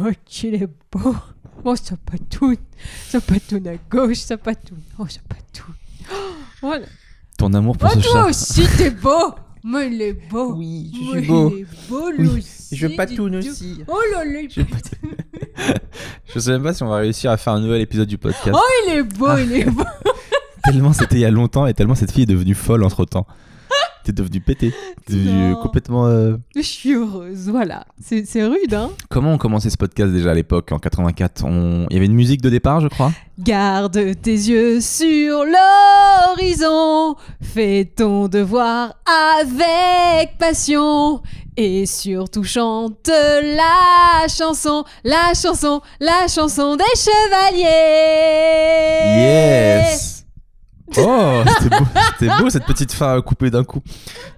[0.00, 1.16] Oh, est beau.
[1.64, 2.56] Oh, ça patoune.
[3.08, 4.82] Ça patoune à gauche, ça patoune.
[4.98, 5.74] Oh, ça patoune.
[6.62, 6.86] Oh, là.
[7.38, 8.26] Ton amour pour Oh, ce toi chat.
[8.28, 9.34] aussi, t'es beau.
[9.64, 10.54] Mais il est beau.
[10.54, 11.50] Oui, je Mais suis beau.
[11.56, 12.76] Il est beau, lui Oui, aussi.
[12.76, 13.82] je patoune aussi.
[13.88, 14.50] Oh là là, il...
[14.50, 14.60] Je
[16.34, 18.54] Je sais même pas si on va réussir à faire un nouvel épisode du podcast.
[18.56, 19.40] oh, il est beau, Ah.
[19.40, 19.82] il est beau.
[20.64, 23.26] tellement c'était il y a longtemps et tellement cette fille est devenue folle entre temps.
[24.06, 24.72] T'es devenue pétée.
[25.04, 26.06] T'es devenue complètement.
[26.06, 27.86] euh, Je suis heureuse, voilà.
[28.00, 28.90] C'est c'est rude, hein.
[29.10, 31.86] Comment on commençait ce podcast déjà à l'époque, en 84 on...
[31.90, 33.10] Il y avait une musique de départ, je crois?
[33.40, 38.94] Garde tes yeux sur l'horizon, fais ton devoir
[39.42, 41.20] avec passion
[41.56, 47.62] et surtout chante la chanson, la chanson, la chanson des chevaliers.
[49.92, 50.15] Yes
[50.98, 51.84] Oh, c'était beau,
[52.18, 53.80] c'était beau cette petite fin coupée d'un coup.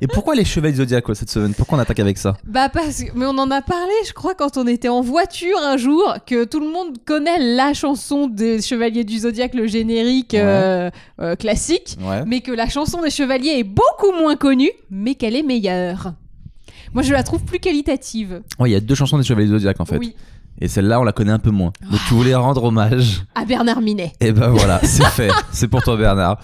[0.01, 1.53] Et pourquoi les chevaliers du Zodiac cette semaine?
[1.55, 2.37] Pourquoi on attaque avec ça?
[2.47, 5.59] Bah parce que, mais on en a parlé, je crois, quand on était en voiture
[5.63, 10.33] un jour, que tout le monde connaît la chanson des Chevaliers du Zodiaque, le générique
[10.33, 10.41] Ouais.
[10.43, 11.97] euh, euh, classique.
[12.01, 12.25] Ouais.
[12.27, 16.15] mais que la chanson des chevaliers est beaucoup moins connue, mais qu'elle est meilleure.
[16.95, 18.41] Moi, je la trouve plus qualitative.
[18.59, 19.99] Ouais, il y a deux chansons des chevaliers du Zodiac en fait.
[19.99, 20.15] Oui.
[20.61, 21.73] Et celle-là, on la connaît un peu moins.
[21.91, 23.23] Donc tu voulais rendre hommage.
[23.35, 24.13] À Bernard Minet.
[24.21, 25.31] Et ben voilà, c'est fait.
[25.53, 26.41] C'est pour toi, Bernard.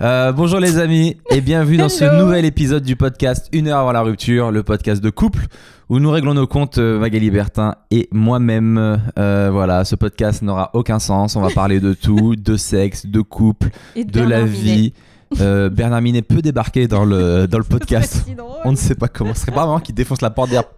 [0.00, 3.90] Euh, bonjour les amis et bienvenue dans ce nouvel épisode du podcast Une heure avant
[3.90, 5.46] la rupture, le podcast de couple
[5.88, 9.00] où nous réglons nos comptes euh, Magali Bertin et moi-même.
[9.18, 11.34] Euh, voilà, ce podcast n'aura aucun sens.
[11.34, 14.92] On va parler de tout, de sexe, de couple, Et de la vie.
[15.40, 18.24] Euh, Bernard Minet peut débarquer dans le, dans le podcast.
[18.64, 19.34] On ne sait pas comment.
[19.34, 20.68] Ce serait pas vraiment qu'il défonce la porte derrière.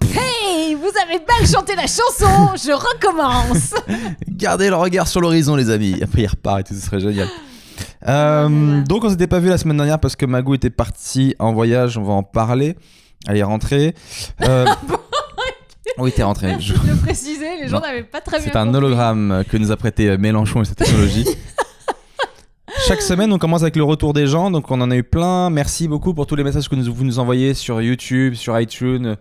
[0.75, 3.75] Vous avez mal chanté la chanson, je recommence.
[4.29, 5.97] Gardez le regard sur l'horizon, les amis.
[6.03, 7.29] Après, il repart et tout, ce serait génial.
[8.09, 11.53] Euh, donc, on s'était pas vu la semaine dernière parce que Magou était parti en
[11.53, 11.99] voyage.
[11.99, 12.77] On va en parler.
[13.29, 13.95] Elle est rentrée.
[14.43, 14.65] Euh,
[15.99, 16.57] oui, t'es rentrée.
[16.61, 18.79] Je- le préciser, les gens n'avaient pas très bien C'est un compris.
[18.79, 21.27] hologramme que nous a prêté euh, Mélenchon et sa technologie.
[22.87, 24.51] Chaque semaine, on commence avec le retour des gens.
[24.51, 25.51] Donc, on en a eu plein.
[25.51, 29.17] Merci beaucoup pour tous les messages que nous- vous nous envoyez sur YouTube, sur iTunes.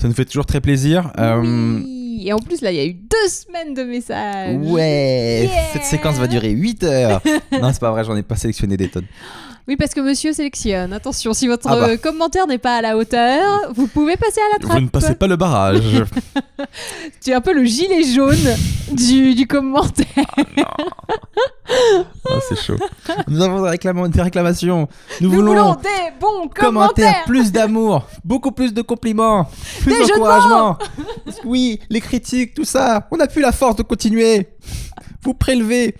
[0.00, 1.12] Ça nous fait toujours très plaisir.
[1.18, 2.22] Euh, Oui.
[2.26, 4.56] Et en plus, là, il y a eu deux semaines de messages.
[4.62, 5.62] Ouais, Yeah.
[5.72, 7.22] cette séquence va durer 8 heures.
[7.62, 9.06] non, c'est pas vrai, j'en ai pas sélectionné des tonnes.
[9.68, 10.92] Oui, parce que monsieur sélectionne.
[10.92, 11.88] Attention, si votre Ah bah.
[11.90, 14.78] euh, commentaire n'est pas à la hauteur, vous pouvez passer à la trappe.
[14.78, 15.80] Vous ne passez pas le barrage.
[17.22, 18.36] Tu es un peu le gilet jaune
[18.92, 20.06] du, du commentaire.
[22.28, 22.76] Oh, c'est chaud.
[23.28, 24.88] Nous avons des, réclama- des réclamations.
[25.20, 25.88] Nous, Nous voulons, voulons des
[26.20, 26.64] bons commentaires,
[27.04, 27.24] commentaires.
[27.26, 29.48] plus d'amour, beaucoup plus de compliments,
[29.82, 30.78] plus de d'encouragement.
[31.44, 33.06] oui, les critiques, tout ça.
[33.10, 34.48] On n'a plus la force de continuer.
[35.22, 35.94] Vous prélevez.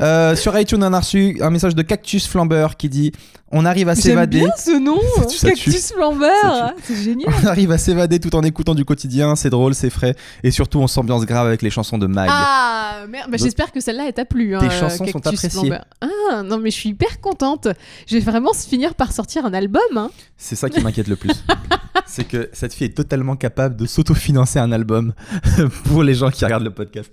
[0.00, 3.12] Euh, sur iTunes, on a reçu un message de Cactus Flambeur qui dit
[3.52, 4.40] On arrive à s'évader.
[4.40, 5.70] bien ce nom, Ça tue.
[5.70, 6.72] Cactus Flambeur.
[6.82, 7.32] C'est génial.
[7.42, 10.80] On arrive à s'évader tout en écoutant du quotidien, c'est drôle, c'est frais, et surtout
[10.80, 12.28] on s'ambiance grave avec les chansons de Mag.
[12.32, 13.30] Ah, merde.
[13.30, 14.56] Bah, J'espère que celle-là elle t'a plu.
[14.56, 15.50] hein, Tes chansons sont appréciées.
[15.50, 15.84] Flambeur.
[16.00, 17.68] Ah, non, mais je suis hyper contente.
[18.08, 19.82] Je vais vraiment finir par sortir un album.
[19.96, 20.10] hein.
[20.36, 21.30] C'est ça qui m'inquiète le plus.
[22.06, 25.12] c'est que cette fille est totalement capable de s'autofinancer un album
[25.84, 27.10] pour les gens qui regardent le podcast.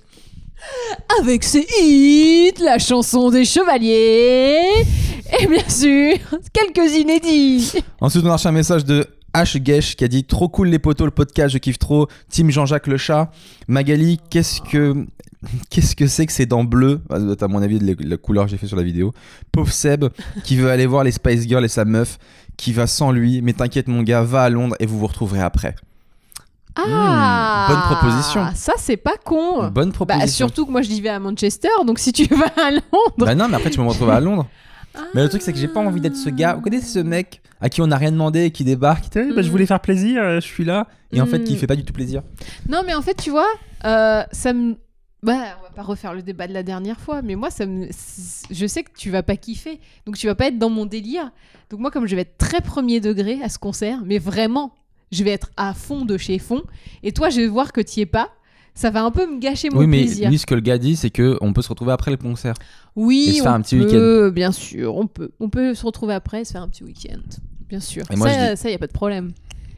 [1.20, 4.86] Avec ses hits, la chanson des chevaliers.
[5.40, 6.14] Et bien sûr,
[6.54, 7.74] quelques inédits.
[8.00, 9.64] Ensuite, on a reçu un message de H.
[9.64, 12.08] Gesh qui a dit Trop cool les potos, le podcast, je kiffe trop.
[12.30, 13.32] Team Jean-Jacques le chat.
[13.68, 15.06] Magali, qu'est-ce que.
[15.72, 18.58] Qu'est-ce que c'est que ces dents bleues Ah, À mon avis, la couleur que j'ai
[18.58, 19.12] fait sur la vidéo.
[19.52, 20.06] Pauvre Seb
[20.44, 22.20] qui veut aller voir les Spice Girls et sa meuf
[22.58, 23.42] qui va sans lui.
[23.42, 25.76] Mais t'inquiète, mon gars, va à Londres et vous vous retrouverez après.
[26.76, 28.48] Ah, bonne proposition.
[28.56, 29.68] Ça, c'est pas con.
[29.70, 30.26] Bonne proposition.
[30.26, 33.14] Bah, surtout que moi, je vivais à Manchester, donc si tu vas à Londres.
[33.18, 34.48] Bah non, mais après tu peux me retrouver à Londres.
[34.94, 35.04] Ah.
[35.14, 36.54] Mais le truc c'est que j'ai pas envie d'être ce gars.
[36.56, 39.30] Vous connaissez ce mec à qui on n'a rien demandé et qui débarque, qui dit
[39.32, 40.88] Eh, bah, je voulais faire plaisir, euh, je suis là.
[41.14, 42.24] Et en fait qui fait pas du tout plaisir.
[42.68, 43.48] Non, mais en fait, tu vois,
[43.86, 44.76] euh, ça me.
[45.24, 47.88] Bah, on va pas refaire le débat de la dernière fois, mais moi, ça me...
[48.50, 51.32] je sais que tu vas pas kiffer, donc tu vas pas être dans mon délire.
[51.70, 54.74] Donc moi, comme je vais être très premier degré à ce concert, mais vraiment,
[55.12, 56.64] je vais être à fond de chez fond,
[57.04, 58.30] et toi, je vais voir que tu y es pas,
[58.74, 60.30] ça va un peu me gâcher mon oui, mais plaisir.
[60.30, 62.54] lui ce que le gars dit c'est que on peut se retrouver après le concert.
[62.96, 65.86] Oui, et se faire on un petit peut, bien sûr, on peut, on peut se
[65.86, 67.22] retrouver après et se faire un petit week-end,
[67.70, 68.04] bien sûr.
[68.12, 69.32] Et moi, ça, je ça, y a pas de problème.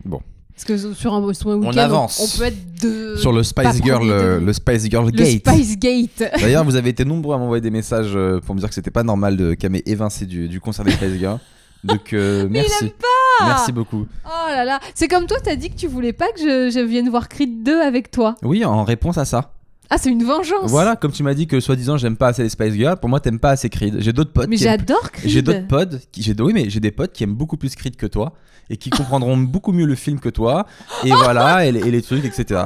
[0.05, 0.21] Bon.
[0.53, 2.19] Parce que sur un, sur un week-end, avance.
[2.19, 5.47] on, peut être de Sur le Spice Girl, le Spice Girl le Gate.
[5.47, 6.31] Spice Gate.
[6.39, 8.91] D'ailleurs, vous avez été nombreux à m'envoyer des messages euh, pour me dire que c'était
[8.91, 11.39] pas normal de évincé du, du concert des Spice Girls.
[11.83, 12.85] Donc euh, Mais il merci.
[12.85, 14.05] aime pas Merci beaucoup.
[14.25, 16.79] Oh là là, c'est comme toi, t'as dit que tu voulais pas que je, je
[16.79, 18.35] vienne voir Creed 2 avec toi.
[18.43, 19.53] Oui, en réponse à ça.
[19.95, 20.71] Ah, c'est une vengeance.
[20.71, 23.19] Voilà, comme tu m'as dit que soi-disant j'aime pas assez les Spice Girls, pour moi
[23.19, 23.97] t'aimes pas assez Creed.
[23.99, 25.29] J'ai d'autres potes Mais j'adore Creed.
[25.29, 27.95] J'ai d'autres potes qui j'ai oui mais j'ai des potes qui aiment beaucoup plus Creed
[27.95, 28.33] que toi
[28.69, 30.65] et qui comprendront beaucoup mieux le film que toi
[31.03, 32.61] et voilà et, les- et les trucs etc.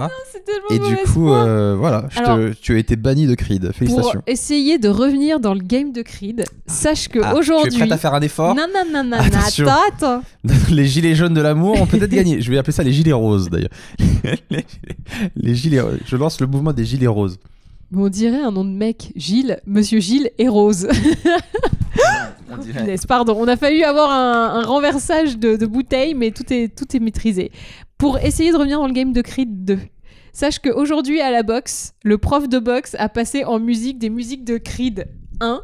[0.45, 3.65] Tellement Et du coup euh, voilà, je te- Alors- tu as été banni de Creed.
[3.65, 4.21] Pour Félicitations.
[4.27, 7.77] essayer de revenir dans le game de Creed, sache que Ah, Tu es aujourd'hui.
[7.79, 9.65] prête à faire un effort Non, non, non, non, Attention.
[9.67, 10.23] attends, attends.
[10.71, 12.39] Les gilets jaunes de l'amour ont peut-être gagné.
[12.39, 13.71] Je vais appeler ça les gilets roses d'ailleurs.
[14.49, 14.65] les,
[15.35, 17.16] les gilets je lance le mouvement des gilets roses.
[17.91, 19.11] Mais on dirait un nom de mec.
[19.15, 20.87] Gilles, Monsieur Gilles et Rose.
[22.51, 22.95] On dirait.
[23.07, 26.95] Pardon, on a failli avoir un, un renversage de, de bouteilles, mais tout est, tout
[26.95, 27.51] est maîtrisé.
[27.97, 29.79] Pour essayer de revenir dans le game de Creed 2,
[30.33, 34.43] sache qu'aujourd'hui à la boxe, le prof de boxe a passé en musique des musiques
[34.43, 35.07] de Creed
[35.39, 35.61] 1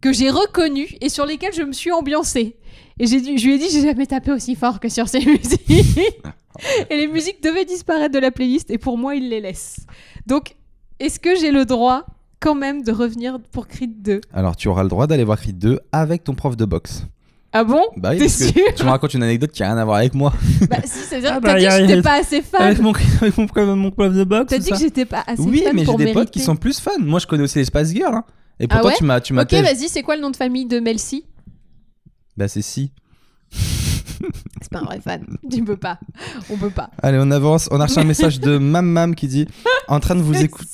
[0.00, 2.56] que j'ai reconnues et sur lesquelles je me suis ambiancée.
[2.98, 5.70] Et je lui ai dit, j'ai jamais tapé aussi fort que sur ces musiques.
[6.90, 9.86] et les musiques devaient disparaître de la playlist et pour moi, il les laisse.
[10.26, 10.54] Donc,
[11.00, 12.04] est-ce que j'ai le droit
[12.38, 15.58] quand même de revenir pour Creed 2 Alors tu auras le droit d'aller voir Creed
[15.58, 17.04] 2 avec ton prof de boxe.
[17.52, 19.66] Ah bon Bah oui, T'es parce que sûr tu me racontes une anecdote qui a
[19.66, 20.32] rien à voir avec moi.
[20.70, 22.14] Bah si, c'est-à-dire Ah que bah, t'as dit y a- que y a- j'étais pas
[22.20, 22.62] assez fan.
[22.62, 24.46] Avec mon, avec mon, prof- mon prof de boxe.
[24.50, 24.82] T'as tout dit que ça.
[24.84, 26.20] j'étais pas assez Oui, fan mais j'ai pour des mériter.
[26.20, 26.92] potes qui sont plus fans.
[27.00, 28.14] Moi, je connais aussi les Spice Girls.
[28.14, 28.24] hein.
[28.60, 29.62] Et Ah pourtant, ouais tu m'as, tu m'as Ok, têche.
[29.64, 31.24] vas-y, c'est quoi le nom de famille de Melcy?
[32.36, 32.92] Bah, c'est si.
[34.60, 35.24] C'est pas un vrai fan.
[35.50, 35.98] tu peux pas.
[36.50, 36.90] On peut pas.
[37.02, 37.68] Allez, on avance.
[37.70, 39.46] On a reçu un message de Mam Mam qui dit
[39.88, 40.66] en train de vous écouter.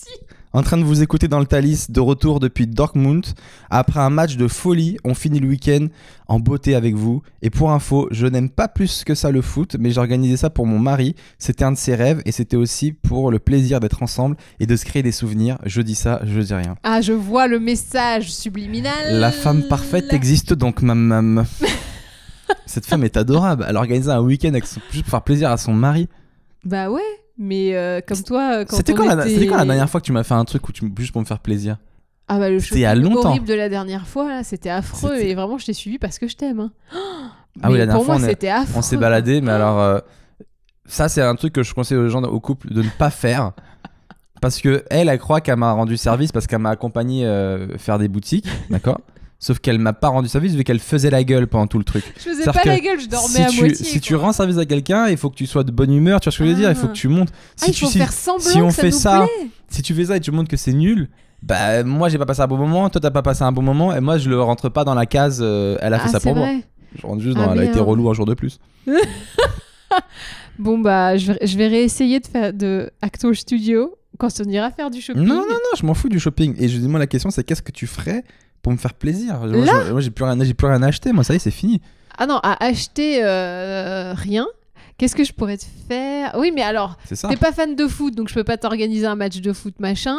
[0.53, 3.27] En train de vous écouter dans le Thalys, de retour depuis Dortmund.
[3.69, 5.89] Après un match de folie, on finit le week-end
[6.29, 7.23] en beauté avec vous.
[7.43, 10.49] Et pour info, je n'aime pas plus que ça le foot, mais j'ai organisé ça
[10.49, 11.15] pour mon mari.
[11.39, 14.77] C'était un de ses rêves et c'était aussi pour le plaisir d'être ensemble et de
[14.77, 15.59] se créer des souvenirs.
[15.67, 16.77] Je dis ça, je dis rien.
[16.85, 19.21] Ah, je vois le message subliminal.
[19.21, 21.45] La femme parfaite existe donc, Mam Mam.
[22.67, 23.65] Cette femme est adorable.
[23.69, 26.09] Elle a organisé un week-end avec son- juste pour faire plaisir à son mari.
[26.65, 27.01] Bah ouais,
[27.39, 30.01] mais euh, comme toi, euh, quand C'était quand, la- était- c'était quand la dernière fois
[30.01, 31.77] que tu m'as fait un truc où tu, juste pour me faire plaisir
[32.29, 32.59] Ah bah le
[32.95, 33.29] longtemps.
[33.31, 35.17] horrible de la dernière fois, là, c'était affreux.
[35.17, 36.61] Et vraiment, je t'ai suivi parce que je t'aime.
[36.61, 36.73] hein.
[37.63, 38.75] Ah oui, la dernière pour fois, moi, c'était affreux.
[38.77, 39.99] On s'est baladé, mais alors euh,
[40.85, 43.53] ça c'est un truc que je conseille aux gens au couple de ne pas faire.
[44.43, 47.99] Parce que elle, elle croit qu'elle m'a rendu service parce qu'elle m'a accompagné euh, faire
[47.99, 49.01] des boutiques, d'accord?
[49.39, 52.03] Sauf qu'elle m'a pas rendu service vu qu'elle faisait la gueule pendant tout le truc.
[52.17, 53.85] Je faisais pas la gueule, je dormais si à tu, moitié.
[53.85, 56.25] si tu rends service à quelqu'un, il faut que tu sois de bonne humeur, tu
[56.27, 56.89] vois ce que je veux dire Il faut Ah.
[56.89, 57.29] que tu montes.
[57.35, 59.49] Ah, Si il tu, si, faire semblant si on que ça fait nous ça, plaît.
[59.69, 61.09] si tu fais ça et tu montres que c'est nul,
[61.43, 63.95] bah moi j'ai pas passé un bon moment, toi t'as pas passé un bon moment,
[63.95, 65.41] et moi je le rentre pas dans la case.
[65.43, 66.49] euh, elle a fait Ah, ça pour moi.
[66.99, 67.53] Je rentre juste Ah, dans.
[67.53, 67.89] elle a été merde.
[67.89, 68.59] relou un jour de plus.
[70.59, 74.71] Bon bah, je vais, je vais réessayer de faire de Acto Studio quand on ira
[74.71, 75.23] faire du shopping.
[75.23, 76.55] Non, non, non, je m'en fous du shopping.
[76.59, 78.25] Et je dis, moi, la question, c'est qu'est-ce que tu ferais
[78.63, 80.87] pour me faire plaisir Moi, Là je- moi, j'ai plus, rien- j'ai plus rien à
[80.89, 81.13] acheter.
[81.13, 81.81] Moi, ça y est, c'est fini.
[82.19, 84.47] Ah non, à acheter euh, rien.
[84.99, 86.35] Qu'est-ce que je pourrais te faire?
[86.39, 87.29] Oui, mais alors, C'est ça.
[87.29, 90.19] t'es pas fan de foot, donc je peux pas t'organiser un match de foot, machin.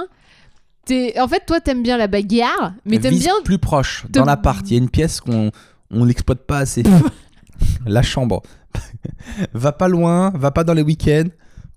[0.85, 3.33] T'es- En fait, toi, t'aimes bien la bagarre, mais t'aimes Vise bien.
[3.43, 4.61] plus proche, te- dans l'appart.
[4.69, 5.51] Il y a une pièce qu'on
[5.91, 6.83] on l'exploite pas assez.
[7.87, 8.43] la chambre.
[9.53, 11.27] va pas loin, va pas dans les week-ends.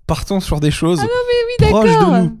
[0.07, 2.13] Partons sur des choses Oui, proches d'accord.
[2.13, 2.39] de nous.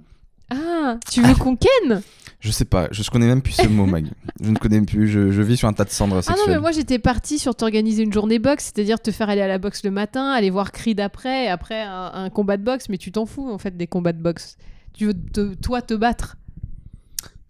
[0.51, 2.01] Ah, tu veux qu'on ken
[2.41, 4.07] Je sais pas, je connais même plus ce mot, Mag.
[4.41, 6.59] Je ne connais plus, je, je vis sur un tas de cendres Ah non, mais
[6.59, 9.83] moi j'étais partie sur t'organiser une journée boxe, c'est-à-dire te faire aller à la boxe
[9.83, 13.11] le matin, aller voir Creed après, et après un, un combat de boxe, mais tu
[13.11, 14.57] t'en fous en fait des combats de boxe.
[14.93, 16.37] Tu veux te- toi te battre.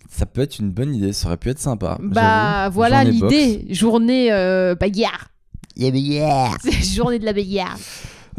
[0.09, 1.97] Ça peut être une bonne idée, ça aurait pu être sympa.
[2.01, 5.29] Bah voilà Journée l'idée, journée euh, bagarre.
[6.61, 7.77] C'est journée de la bagarre.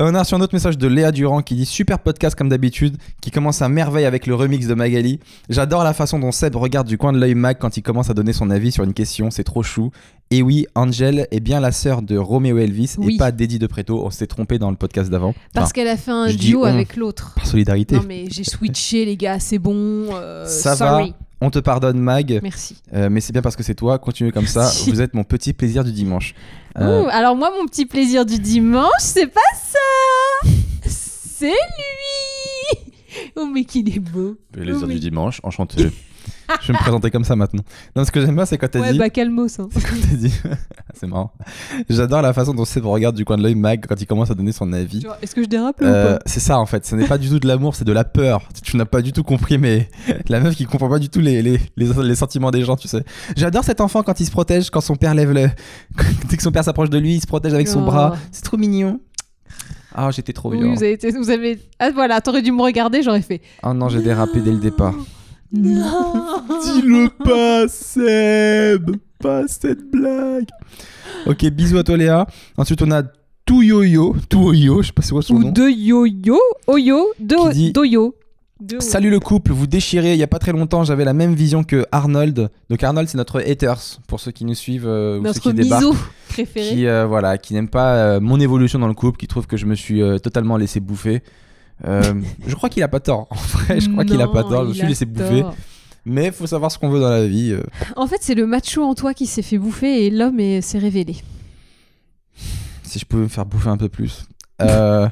[0.00, 2.48] Euh, On a reçu un autre message de Léa Durand qui dit Super podcast comme
[2.48, 5.20] d'habitude, qui commence à merveille avec le remix de Magali.
[5.50, 8.14] J'adore la façon dont Seb regarde du coin de l'œil Mag quand il commence à
[8.14, 9.90] donner son avis sur une question, c'est trop chou.
[10.30, 13.14] Et oui, Angel est bien la sœur de Roméo Elvis Oui.
[13.14, 14.02] et pas d'Eddie de Preto.
[14.04, 15.34] On s'est trompé dans le podcast d'avant.
[15.52, 16.64] Parce qu'elle a fait un duo on.
[16.64, 17.34] avec l'autre.
[17.34, 17.96] par solidarité.
[17.96, 20.06] Non mais j'ai switché les gars, c'est bon.
[20.14, 21.10] euh, Ça sorry.
[21.10, 22.76] va, on te pardonne Mag, Merci.
[22.94, 23.98] euh, mais c'est bien parce que c'est toi.
[23.98, 26.34] Continue comme ça, vous êtes mon petit plaisir du dimanche.
[26.78, 30.48] Euh, Ouh, alors moi mon petit plaisir du dimanche, c'est pas ça.
[30.88, 32.78] C'est lui.
[33.36, 34.36] Oh mais qu'il est beau.
[34.52, 34.94] plaisir oui.
[34.94, 35.90] du dimanche, enchanté.
[36.60, 37.62] je vais me présenter comme ça maintenant.
[37.96, 38.98] Non, ce que j'aime bien, c'est quand t'as Ouais dit.
[38.98, 39.46] bah calmos.
[39.60, 39.68] hein.
[39.72, 40.32] C'est comme t'as dit.
[40.94, 41.32] c'est marrant.
[41.88, 44.34] J'adore la façon dont Seb regarde du coin de l'œil Mag quand il commence à
[44.34, 45.02] donner son avis.
[45.22, 47.18] Est-ce que je dérape là Euh, ou pas c'est ça en fait, ce n'est pas
[47.18, 48.48] du tout de l'amour, c'est de la peur.
[48.62, 49.88] Tu n'as pas du tout compris, mais
[50.28, 52.88] la meuf qui comprend pas du tout les, les, les, les sentiments des gens, tu
[52.88, 53.04] sais.
[53.36, 55.48] J'adore cet enfant quand il se protège, quand son père lève le.
[56.28, 57.86] Dès que son père s'approche de lui, il se protège avec son Oh.
[57.86, 58.16] bras.
[58.30, 59.00] C'est trop mignon.
[59.94, 60.74] Ah, j'étais trop Oui, violent.
[60.74, 61.58] vous avez été, vous avez.
[61.78, 63.40] Ah voilà, t'aurais dû me regarder, j'aurais fait.
[63.62, 64.94] Oh non, j'ai dérapé dès le départ.
[65.52, 66.42] Non.
[66.64, 70.48] Dis-le pas, Seb Pas cette blague
[71.26, 72.26] Ok, bisous à toi Léa.
[72.56, 73.02] Ensuite, on a
[73.44, 74.16] Touyoyo.
[74.28, 75.52] Touyoyo, je sais pas c'est quoi son Ou nom.
[75.52, 78.14] de yo-yo, oyo, de Qui dit- doyo.
[78.78, 80.12] Salut le couple, vous déchirez.
[80.12, 82.48] Il y a pas très longtemps, j'avais la même vision que Arnold.
[82.70, 85.54] Donc Arnold, c'est notre haters pour ceux qui nous suivent euh, ou ceux Notre qui
[85.54, 85.82] débarquent.
[85.82, 85.96] miso
[86.28, 86.68] préféré.
[86.68, 89.56] qui euh, voilà qui n'aime pas euh, mon évolution dans le couple qui trouve que
[89.56, 91.22] je me suis euh, totalement laissé bouffer
[91.84, 92.14] Euh,
[92.46, 94.68] je crois qu'il a pas tort en vrai je crois qu'il a pas tort je
[94.68, 95.42] me suis laissé bouffer
[96.04, 97.62] mais faut savoir ce qu'on veut dans la vie euh.
[97.96, 100.78] En fait, c'est le macho en toi qui s'est fait bouffer et l'homme est- s'est
[100.78, 101.16] révélé.
[102.82, 104.24] si je pouvais me faire bouffer un peu plus
[104.60, 105.08] Euh,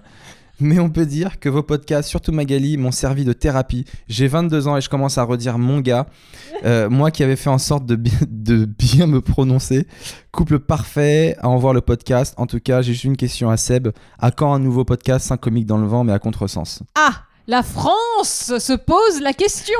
[0.60, 3.84] mais on peut dire que vos podcasts surtout Magali m'ont servi de thérapie.
[4.08, 6.06] J'ai 22 ans et je commence à redire mon gars.
[6.62, 9.86] Euh, moi qui avais fait en sorte de, bi- de bien me prononcer.
[10.30, 12.34] Couple parfait à en voir le podcast.
[12.36, 13.88] En tout cas j'ai juste une question à Seb.
[14.18, 16.82] À quand un nouveau podcast 5 comiques dans le vent mais à contresens?
[16.94, 19.78] Ah La France se pose la question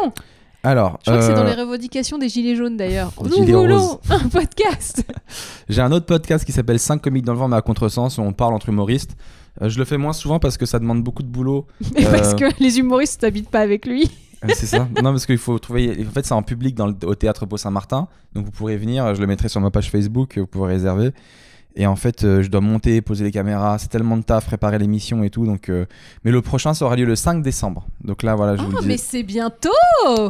[0.62, 3.12] Alors, Je crois que c'est dans euh, les revendications des Gilets jaunes d'ailleurs.
[3.22, 5.02] Nous voulons un podcast
[5.70, 8.22] j'ai un autre podcast qui s'appelle 5 comiques dans le vent, mais à contresens, où
[8.22, 9.16] on parle entre humoristes.
[9.62, 11.66] Euh, je le fais moins souvent parce que ça demande beaucoup de boulot.
[11.94, 12.10] Mais Euh.
[12.10, 14.10] parce que les humoristes n'habitent pas avec lui.
[14.44, 16.04] Euh, c'est ça Non, parce qu'il faut trouver.
[16.06, 18.08] En fait, c'est en public dans le- au théâtre Beau Saint-Martin.
[18.34, 19.14] Donc, vous pourrez venir.
[19.14, 20.38] Je le mettrai sur ma page Facebook.
[20.38, 21.10] Vous pourrez réserver.
[21.80, 23.78] Et en fait, euh, je dois monter, poser les caméras.
[23.78, 25.46] C'est tellement de taf, préparer l'émission et tout.
[25.46, 25.87] Donc, euh,
[26.25, 27.87] Mais le prochain, ça aura lieu le 5 décembre.
[28.04, 28.87] Donc là, voilà, je vous Oh, le dis.
[28.88, 29.70] mais c'est bientôt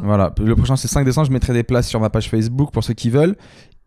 [0.04, 1.26] Voilà, le prochain, c'est 5 décembre.
[1.26, 3.34] Je mettrai des places sur ma page Facebook pour ceux qui veulent.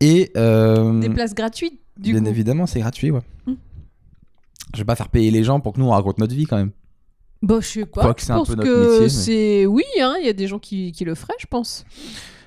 [0.00, 0.30] Et.
[0.36, 2.26] euh, Des places gratuites, du Bien coup.
[2.28, 3.22] évidemment, c'est gratuit, ouais.
[3.46, 3.54] Hmm.
[4.74, 6.56] Je vais pas faire payer les gens pour que nous on raconte notre vie quand
[6.58, 6.72] même.
[7.40, 8.14] Bah, je sais pas.
[8.18, 9.66] Je c'est un pense que métier, mais- c'est.
[9.66, 11.84] Oui, hein, il y a des gens qui, qui le feraient, je pense.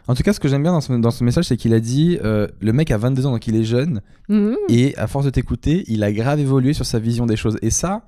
[0.08, 1.80] En tout cas, ce que j'aime bien dans ce, dans ce message, c'est qu'il a
[1.80, 4.56] dit euh, le mec a 22 ans, donc il est jeune, Mhm.
[4.70, 7.58] et à force de t'écouter, il a grave évolué sur sa vision des choses.
[7.62, 8.04] Et ça,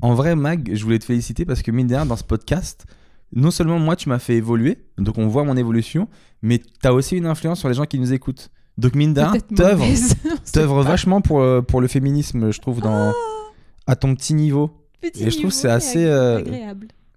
[0.00, 2.86] en vrai, Mag, je voulais te féliciter parce que mine de rien, dans ce podcast,
[3.34, 6.08] non seulement moi, tu m'as fait évoluer, donc on voit mon évolution,
[6.42, 8.50] mais tu as aussi une influence sur les gens qui nous écoutent.
[8.78, 9.32] Donc mine de rien,
[10.52, 13.12] t'œuvres vachement pour, euh, pour le féminisme, je trouve, dans,
[13.86, 14.70] à ton petit niveau.
[15.02, 16.42] Petit Et je trouve niveau, c'est assez, euh.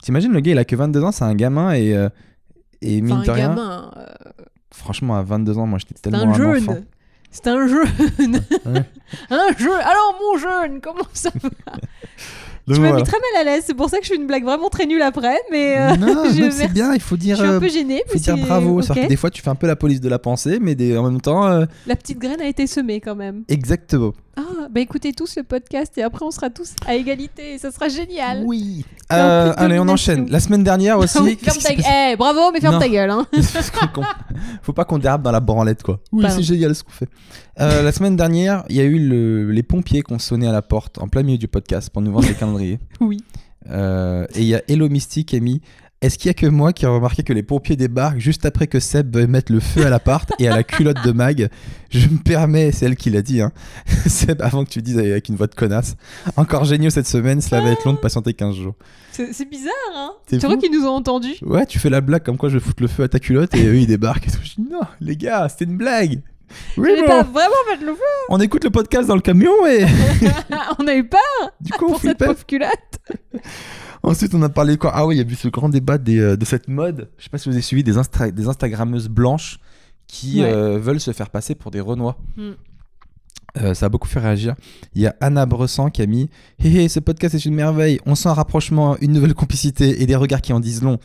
[0.02, 2.10] T'imagines, le gars, il a que 22 ans, c'est un gamin, et, euh,
[2.86, 4.06] et mine de rien, gamin, euh,
[4.72, 6.64] franchement, à 22 ans, moi, j'étais tellement un un, jeune.
[6.70, 6.78] enfant.
[7.32, 7.86] C'est un jeune.
[8.66, 8.84] Ouais.
[9.30, 9.82] un jeune.
[9.82, 11.50] Alors, mon jeune, comment ça va?
[12.68, 13.04] Donc Tu m'as voilà.
[13.04, 13.64] mis très mal à l'aise.
[13.68, 15.38] C'est pour ça que je fais une blague vraiment très nulle après.
[15.52, 18.02] Mais euh, non, je- c'est bien, il faut je dire, suis un euh, peu gênée.
[18.08, 18.78] faut mais dire bravo.
[18.80, 18.84] ok.
[18.86, 20.98] C'est-à-dire que des fois, tu fais un peu la police de la pensée, mais des-
[20.98, 23.44] en même temps, euh, La petite graine a été semée quand même.
[23.50, 24.14] exactement.
[24.38, 27.72] Ah, bah écoutez tous le podcast et après on sera tous à égalité et ça
[27.72, 28.44] sera génial.
[28.46, 28.86] Oui.
[29.14, 30.30] Euh, allez, on enchaîne.
[30.30, 31.20] La semaine dernière aussi.
[31.20, 31.72] Oui, ferme ta
[32.12, 32.80] Eh, bravo, mais ferme Non.
[32.82, 33.12] ta gueule.
[33.12, 33.26] Hein.
[34.62, 36.00] Faut pas qu'on dérape dans la branlette, quoi.
[36.12, 36.36] Oui, Pardon.
[36.38, 37.08] c'est génial ce qu'on fait.
[37.60, 40.52] Euh, la semaine dernière, il y a eu le- les pompiers qui ont sonné à
[40.52, 42.80] la porte en plein milieu du podcast pour nous vendre des calendriers.
[43.00, 43.24] Oui.
[43.70, 45.62] Euh, et il y a Hello Mystique qui a mis
[46.06, 48.68] Est-ce qu'il y a que moi qui a remarqué que les pompiers débarquent juste après
[48.68, 51.50] que Seb veuille mettre le feu à l'appart et à la culotte de Mag?
[51.90, 53.52] Je me permets, c'est elle qui l'a dit, hein.
[54.06, 55.96] Seb, avant que tu dises avec une voix de connasse.
[56.38, 58.76] Encore géniaux cette semaine, cela va être long de patienter 15 jours.
[59.14, 62.24] C'est bizarre, hein C'est Tu crois qu'ils nous ont entendus Ouais, tu fais la blague
[62.24, 64.28] comme quoi je vais foutre le feu à ta culotte et eux ils débarquent.
[64.28, 64.38] Et tout.
[64.44, 66.22] Je dis Non, les gars, c'était une blague.
[66.78, 68.02] Oui, bon, pas vraiment mettre le feu.
[68.30, 69.86] on écoute le podcast dans le camion et
[70.78, 71.20] on a eu peur
[71.60, 73.00] du coup on pour cette pauvre culotte.
[74.06, 74.92] Ensuite, on a parlé quoi?
[74.94, 77.10] Ah oui, il y a eu ce grand débat des, euh, de cette mode.
[77.18, 77.94] Je sais pas si vous avez suivi des,
[78.32, 79.60] des Instagrammeuses blanches
[80.08, 80.52] qui Ouais.
[80.52, 82.18] euh, veulent se faire passer pour des Renois.
[82.38, 82.52] Hmm.
[83.58, 84.54] Euh, ça a beaucoup fait réagir.
[84.96, 88.00] Il y a Anna Bressan qui a mis Hé hé, ce podcast est une merveille.
[88.06, 91.00] On sent un rapprochement, une nouvelle complicité et des regards qui en disent long.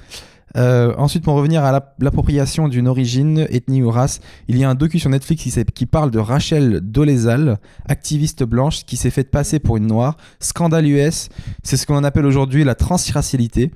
[0.56, 4.70] Euh, ensuite, pour revenir à la- l'appropriation d'une origine, ethnie ou race, il y a
[4.70, 9.58] un docu sur Netflix qui, parle de Rachel Dolezal, activiste blanche qui s'est fait passer
[9.60, 10.16] pour une noire.
[10.40, 11.28] Scandale US,
[11.62, 13.70] c'est ce qu'on appelle aujourd'hui la transracialité.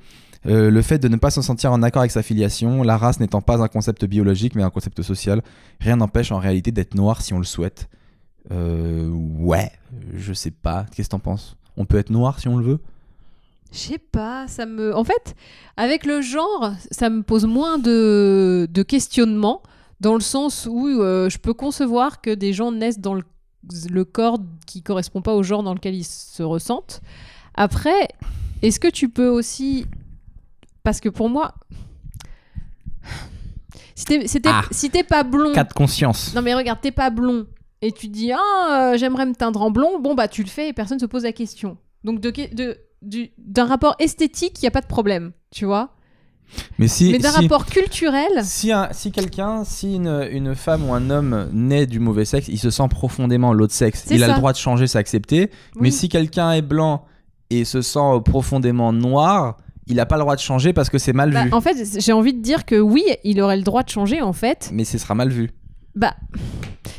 [0.47, 3.19] Euh, le fait de ne pas se sentir en accord avec sa filiation, la race
[3.19, 5.43] n'étant pas un concept biologique mais un concept social.
[5.81, 7.89] Rien n'empêche en réalité d'être noir si on le souhaite.
[8.51, 9.71] Euh, ouais,
[10.15, 10.85] je sais pas.
[10.95, 11.57] Qu'est-ce que t'en penses?
[11.77, 12.79] On peut être noir si on le veut?
[13.75, 14.95] Je sais pas, ça me.
[14.95, 15.35] En fait,
[15.77, 19.63] avec le genre, ça me pose moins de, de questionnements,
[20.01, 23.25] dans le sens où euh, je peux concevoir que des gens naissent dans le,
[23.91, 27.01] le corps qui correspond pas au genre dans lequel ils se ressentent.
[27.55, 28.09] Après,
[28.63, 29.87] est-ce que tu peux aussi.
[30.85, 31.55] Parce que pour moi.
[33.97, 34.63] Si t'es si Ah.
[34.73, 35.53] si pas blond.
[35.53, 36.35] Cas de conscience.
[36.35, 37.47] Non mais regarde, t'es pas blond
[37.81, 40.69] et tu dis ah euh, j'aimerais me teindre en blond, bon bah tu le fais
[40.69, 41.77] et personne se pose la question.
[42.03, 45.91] Donc de de du- d'un rapport esthétique, il y a pas de problème, tu vois.
[46.79, 50.89] Mais si, mais d'un si, rapport culturel, si, un- si quelqu'un, si une, une femme
[50.89, 54.05] ou un homme naît du mauvais sexe, il se sent profondément l'autre sexe.
[54.11, 55.51] Il a le droit de changer, c'est accepté.
[55.77, 57.07] Mais si quelqu'un est blanc
[57.51, 59.57] et se sent profondément noir,
[59.87, 61.53] il n'a pas le droit de changer parce que c'est mal Bah, vu.
[61.53, 64.33] en fait, j'ai envie de dire que oui, il aurait le droit de changer en
[64.33, 64.71] fait.
[64.73, 65.51] Mais ce sera mal vu.
[65.95, 66.15] Bah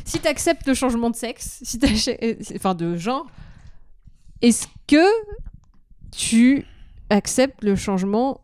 [0.05, 1.79] si t'acceptes le changement de sexe, si
[2.24, 3.25] euh, enfin de genre,
[4.41, 5.03] est-ce que
[6.15, 6.65] tu
[7.10, 8.41] acceptes le changement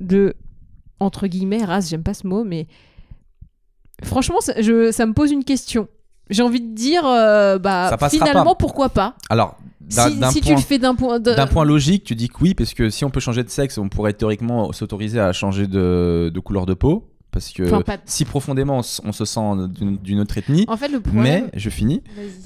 [0.00, 0.34] de
[1.02, 2.66] entre guillemets, race, j'aime pas ce mot, mais
[4.02, 5.88] franchement, ça, je, ça me pose une question.
[6.30, 8.54] J'ai envie de dire, euh, bah, finalement, pas.
[8.54, 9.16] pourquoi pas?
[9.28, 9.56] Alors,
[9.88, 12.88] Si, tu le fais d'un point d'un point logique, tu dis que oui, parce que
[12.88, 16.64] si on peut changer de sexe, on pourrait théoriquement s'autoriser à changer de, de couleur
[16.66, 17.08] de peau.
[17.32, 19.40] Parce que Enfin, si profondément on, se sent
[20.02, 22.02] d'une autre ethnie, En fait, le mais, je finis,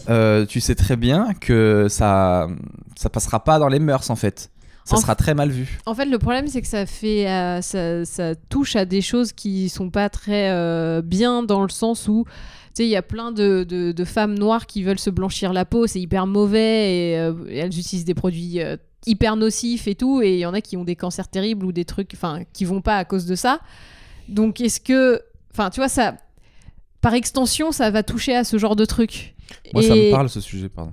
[0.09, 2.49] euh, tu sais très bien que ça
[2.97, 4.50] ça passera pas dans les mœurs en fait.
[4.87, 5.78] Ça En sera très mal vu.
[5.85, 9.33] En fait, le problème, c'est que ça fait, euh, ça, ça touche à des choses
[9.33, 12.31] qui sont pas très euh, bien dans le sens où, tu
[12.75, 15.64] sais, il y a plein de, de- de femmes noires qui veulent se blanchir la
[15.64, 18.76] peau, c'est hyper mauvais et, euh, et elles utilisent des produits euh,
[19.07, 21.73] hyper nocifs et tout, et il y en a qui ont des cancers terribles ou
[21.73, 23.59] des trucs, enfin, qui vont pas à cause de ça.
[24.28, 25.21] Donc, est-ce que,
[25.52, 26.16] enfin, tu vois, ça,
[27.00, 29.35] par extension, ça va toucher à ce genre de truc?
[29.73, 30.93] Moi, ça me parle ce sujet, pardon.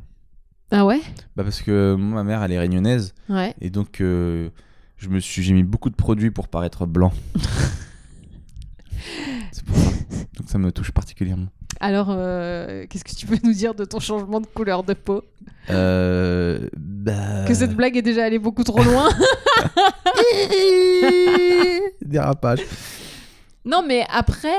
[0.75, 1.01] Ah ouais,
[1.35, 3.53] Bah parce que moi, ma mère, elle est réunionnaise ouais.
[3.61, 4.49] et donc euh,
[4.97, 7.13] je me suis, j'ai mis beaucoup de produits pour paraître blanc.
[9.51, 9.91] C'est pour ça.
[10.35, 11.45] Donc ça me touche particulièrement.
[11.79, 15.21] Alors, euh, qu'est-ce que tu peux nous dire de ton changement de couleur de peau?
[15.69, 17.45] Euh, bah...
[17.47, 19.09] Que cette blague est déjà allée beaucoup trop loin.
[22.01, 22.61] Dérapage.
[23.63, 24.57] non, mais après,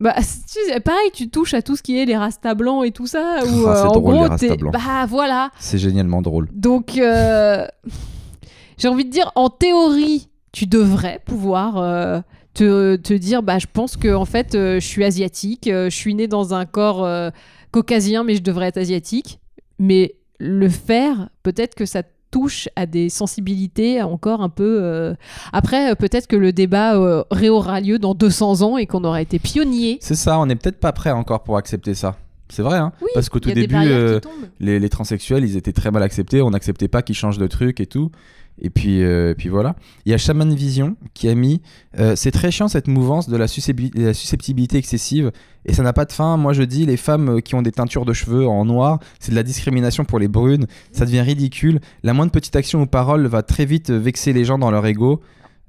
[0.00, 0.14] bah,
[0.52, 3.38] tu pareil, tu touches à tout ce qui est les rastas blancs et tout ça.
[3.44, 4.70] Où, Ah, euh, c'est en drôle, gros.
[4.70, 5.50] Bah voilà.
[5.58, 6.48] C'est génialement drôle.
[6.52, 7.66] Donc, euh,
[8.78, 12.20] j'ai envie de dire, en théorie, tu devrais pouvoir euh,
[12.54, 15.96] te, te dire, bah, je pense que en fait, euh, je suis asiatique, euh, je
[15.96, 17.30] suis né dans un corps euh,
[17.72, 19.38] caucasien, mais je devrais être asiatique.
[19.78, 24.78] Mais le faire, peut-être que ça touche à des sensibilités encore un peu.
[24.82, 25.14] euh,
[25.52, 29.22] Après, euh, peut-être que le débat euh, réaura lieu dans 200 ans et qu'on aura
[29.22, 29.98] été pionnier.
[30.00, 32.16] C'est ça, on n'est peut-être pas prêt encore pour accepter ça.
[32.48, 34.20] C'est vrai, hein Oui, Parce qu'au tout début, euh,
[34.60, 36.42] les, les transsexuels, ils étaient très mal acceptés.
[36.42, 38.10] On n'acceptait pas qu'ils changent de truc et tout.
[38.58, 39.76] Et puis, euh, puis voilà.
[40.06, 41.60] Il y a Shaman Vision qui a mis
[41.98, 45.30] euh, C'est très chiant cette mouvance de la, susceptibi- la susceptibilité excessive
[45.66, 46.38] et ça n'a pas de fin.
[46.38, 49.30] Moi je dis les femmes euh, qui ont des teintures de cheveux en noir, c'est
[49.30, 50.66] de la discrimination pour les brunes.
[50.92, 51.80] Ça devient ridicule.
[52.02, 55.20] La moindre petite action ou parole va très vite vexer les gens dans leur ego.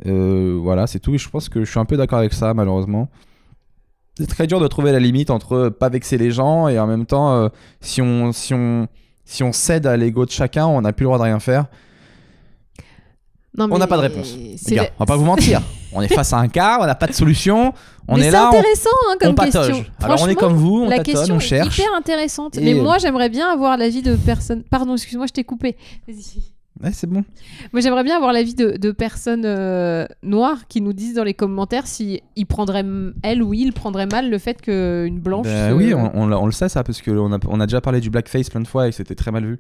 [0.06, 1.14] Voilà, c'est tout.
[1.14, 3.10] Et je pense que je suis un peu d'accord avec ça, malheureusement.
[4.18, 7.06] C'est très dur de trouver la limite entre pas vexer les gens et en même
[7.06, 7.50] temps,
[7.82, 8.88] si, on, si, on,
[9.26, 11.66] si on cède à l'ego de chacun, on n'a plus le droit de rien faire.
[13.58, 14.36] Non, On n'a pas de réponse.
[14.68, 15.62] Les gars, on va pas vous mentir.
[15.94, 17.74] on est face à un cas, on n'a pas de solution.
[18.08, 19.86] On Mais est c'est là, on, intéressant hein, comme on question.
[20.02, 21.78] Alors on est comme vous, on la tâtonne, question on est cherche.
[21.80, 22.58] hyper intéressante.
[22.58, 24.64] Et, Mais euh, moi, j'aimerais bien avoir l'avis de personnes.
[24.64, 25.76] Pardon, excuse-moi, je t'ai coupé.
[26.08, 26.44] Vas-y.
[26.84, 27.24] Ouais, c'est bon.
[27.74, 31.34] Moi, j'aimerais bien avoir l'avis de, de personnes euh, noires qui nous disent dans les
[31.34, 32.86] commentaires si ils prendraient,
[33.24, 35.48] elles ou ils prendraient mal le fait qu'une blanche.
[35.48, 37.66] Ben se- oui, on, on l'a- on le sait ça, parce qu'on a, on a
[37.66, 39.60] déjà parlé du blackface plein de fois et c'était très mal vu.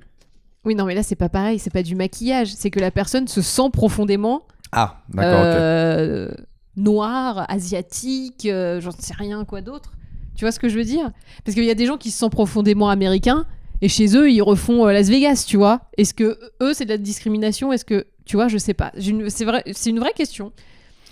[0.65, 1.59] Oui, non, mais là, c'est pas pareil.
[1.59, 2.53] C'est pas du maquillage.
[2.53, 6.29] C'est que la personne se sent profondément Ah, d'accord, euh,
[6.75, 9.93] noire, asiatique, euh, j'en sais rien, quoi d'autre.
[10.35, 11.11] Tu vois ce que je veux dire?
[11.43, 13.45] Parce qu'il y a des gens qui se sentent profondément américains
[13.81, 15.81] et chez eux, ils refont euh, Las Vegas, tu vois.
[15.97, 17.71] Est-ce que eux, c'est de la discrimination?
[17.71, 18.91] Est-ce que, tu vois, je sais pas.
[19.29, 20.51] C'est vrai, c'est une vraie question.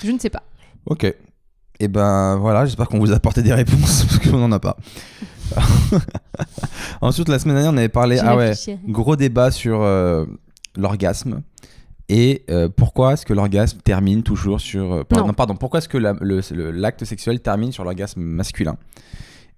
[0.03, 0.43] Je ne sais pas.
[0.86, 1.13] Ok.
[1.79, 4.77] Et ben voilà, j'espère qu'on vous a apporté des réponses parce qu'on n'en a pas.
[7.01, 8.19] Ensuite, la semaine dernière, on avait parlé.
[8.19, 8.53] Ah ouais,
[8.88, 10.25] gros débat sur euh,
[10.77, 11.41] l'orgasme.
[12.08, 14.93] Et euh, pourquoi est-ce que l'orgasme termine toujours sur.
[14.93, 15.34] euh, Non.
[15.34, 18.77] pardon, pourquoi est-ce que la- l'acte sexuel termine sur l'orgasme masculin?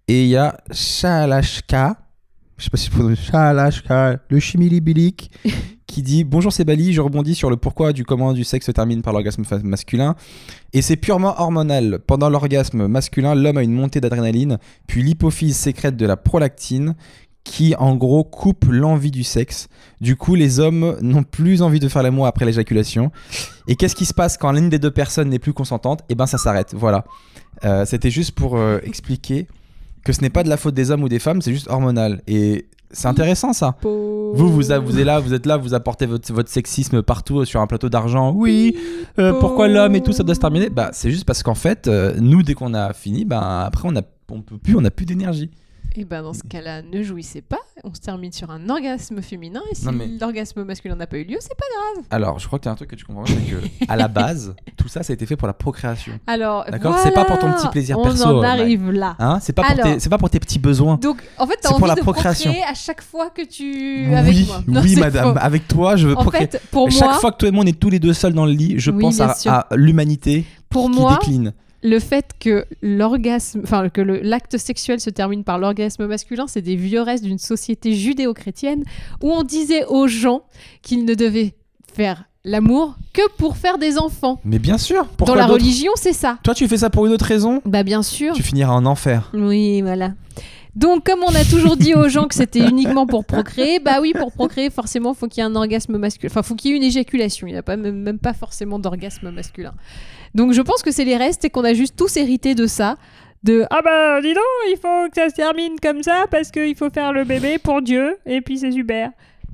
[0.08, 1.97] Et il y a Shalashka,
[2.58, 5.32] je sais pas si je le chimilibilique,
[5.88, 8.72] qui dit Bonjour c'est Bali, je rebondis sur le pourquoi du comment du sexe se
[8.72, 10.15] termine par l'orgasme masculin.
[10.74, 12.00] Et c'est purement hormonal.
[12.06, 16.96] Pendant l'orgasme masculin, l'homme a une montée d'adrénaline, puis l'hypophyse sécrète de la prolactine
[17.43, 19.70] qui en gros coupe l'envie du sexe.
[20.02, 23.10] Du coup, les hommes n'ont plus envie de faire l'amour après l'éjaculation.
[23.70, 26.02] Et qu'est-ce qui se passe quand l'une des deux personnes n'est plus consentante?
[26.10, 26.74] Eh ben, ça s'arrête.
[26.76, 27.06] Voilà.
[27.63, 29.48] Euh, C'était juste pour euh, expliquer
[30.08, 32.22] que ce n'est pas de la faute des hommes ou des femmes, c'est juste hormonal.
[32.28, 33.76] Et c'est intéressant ça.
[33.84, 37.60] Vous, vous, êtes là, vous êtes là, vous apportez votre, votre sexisme partout euh, sur
[37.60, 38.32] un plateau d'argent.
[38.34, 38.78] Oui,
[39.20, 40.70] euh, pourquoi l'homme et tout ça doit se terminer?
[40.70, 43.98] Bah, c'est juste parce qu'en fait, euh, nous, dès qu'on a fini, bah, après, on
[43.98, 45.52] a, on peut plus, on a plus d'énergie.
[46.00, 47.58] Et ben dans ce cas-là, ne jouissez pas.
[47.84, 49.62] On se termine sur un orgasme féminin.
[49.72, 52.16] Et si Non, mais- l'orgasme masculin n'a pas eu lieu, c'est pas.
[52.16, 53.96] Alors, je crois que tu as un truc que tu comprends pas, c'est que à
[53.96, 56.14] la base, tout ça, ça a été fait pour la procréation.
[56.28, 59.16] Alors, D'accord, c'est pas pour ton petit plaisir on perso, On en arrive là.
[59.18, 59.40] Hein?
[59.42, 60.98] C'est pas, pour Alors- tes- c'est pas pour tes petits besoins.
[60.98, 62.52] Donc, en fait, t'as C'est pour envie la de procréation.
[62.52, 64.62] procréer à chaque fois que tu avec oui, moi.
[64.68, 65.34] Non, oui, c'est madame.
[65.34, 65.40] faux.
[65.42, 66.48] Avec toi, je veux En procréer.
[66.48, 68.14] fait, pour Et Chaque moi, fois que toi et moi on est tous les deux
[68.14, 69.52] seuls dans le lit, je Oui, pense bien à, sûr.
[69.52, 71.54] à l'humanité pour qui moi, décline.
[71.84, 76.76] Le fait que l'orgasme, enfin que l'acte sexuel se termine par l'orgasme masculin, c'est des
[76.76, 78.84] vieux restes d'une société judéo-chrétienne
[79.22, 80.44] où on disait aux gens
[80.82, 81.54] qu'ils ne devaient
[81.94, 84.40] faire l'amour que pour faire des enfants.
[84.44, 85.08] Mais bien sûr.
[85.20, 86.40] Dans la religion, c'est ça.
[86.44, 88.34] Toi, tu fais ça pour une autre raison Bah bien sûr.
[88.34, 89.30] Tu finiras en enfer.
[89.34, 90.13] Oui, voilà.
[90.76, 94.13] Donc, comme on a toujours dit aux gens que c'était uniquement pour procréer, bah oui,
[94.13, 96.32] pour procréer, forcément, faut qu'il y ait un orgasme masculin.
[96.32, 97.48] Enfin, faut qu'il y ait une éjaculation.
[97.48, 99.74] Il n'y a pas, même, même pas forcément d'orgasme masculin.
[100.38, 102.95] Donc, je pense que c'est les restes et qu'on a juste tous hérité de ça.
[103.43, 106.76] De ah bah dis donc, il faut que ça se termine comme ça parce qu'il
[106.76, 109.12] faut faire le bébé pour Dieu et puis c'est super.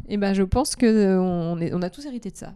[0.09, 2.53] Et ben je pense que euh, on, est, on a tous hérité de ça.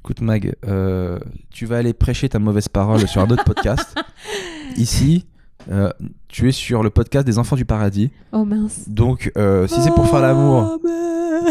[0.00, 1.18] Écoute, Mag, euh,
[1.50, 3.94] tu vas aller prêcher ta mauvaise parole sur un autre podcast.
[4.76, 5.26] Ici,
[5.70, 5.90] euh,
[6.28, 8.10] tu es sur le podcast des enfants du paradis.
[8.32, 8.88] Oh mince.
[8.88, 10.78] Donc, euh, si c'est pour faire l'amour,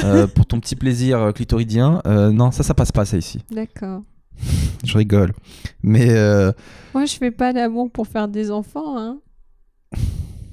[0.03, 3.39] euh, pour ton petit plaisir clitoridien, non, ça, ça passe pas, ça ici.
[3.51, 4.01] D'accord.
[4.84, 5.34] Je rigole.
[5.82, 6.52] Mais euh,
[6.93, 9.22] Moi, je fais pas d'amour pour faire des enfants, hein.
[9.93, 10.00] Je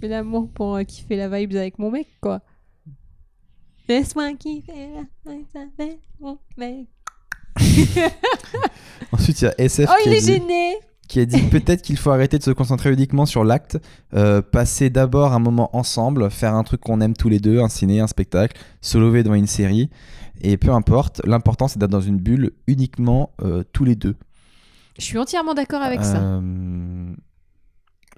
[0.01, 2.41] fais l'amour pour euh, kiffer la vibes avec mon mec, quoi.
[3.89, 4.89] Laisse-moi kiffer
[5.25, 5.47] la vibes
[5.79, 6.87] avec mon mec.
[9.13, 10.77] ensuite, il y a SF Oh, qui, il est dit, gêné
[11.11, 13.79] qui a dit peut-être qu'il faut arrêter de se concentrer uniquement sur l'acte,
[14.15, 17.69] euh, passer d'abord un moment ensemble, faire un truc qu'on aime tous les deux, un
[17.69, 19.91] ciné, un spectacle, se lever devant une série.
[20.41, 24.15] Et peu importe, l'important c'est d'être dans une bulle uniquement euh, tous les deux.
[24.99, 26.19] Je suis entièrement d'accord avec ça.
[26.19, 27.13] Euh,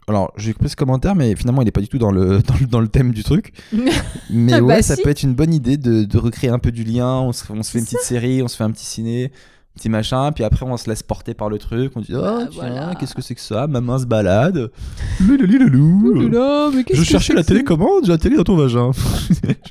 [0.07, 2.55] Alors, j'ai coupé ce commentaire, mais finalement, il n'est pas du tout dans le, dans
[2.61, 3.52] le, dans le thème du truc.
[4.31, 5.02] Mais Ah ouais, bah ça si.
[5.02, 7.20] peut être une bonne idée de, de recréer un peu du lien.
[7.20, 9.33] On se, on se fait une petite série, on se fait un petit ciné,
[9.74, 11.92] petit machin, puis après, on se laisse porter par le truc.
[11.96, 12.94] On dit, oh, Bah, tiens, voilà.
[12.94, 13.66] qu'est-ce que c'est que ça?
[13.66, 14.70] Ma main se balade.
[15.20, 18.90] Loulou, Oulala, mais Je cherchais la télécommande, j'ai la télé dans ton vagin.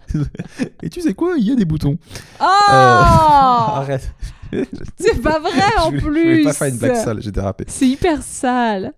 [0.83, 1.33] Et tu sais quoi?
[1.37, 1.97] Il y a des boutons.
[2.39, 4.13] Oh Arrête.
[4.97, 7.63] C'est pas vrai en je, Je plus voulais pas faire une blague sale, j'ai dérapé.
[7.67, 8.93] C'est hyper sale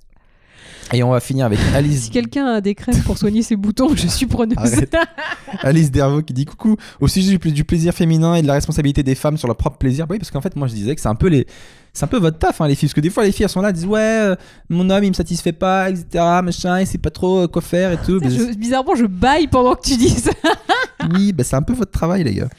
[0.92, 3.96] Et on va finir avec Alice Si quelqu'un a des crèmes pour soigner ses boutons,
[3.96, 4.58] je suis preneuse.
[5.62, 8.54] Alice Dervaux qui dit coucou au sujet du, pla- du plaisir féminin et de la
[8.54, 10.08] responsabilité des femmes sur leur propre plaisir.
[10.08, 11.48] Bah Oui, parce qu'en fait, moi je disais que c'est un peu les,
[11.94, 12.90] c'est un peu votre taf, hein, les filles.
[12.90, 14.36] Parce que des fois, les filles elles sont là, elles disent ouais, euh,
[14.70, 16.06] mon homme il me satisfait pas, etc.
[16.44, 18.20] Machin, il sait pas trop euh, quoi faire et tout.
[18.24, 20.32] Je- bizarrement, je baille pendant que tu dis ça.
[21.14, 22.50] oui, bah, c'est un peu votre travail, les gars.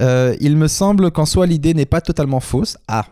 [0.00, 2.76] Euh, il me semble qu'en soi, l'idée n'est pas totalement fausse.
[2.88, 3.04] Ah.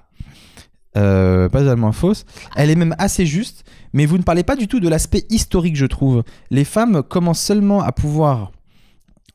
[0.96, 2.26] Euh, pas totalement fausse.
[2.55, 5.76] Elle est même assez juste, mais vous ne parlez pas du tout de l'aspect historique,
[5.76, 6.22] je trouve.
[6.50, 8.52] Les femmes commencent seulement à pouvoir,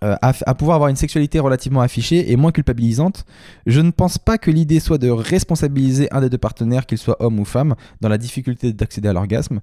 [0.03, 3.25] euh, à, à pouvoir avoir une sexualité relativement affichée et moins culpabilisante.
[3.65, 7.17] Je ne pense pas que l'idée soit de responsabiliser un des deux partenaires, qu'il soit
[7.23, 9.59] homme ou femme, dans la difficulté d'accéder à l'orgasme,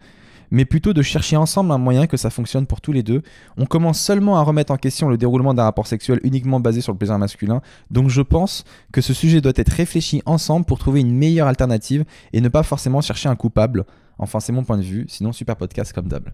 [0.51, 3.23] mais plutôt de chercher ensemble un moyen que ça fonctionne pour tous les deux.
[3.57, 6.93] On commence seulement à remettre en question le déroulement d'un rapport sexuel uniquement basé sur
[6.93, 11.01] le plaisir masculin, donc je pense que ce sujet doit être réfléchi ensemble pour trouver
[11.01, 13.85] une meilleure alternative et ne pas forcément chercher un coupable.
[14.19, 16.29] Enfin, c'est mon point de vue, sinon super podcast comme d'hab.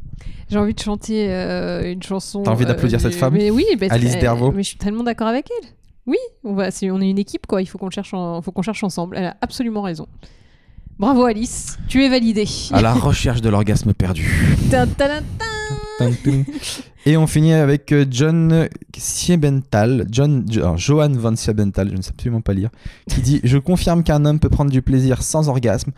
[0.51, 2.43] J'ai envie de chanter euh, une chanson.
[2.43, 4.53] T'as envie d'applaudir euh, cette femme Mais oui, Alice Dervaux.
[4.53, 5.69] Mais je suis tellement d'accord avec elle.
[6.07, 7.63] Oui, on, va, c'est- on est une équipe, quoi.
[7.63, 9.17] Il faut qu'on le cherche, en- faut qu'on cherche ensemble.
[9.17, 10.07] Elle a absolument raison.
[11.01, 12.47] Bravo Alice, tu es validée.
[12.73, 14.59] À la recherche de l'orgasme perdu.
[17.07, 22.11] Et on finit avec euh, John Siebenthal, John, alors, Johan von Siebenthal, je ne sais
[22.11, 22.69] absolument pas lire,
[23.09, 25.93] qui dit Je confirme qu'un homme peut prendre du plaisir sans orgasme.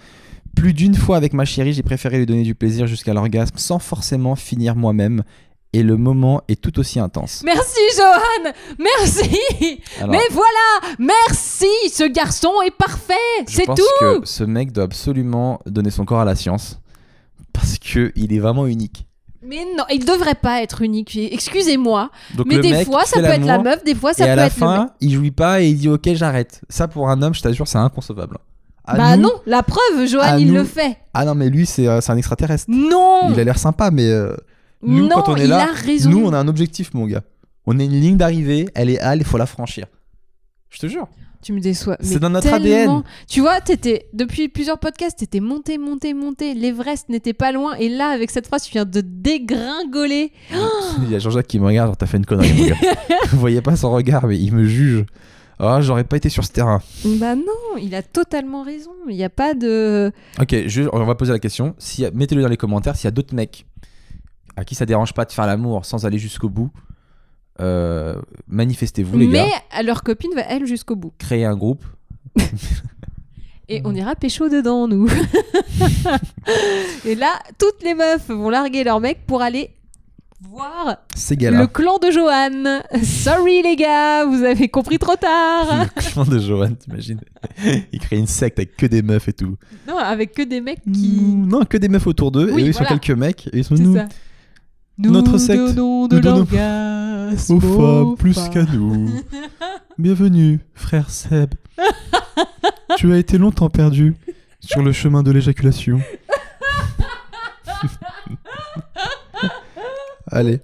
[0.54, 3.80] Plus d'une fois avec ma chérie, j'ai préféré lui donner du plaisir jusqu'à l'orgasme sans
[3.80, 5.24] forcément finir moi-même.
[5.74, 7.42] Et le moment est tout aussi intense.
[7.46, 9.80] Merci Johan, merci.
[9.98, 11.66] Alors, Mais voilà, merci.
[11.90, 13.14] Ce garçon est parfait.
[13.48, 14.20] je C'est pense tout.
[14.20, 16.78] que ce mec doit absolument donner son corps à la science.
[17.54, 19.06] Parce que il est vraiment unique.
[19.44, 21.16] Mais non, il devrait pas être unique.
[21.16, 22.10] Excusez-moi,
[22.46, 24.46] mais des fois ça peut être la meuf, des fois ça et peut à la
[24.46, 24.76] être le mec.
[24.76, 26.60] fin, il jouit pas et il dit ok j'arrête.
[26.68, 28.38] Ça pour un homme, je t'assure, c'est inconcevable.
[28.84, 30.96] À Bah nous- non, la preuve, Johan, il nous- le fait.
[31.14, 32.66] Ah non mais lui c'est euh, c'est un extraterrestre.
[32.68, 34.36] Non, Il a l'air sympa mais euh,
[34.82, 36.10] nous non, quand on est il là, a raison.
[36.10, 37.22] nous on a un objectif mon gars.
[37.66, 39.86] On a une ligne d'arrivée, elle est halle, il faut la franchir.
[40.70, 41.06] Je te jure.
[41.42, 41.96] Tu me déçois.
[42.00, 42.98] C'est dans notre tellement.
[42.98, 43.02] ADN.
[43.28, 46.54] Tu vois, t'étais depuis plusieurs podcasts, t'étais monté, monté, monté.
[46.54, 50.32] L'Everest n'était pas loin, et là, avec cette phrase, tu viens de dégringoler.
[51.02, 52.76] Il y a Jean-Jacques qui me regarde, genre, t'as fait une connerie mon gars.
[53.32, 55.04] Vous voyez pas son regard mais il me juge.
[55.58, 56.80] Ah j'aurais pas été sur ce terrain.
[57.04, 58.90] Bah non, il a totalement raison.
[59.08, 60.10] Il n'y a pas de.
[60.40, 61.74] Ok, je- on va poser la question.
[61.78, 63.66] Si, Mettez-le dans les commentaires s'il y a d'autres mecs
[64.56, 66.70] à qui ça dérange pas de faire l'amour sans aller jusqu'au bout.
[67.60, 68.14] euh,
[68.48, 69.82] Manifestez-vous les Mais gars.
[69.82, 71.12] leur copine va elle jusqu'au bout.
[71.18, 71.84] Créez un groupe.
[73.68, 75.08] Et on ira pécho dedans, nous.
[77.06, 79.70] et là, toutes les meufs vont larguer leur mec pour aller
[80.50, 82.82] voir le clan de Johan.
[83.02, 85.86] Sorry les gars, vous avez compris trop tard.
[85.96, 87.20] Le clan de Johan, t'imagines
[87.92, 89.56] Il crée une secte avec que des meufs et tout.
[89.88, 91.20] non, avec que des mecs qui.
[91.22, 92.50] Non, que des meufs autour d'eux.
[92.52, 92.88] Oui, et eux, ils voilà.
[92.90, 93.46] sont quelques mecs.
[93.52, 93.96] Et ils sont nous.
[93.96, 94.06] ça.
[94.98, 99.10] Notre Nous secte, donnons de nous donnons l'orgasme Aux femmes plus qu'à nous.
[99.98, 101.54] Bienvenue, frère Seb.
[102.96, 104.14] tu as été longtemps perdu
[104.60, 106.00] sur le chemin de l'éjaculation.
[110.30, 110.60] Allez,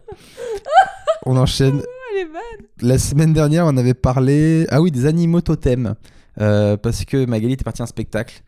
[1.27, 1.79] on enchaîne.
[1.79, 2.67] Bonne.
[2.81, 5.95] La semaine dernière, on avait parlé ah oui des animaux totems
[6.41, 8.43] Euh, parce que Magali était partie à un spectacle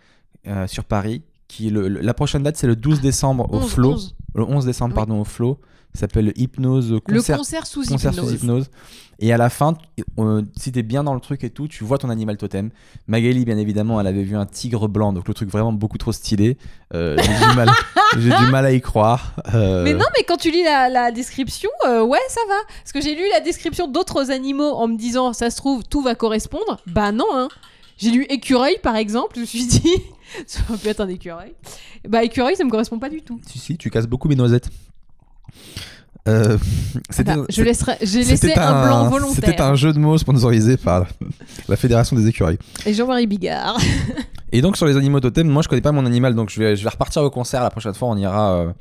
[0.46, 1.22] euh, sur Paris.
[1.48, 3.92] Qui le- le- la prochaine date c'est le 12 décembre au 11, Flow.
[3.94, 4.16] 11.
[4.34, 4.96] Le 11 décembre Oui.
[4.96, 5.58] pardon au Flow.
[5.92, 8.28] Ça s'appelle Hypnose Le concert sous concert hypnose.
[8.28, 8.70] sous hypnose.
[9.18, 9.74] Et à la fin,
[10.20, 12.70] euh, si t'es bien dans le truc et tout, tu vois ton animal totem.
[13.08, 16.12] Magali, bien évidemment, elle avait vu un tigre blanc, donc le truc vraiment beaucoup trop
[16.12, 16.56] stylé.
[16.94, 17.68] Euh, j'ai du mal,
[18.18, 19.34] j'ai du mal à y croire.
[19.52, 22.54] Euh, Mais non, mais quand tu lis la, la description, euh, ouais, ça va.
[22.82, 26.02] Parce que j'ai lu la description d'autres animaux en me disant, ça se trouve, tout
[26.02, 26.78] va correspondre.
[26.86, 27.48] Bah non, hein.
[28.00, 29.36] J'ai lu écureuil, par exemple.
[29.36, 29.96] Je me suis dit,
[30.46, 31.54] ça peut être un écureuil.
[32.08, 33.40] Bah écureuil, ça me correspond pas du tout.
[33.46, 34.70] Si, si, tu casses beaucoup mes noisettes.
[36.28, 36.58] Euh,
[37.08, 39.34] c'était Bah, je laisserai, j'ai laissé c'était un, blanc volontaire.
[39.34, 41.06] C'était un jeu de mots sponsorisé par
[41.68, 42.58] la Fédération des écureuils.
[42.84, 43.78] Et Jean-Marie Bigard.
[44.52, 46.76] Et donc sur les animaux totems, moi je connais pas mon animal, donc je vais,
[46.76, 48.08] je vais repartir au concert la prochaine fois.
[48.08, 48.72] On ira euh,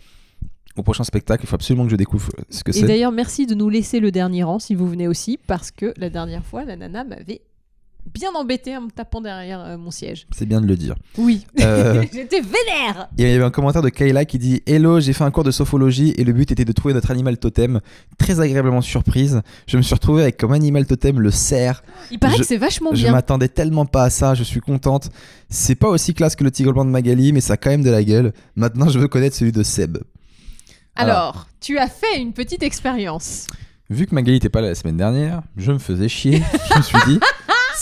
[0.76, 1.44] au prochain spectacle.
[1.44, 2.88] Il faut absolument que je découvre ce que Et c'est.
[2.88, 6.10] d'ailleurs, merci de nous laisser le dernier rang si vous venez aussi, parce que la
[6.10, 7.42] dernière fois, la nana m'avait
[8.14, 10.26] bien embêté en me tapant derrière euh, mon siège.
[10.32, 10.96] C'est bien de le dire.
[11.18, 11.46] Oui.
[11.60, 13.08] Euh, J'étais vénère.
[13.18, 15.52] Il y avait un commentaire de Kayla qui dit Hello, j'ai fait un cours de
[15.52, 17.80] sophologie et le but était de trouver notre animal totem.
[18.18, 21.84] Très agréablement surprise, je me suis retrouvé avec comme animal totem le cerf.
[22.12, 23.12] Il paraît Je- que c'est vachement Je bien.
[23.12, 25.10] m'attendais tellement pas à ça, je suis contente.
[25.50, 27.84] C'est pas aussi classe que le tigre blanc de Magali, mais ça a quand même
[27.84, 28.34] de la gueule.
[28.56, 29.98] Maintenant, je veux connaître celui de Seb.
[30.96, 33.48] Alors, tu as fait une petite expérience.
[33.90, 36.44] Vu que Magali n'était pas là la semaine dernière, je me faisais chier.
[36.74, 37.20] je me suis dit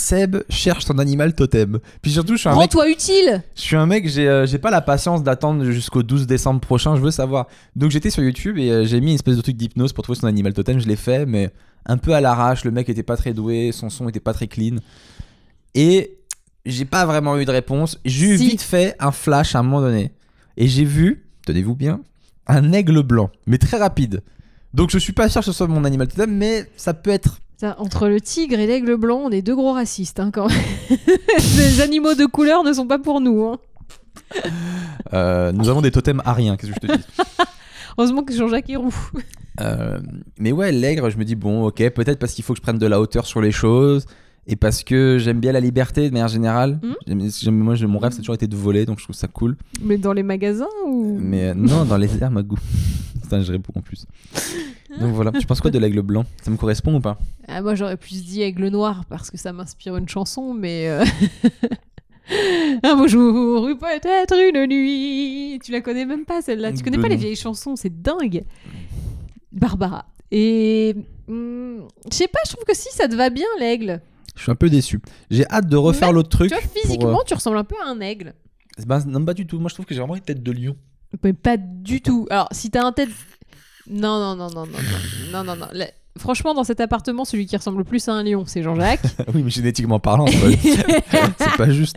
[0.08, 1.80] Seb cherche ton animal totem.
[2.00, 3.42] Puis surtout, je suis un mec Rends-toi utile.
[3.54, 6.96] Je suis un mec, j'ai euh, j'ai pas la patience d'attendre jusqu'au 12 décembre prochain,
[6.96, 7.46] je veux savoir.
[7.76, 10.18] Donc j'étais sur YouTube et euh, j'ai mis une espèce de truc d'hypnose pour trouver
[10.18, 11.50] son animal totem, je l'ai fait, mais
[11.84, 14.46] un peu à l'arrache, le mec était pas très doué, son son était pas très
[14.46, 14.76] clean.
[15.74, 16.18] Et
[16.64, 18.00] j'ai pas vraiment eu de réponse.
[18.06, 18.48] J'ai eu Si.
[18.48, 20.12] vite fait un flash à un moment donné.
[20.56, 22.00] Et j'ai vu, tenez-vous bien,
[22.46, 24.22] un aigle blanc, mais très rapide.
[24.72, 27.40] Donc je suis pas sûr que ce soit mon animal totem, mais ça peut être.
[27.62, 30.58] Entre le tigre et l'aigle blanc, on est deux gros racistes hein, quand même.
[31.56, 33.44] Les animaux de couleur ne sont pas pour nous.
[33.44, 33.58] hein.
[35.12, 37.04] euh, nous avons des totems ariens, qu'est-ce que je te dis?
[37.98, 38.94] Heureusement que Jean-Jacques est roux.
[39.60, 39.98] Euh,
[40.38, 42.78] mais ouais, l'aigre, je me dis, bon, ok, peut-être parce qu'il faut que je prenne
[42.78, 44.06] de la hauteur sur les choses
[44.48, 46.80] et parce que j'aime bien la liberté de manière générale.
[47.06, 49.28] J'aime- j'aime- moi, je- mon rêve, c'est toujours été de voler, donc je trouve ça
[49.28, 49.56] cool.
[49.82, 51.16] Mais dans les magasins ou?
[51.20, 52.58] Mais euh, non, dans les airs, ma goût.
[53.22, 54.06] Putain, je réponds en plus.
[54.98, 56.24] Donc voilà, tu penses quoi de l'aigle blanc?
[56.42, 57.18] Ça me correspond ou pas?
[57.46, 61.04] Ah, moi j'aurais plus dit aigle noir parce que ça m'inspire une chanson, mais euh,
[62.82, 65.58] un beau jour ou peut-être une nuit.
[65.62, 66.72] Tu la connais même pas celle-là.
[66.72, 68.44] Tu connais De pas les vieilles chansons, c'est dingue.
[69.52, 70.06] Barbara.
[70.30, 70.94] Et
[71.28, 74.00] hum, je sais pas, je trouve que si ça te va bien l'aigle.
[74.38, 75.00] Je suis un peu déçu.
[75.30, 76.50] J'ai hâte de refaire l'autre truc.
[76.50, 78.34] Tu vois, physiquement, euh, tu ressembles un peu à un aigle.
[78.86, 79.58] Bah, non, pas du tout.
[79.58, 80.76] Moi, je trouve que j'ai vraiment une tête de lion.
[81.42, 82.26] Pas du tout.
[82.30, 83.08] Alors, si t'as un tête.
[83.90, 84.78] Non, non, non, non, non,
[85.32, 85.66] non, non, non.
[86.18, 89.00] Franchement, dans cet appartement, celui qui ressemble le plus à un lion, c'est Jean-Jacques.
[89.34, 91.96] oui, mais génétiquement parlant, c'est pas juste.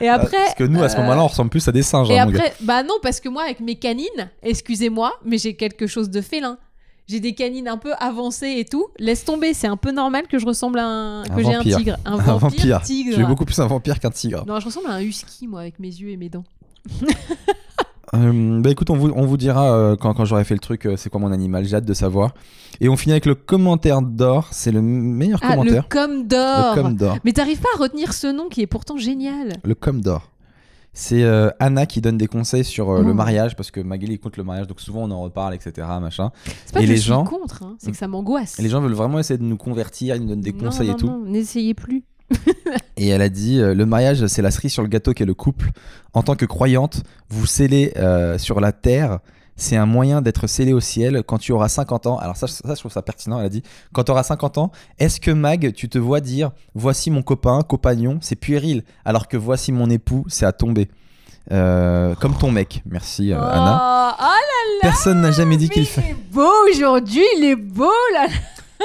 [0.00, 1.82] Et ah, après, parce que nous, à ce euh, moment-là, on ressemble plus à des
[1.82, 2.10] singes.
[2.10, 5.86] Hein, et après, bah non, parce que moi, avec mes canines, excusez-moi, mais j'ai quelque
[5.86, 6.58] chose de félin.
[7.06, 8.86] J'ai des canines un peu avancées et tout.
[8.98, 11.22] Laisse tomber, c'est un peu normal que je ressemble à un.
[11.22, 11.76] Un que j'ai un vampire.
[11.76, 11.96] tigre.
[12.06, 12.82] Un Un vampire, vampire.
[12.82, 13.20] tigre.
[13.20, 14.44] Es beaucoup plus un vampire qu'un tigre.
[14.46, 16.44] Non, je ressemble à un husky, moi, avec mes yeux et mes dents.
[18.14, 20.86] Euh, bah écoute, on vous, on vous dira euh, quand, quand j'aurai fait le truc,
[20.86, 22.32] euh, c'est quoi mon animal, j'ai hâte de savoir.
[22.80, 25.84] Et on finit avec le commentaire d'or, c'est le meilleur Ah, commentaire.
[25.90, 27.16] Le com d'or.
[27.24, 29.54] Mais t'arrives pas à retenir ce nom qui est pourtant génial.
[29.64, 30.30] Le com d'or.
[30.96, 33.02] C'est euh, Anna qui donne des conseils sur euh, Oh.
[33.02, 35.86] le mariage, parce que Magali compte le mariage, donc souvent on en reparle, etc.
[36.00, 36.30] Machin.
[36.64, 38.58] C'est pas Et que les je suis gens- contre, hein, c'est que ça m'angoisse.
[38.58, 40.88] Et les gens veulent vraiment essayer de nous convertir, ils nous donnent des Non, conseils
[40.88, 41.24] non, et tout.
[41.26, 42.04] N'essayez plus.
[42.96, 45.34] Et elle a dit euh, le mariage, c'est la cerise sur le gâteau qu'est le
[45.34, 45.70] couple.
[46.14, 47.92] En tant que croyante, vous scellez
[48.38, 49.18] sur la terre.
[49.56, 52.18] C'est un moyen d'être scellé au ciel quand tu auras 50 ans.
[52.18, 53.38] Alors ça, ça, je trouve ça pertinent.
[53.38, 53.62] Elle a dit
[53.92, 57.62] quand tu auras 50 ans, est-ce que Mag, tu te vois dire voici mon copain,
[57.62, 60.88] compagnon, c'est puéril, alors que voici mon époux, c'est à tomber?
[61.52, 62.82] Euh, comme ton mec.
[62.86, 63.76] Merci euh, Anna.
[63.76, 66.02] Oh, ah là Personne n'a jamais dit là, qu'il fait.
[66.06, 68.26] il est beau aujourd'hui, il est beau là.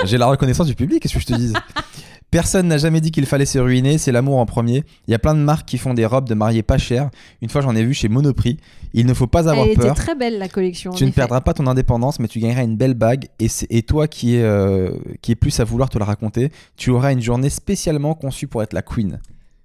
[0.04, 1.54] J'ai la reconnaissance du public, qu'est-ce que je te dise?
[2.32, 4.84] Personne n'a jamais dit qu'il fallait se ruiner, c'est l'amour en premier.
[5.08, 7.10] Il y a plein de marques qui font des robes de mariée pas chères.
[7.42, 8.58] Une fois, j'en ai vu chez Monoprix.
[8.94, 9.96] Il ne faut pas avoir Elle était peur.
[9.96, 10.92] très belle la collection.
[10.92, 11.16] en Tu ne effet.
[11.22, 13.30] perdras pas ton indépendance, mais tu gagneras une belle bague.
[13.40, 14.92] Et, c'est- et toi qui es, euh,
[15.24, 18.62] qui est plus à vouloir te la raconter, tu auras une journée spécialement conçue pour
[18.62, 19.20] être la queen.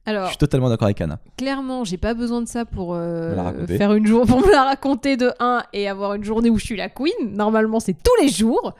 [0.06, 1.18] Je Alors, suis totalement d'accord avec Anna.
[1.36, 3.76] clairement, j'ai pas besoin de ça pour euh, Me la raconter.
[3.78, 6.64] faire une journée, pour me la raconter de 1 et avoir une journée où je
[6.64, 7.12] suis la queen.
[7.34, 8.74] Normalement, c'est tous les jours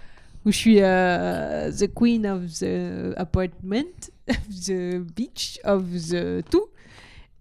[0.44, 6.66] où je suis euh, the queen of the apartment, of the beach, of the tout.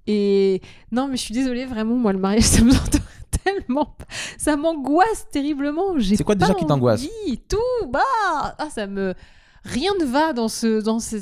[0.06, 0.62] Et
[0.92, 2.74] non, mais je suis désolée, vraiment, moi, le mariage, ça me
[3.44, 3.96] tellement.
[4.38, 5.96] Ça m'angoisse terriblement.
[6.00, 7.06] C'est quoi déjà qui t'angoisse
[7.48, 8.00] Tout, bah
[8.58, 9.14] ah, ça me.
[9.64, 10.82] Rien ne va dans ce.
[10.82, 11.18] Dans ce...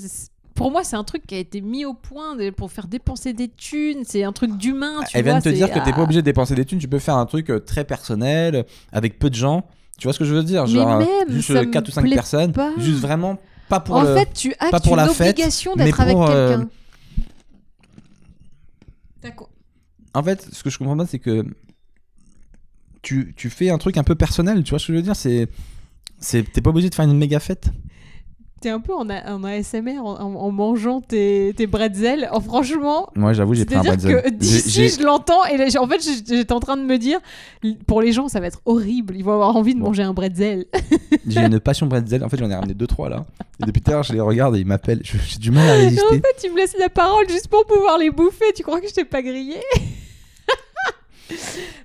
[0.56, 3.34] Pour moi, c'est un truc qui a été mis au point de- pour faire dépenser
[3.34, 4.04] des thunes.
[4.06, 5.00] C'est un truc d'humain.
[5.14, 5.94] Elle vient vois, de te dire que t'es ah.
[5.94, 9.18] pas obligé de dépenser des thunes, tu peux faire un truc euh, très personnel, avec
[9.18, 9.66] peu de gens.
[10.02, 10.66] Tu vois ce que je veux dire?
[10.66, 12.74] Genre même, juste ça me 4 ou 5 plaît personnes, pas.
[12.80, 13.38] juste vraiment
[13.70, 14.16] pas pour En le...
[14.18, 16.70] fait, tu actes pas pour une la fête, obligation mais d'être avec pour, euh, quelqu'un.
[19.22, 19.50] D'accord.
[20.16, 21.46] En fait, ce que je comprends pas, c'est que
[23.04, 25.16] tu, tu fais un truc un peu personnel, tu vois ce que je veux dire?
[25.16, 25.48] C'est...
[26.20, 27.70] c'est- T'es pas obligé de faire une méga fête?
[28.62, 32.30] T'es un peu en, A- en ASMR en, en- en mangeant tes, tes bretzels.
[32.32, 34.22] Oh, franchement, Moi, j'avoue, j'ai pris un bretzel.
[34.22, 37.20] que d'ici, je l'entends et là, en fait, j'étais en train de me dire,
[37.88, 39.16] pour les gens, ça va être horrible.
[39.18, 39.88] Ils vont avoir envie de Bon.
[39.88, 40.66] manger un bretzel.
[41.28, 42.24] J'ai une passion bretzel.
[42.24, 43.26] En fait, j'en ai ramené 2-3 là.
[43.62, 45.02] Et depuis tout à l'heure, je les regarde et ils m'appellent.
[45.04, 46.16] J'ai du mal à Et en résister.
[46.22, 48.54] fait, tu me laisses la parole juste pour pouvoir les bouffer.
[48.56, 49.56] Tu crois que je t'ai pas grillé?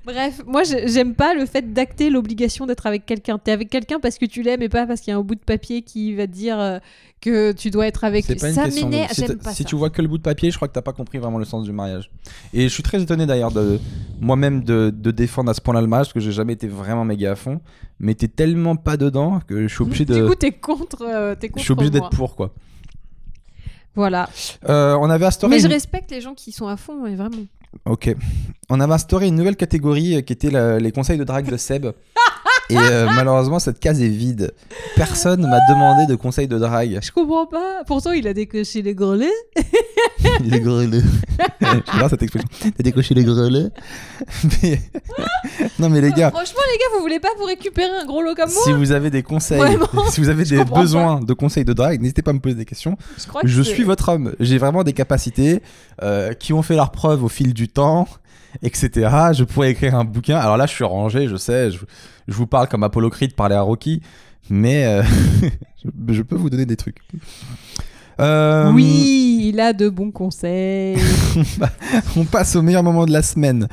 [0.05, 3.39] Bref, moi je- j'aime pas le fait d'acter l'obligation d'être avec quelqu'un.
[3.39, 5.35] T'es avec quelqu'un parce que tu l'aimes et pas parce qu'il y a un bout
[5.35, 6.79] de papier qui va te dire euh,
[7.21, 8.27] que tu dois être avec.
[8.27, 9.69] Pas Ça m'énerve, Si, pas si ça.
[9.69, 11.45] tu vois que le bout de papier, je crois que t'as pas compris vraiment le
[11.45, 12.11] sens du mariage.
[12.53, 13.81] Et je suis très étonné d'ailleurs de
[14.21, 17.05] moi-même de, de défendre à ce point-là le mariage parce que j'ai jamais été vraiment
[17.05, 17.61] méga à fond.
[17.99, 20.27] Mais t'es tellement pas dedans que je suis obligé Du de.
[20.29, 22.53] coup, t'es contre, euh, Je contre suis obligé d'être pour quoi.
[23.95, 24.29] Voilà.
[24.69, 25.55] Euh, on avait instauré.
[25.55, 27.31] Mais je une- respecte les gens qui sont à fond, vraiment.
[27.85, 28.15] Ok.
[28.69, 31.87] On avait instauré une nouvelle catégorie euh, qui était les conseils de drague de Seb.
[32.69, 34.53] Et euh, malheureusement, cette case est vide.
[34.97, 36.99] Personne m'a demandé de conseils de drague.
[37.01, 37.85] Je comprends pas.
[37.87, 39.31] Pourtant, il a décoché les grelets.
[40.45, 41.03] Les grelets.
[41.61, 42.49] J'adore cette expression.
[42.61, 43.69] T'as décoché les grelets
[44.63, 44.81] Mais-
[45.79, 48.35] Non, mais les gars, Franchement, les gars, vous voulez pas vous récupérer un gros lot
[48.35, 51.65] comme moi si vous avez des conseils, Vraiment si vous avez des besoins de conseils
[51.65, 52.97] de drague, n'hésitez pas à me poser des questions.
[53.19, 54.35] Je crois que Je c'est- suis votre homme.
[54.41, 55.63] J'ai vraiment des capacités
[56.03, 58.09] euh, qui ont fait leur preuve au fil du temps,
[58.63, 58.91] etc.
[59.33, 60.39] Je pourrais écrire un bouquin.
[60.39, 61.71] Alors là, je suis rangé, je sais.
[61.71, 61.79] Je,
[62.29, 64.03] je vous parle comme Apollo Creed parlait à Rocky,
[64.51, 65.03] mais euh,
[65.85, 66.99] je, je peux vous donner des trucs.
[68.21, 70.97] Euh, Oui, il a de bons conseils.
[72.17, 73.69] On passe au meilleur moment de la semaine.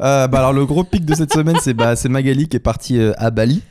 [0.00, 2.60] Euh, bah alors le gros pic de cette semaine, c'est bah, c'est Magali qui est
[2.60, 3.62] partie à Bali,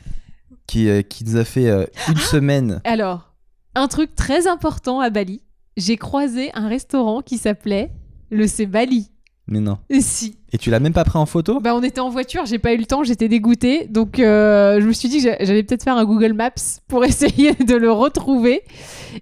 [0.66, 1.68] qui, qui nous a fait
[2.08, 2.80] une semaine.
[2.84, 3.34] Alors,
[3.74, 5.42] un truc très important à Bali,
[5.76, 7.90] j'ai croisé un restaurant qui s'appelait
[8.30, 9.10] le C'est Bali.
[9.46, 9.76] Mais non.
[9.90, 10.36] Et si.
[10.52, 11.60] Et tu l'as même pas pris en photo?
[11.60, 13.86] Bah, on était en voiture, j'ai pas eu le temps, j'étais dégoûtée.
[13.88, 16.50] Donc, euh, je me suis dit que j'a- j'allais peut-être faire un Google Maps
[16.88, 18.62] pour essayer de le retrouver.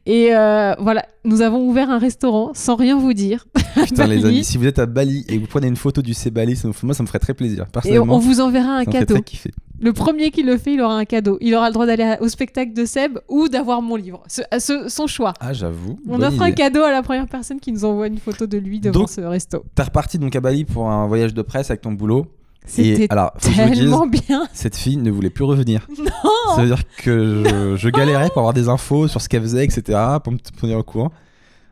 [0.06, 3.46] Et euh, voilà, nous avons ouvert un restaurant sans rien vous dire.
[3.74, 6.12] Putain les amis, si vous êtes à Bali et que vous prenez une photo du
[6.30, 7.62] Bali, ça me- moi ça me ferait très plaisir.
[7.62, 9.14] Et on, Personnellement, vous enverra un ça me ferait cadeau.
[9.14, 9.50] très kiffer.
[9.82, 11.38] Le premier qui le fait, il aura un cadeau.
[11.40, 14.22] Il aura le droit d'aller au spectacle de Seb ou d'avoir mon livre.
[14.28, 15.34] Ce- son choix.
[15.40, 15.98] Ah j'avoue.
[16.08, 18.78] On offre un cadeau à la première personne qui nous envoie une photo de lui
[18.80, 19.64] devant Donc- ce resto.
[19.74, 22.26] T'es reparti donc à Bali pour un voyage de presse avec ton boulot.
[22.64, 24.46] C'était alors, dise, tellement bien.
[24.52, 25.86] cette fille ne voulait plus revenir.
[25.98, 29.42] Non Ça veut dire que je, je galérais pour avoir des infos sur ce qu'elle
[29.42, 29.98] faisait, etc.
[30.22, 31.10] pour me tenir au courant.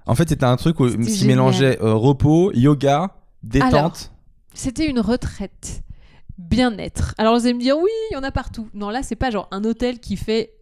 [0.07, 1.27] En fait, c'était un truc où qui génial.
[1.37, 3.11] mélangeait euh, repos, yoga,
[3.45, 3.73] détente.
[3.75, 3.93] Alors.
[4.53, 5.83] C'était une retraite.
[6.41, 7.15] Bien-être.
[7.19, 8.69] Alors vous allez me dire, oui, il y en a partout.
[8.73, 10.55] Non, là, c'est pas genre un hôtel qui fait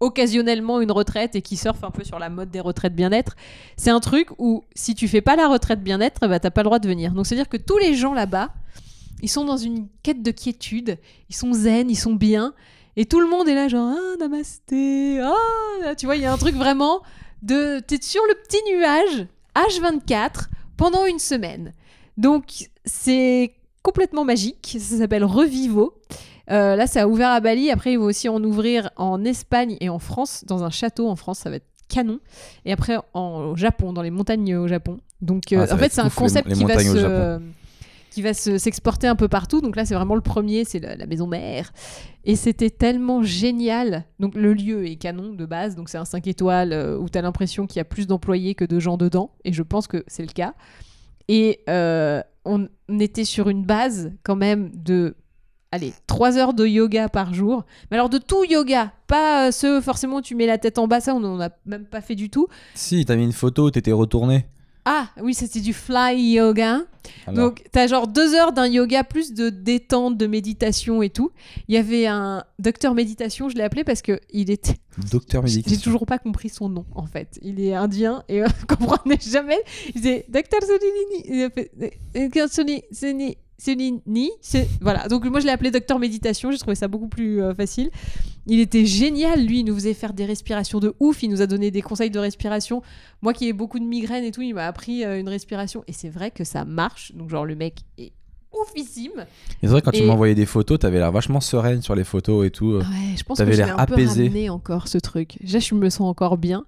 [0.00, 3.36] occasionnellement une retraite et qui surfe un peu sur la mode des retraites bien-être.
[3.76, 6.66] C'est un truc où si tu fais pas la retraite bien-être, bah, t'as pas le
[6.66, 7.12] droit de venir.
[7.12, 8.52] Donc c'est-à-dire que tous les gens là-bas,
[9.22, 10.98] ils sont dans une quête de quiétude,
[11.30, 12.52] ils sont zen, ils sont bien,
[12.96, 16.32] et tout le monde est là genre ah namasté, ah tu vois il y a
[16.32, 17.00] un truc vraiment
[17.42, 21.72] de t'es sur le petit nuage H24 pendant une semaine.
[22.18, 23.54] Donc c'est
[23.86, 25.94] complètement magique, ça s'appelle Revivo.
[26.50, 27.70] Euh, là, ça a ouvert à Bali.
[27.70, 31.14] Après, ils vont aussi en ouvrir en Espagne et en France, dans un château en
[31.16, 31.38] France.
[31.38, 32.18] Ça va être canon.
[32.64, 34.98] Et après, en, au Japon, dans les montagnes au Japon.
[35.22, 37.42] Donc, euh, Ah, en va fait, c'est un les- concept les qui va se Japon.
[38.10, 39.60] qui va se- s'exporter un peu partout.
[39.60, 41.72] Donc là, c'est vraiment le premier, c'est la, la maison mère.
[42.24, 44.04] Et c'était tellement génial.
[44.20, 45.74] Donc le lieu est canon de base.
[45.76, 48.54] Donc c'est un 5 étoiles euh, où tu as l'impression qu'il y a plus d'employés
[48.56, 49.30] que de gens dedans.
[49.44, 50.54] Et je pense que c'est le cas.
[51.28, 52.68] Et euh, on
[53.00, 55.16] était sur une base quand même de
[55.72, 57.64] allez, 3 heures de yoga par jour.
[57.90, 61.00] Mais alors de tout yoga, pas euh, ceux forcément tu mets la tête en bas,
[61.00, 62.48] ça on n'en a même pas fait du tout.
[62.74, 64.46] Si, t'as mis une photo, t'étais retourné.
[64.88, 66.82] Ah oui, c'était du fly yoga.
[67.26, 71.32] Alors, Donc t'as genre deux heures d'un yoga plus de détente, de méditation et tout.
[71.66, 74.76] Il y avait un docteur méditation, je l'ai appelé parce que il était
[75.10, 75.80] docteur j'ai médical.
[75.82, 77.38] toujours pas compris son nom en fait.
[77.42, 79.58] Il est indien et on comprenait jamais.
[79.88, 80.60] Il disait Docteur
[82.48, 83.36] Solini.
[83.58, 85.08] C'est ni, ni, c'est voilà.
[85.08, 87.90] Donc moi je l'ai appelé docteur méditation, j'ai trouvé ça beaucoup plus euh, facile.
[88.46, 91.46] Il était génial, lui, il nous faisait faire des respirations de ouf, il nous a
[91.46, 92.82] donné des conseils de respiration.
[93.22, 95.92] Moi qui ai beaucoup de migraines et tout, il m'a appris euh, une respiration et
[95.92, 97.12] c'est vrai que ça marche.
[97.14, 98.12] Donc genre le mec est
[98.52, 99.24] oufissime.
[99.60, 102.46] C'est vrai, quand tu Et- m'envoyais des photos, t'avais l'air vachement sereine sur les photos
[102.46, 102.74] et tout.
[102.76, 102.84] Ouais,
[103.16, 104.24] je pense T'avais que l'air un peu apaisé.
[104.24, 105.36] ramené encore ce truc.
[105.40, 106.64] Déjà, je me sens encore bien.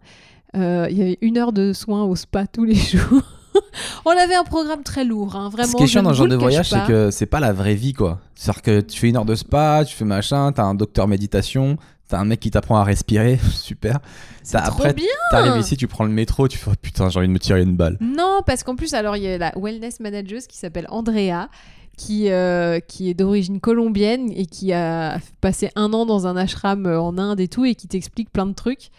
[0.57, 3.23] Euh, Il y avait une heure de soins au spa tous les jours.
[4.05, 5.69] On avait un programme très lourd, hein, vraiment.
[5.69, 7.75] Ce qui est chiant dans ce genre de voyage, c'est que c'est pas la vraie
[7.75, 8.19] vie, quoi.
[8.35, 11.77] C'est-à-dire que tu fais une heure de spa, tu fais machin, t'as un docteur méditation,
[12.09, 14.01] t'as un mec qui t'apprend à respirer, super.
[14.51, 14.95] Trop après.
[15.31, 17.63] T'arrives ici, tu prends le métro, tu fais oh, putain, j'ai envie de me tirer
[17.63, 17.99] une balle.
[18.01, 21.49] Non, parce qu'en plus, alors il y a la wellness manager qui s'appelle Andrea,
[21.97, 26.87] qui, euh, qui est d'origine colombienne et qui a passé un an dans un ashram
[26.87, 28.91] euh, en Inde et tout, et qui t'explique plein de trucs.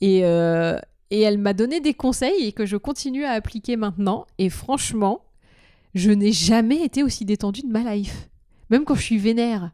[0.00, 0.78] Et, euh,
[1.10, 4.26] et elle m'a donné des conseils et que je continue à appliquer maintenant.
[4.38, 5.20] Et franchement,
[5.94, 8.28] je n'ai jamais été aussi détendue de ma life.
[8.70, 9.70] Même quand je suis vénère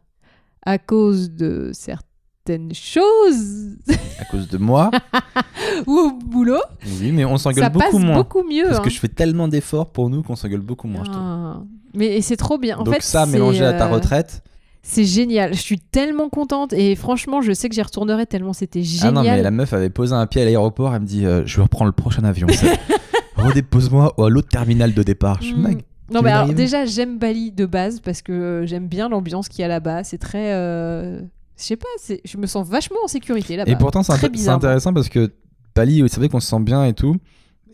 [0.63, 3.77] à cause de certaines choses
[4.19, 4.91] À cause de moi,
[5.87, 6.61] ou au boulot,
[6.99, 8.15] oui, mais on s'engueule ça passe beaucoup moins.
[8.15, 8.65] beaucoup mieux.
[8.65, 8.83] Parce hein.
[8.83, 11.23] que je fais tellement d'efforts pour nous qu'on s'engueule beaucoup moins, je trouve.
[11.23, 11.63] Ah.
[11.93, 12.77] Mais c'est trop bien.
[12.77, 14.43] En Donc fait, ça, mélangé à ta euh, retraite.
[14.83, 15.53] C'est génial.
[15.53, 19.13] Je suis tellement contente et franchement, je sais que j'y retournerai tellement c'était Ah génial.
[19.13, 21.61] non, mais la meuf avait posé un pied à l'aéroport, elle me dit euh, Je
[21.61, 22.47] reprends le prochain avion.
[23.35, 25.37] Redépose-moi à l'autre terminal de départ.
[25.41, 25.61] Je suis Mm.
[25.67, 25.85] mec.
[26.11, 29.61] Non, mais alors déjà, j'aime Bali de base parce que euh, j'aime bien l'ambiance qu'il
[29.61, 30.03] y a là-bas.
[30.03, 30.51] C'est très.
[30.53, 31.21] euh,
[31.57, 31.87] Je sais pas,
[32.25, 33.71] je me sens vachement en sécurité là-bas.
[33.71, 34.13] Et pourtant, c'est
[34.49, 35.31] intéressant parce que
[35.75, 37.15] Bali, c'est vrai qu'on se sent bien et tout.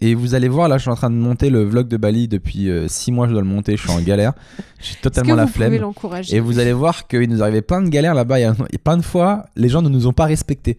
[0.02, 2.28] Et vous allez voir, là, je suis en train de monter le vlog de Bali
[2.28, 3.28] depuis 6 mois.
[3.28, 4.34] Je dois le monter, je suis en galère.
[4.80, 5.74] J'ai totalement que la vous flemme.
[6.32, 8.40] Et vous allez voir qu'il nous arrivait plein de galères là-bas.
[8.40, 10.78] Et plein de fois, les gens ne nous ont pas respectés.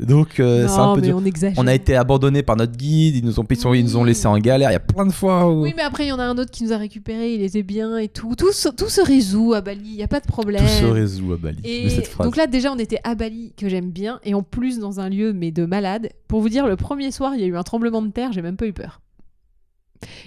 [0.00, 1.20] Donc, euh, c'est un peu dur.
[1.56, 3.16] on a été abandonnés par notre guide.
[3.16, 4.70] Ils nous ont, ils sont- ils nous ont laissés en galère.
[4.70, 6.38] Il y a plein de fois où Oui, mais après, il y en a un
[6.38, 7.34] autre qui nous a récupéré.
[7.34, 8.34] Il était bien et tout.
[8.36, 9.80] Tout se, tout se résout à Bali.
[9.84, 10.62] Il y a pas de problème.
[10.62, 11.58] tout se résout à Bali.
[11.64, 12.26] Et de cette phrase.
[12.26, 15.08] donc là, déjà, on était à Bali, que j'aime bien, et en plus dans un
[15.08, 16.10] lieu, mais de malade.
[16.28, 18.42] Pour vous dire, le premier soir, il y a eu un tremblement de terre, j'ai
[18.42, 19.00] même pas eu peur.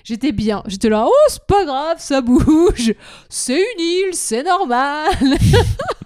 [0.04, 2.94] J'étais bien, j'étais là, oh, c'est pas grave, ça bouge,
[3.30, 5.08] c'est une île, c'est normal.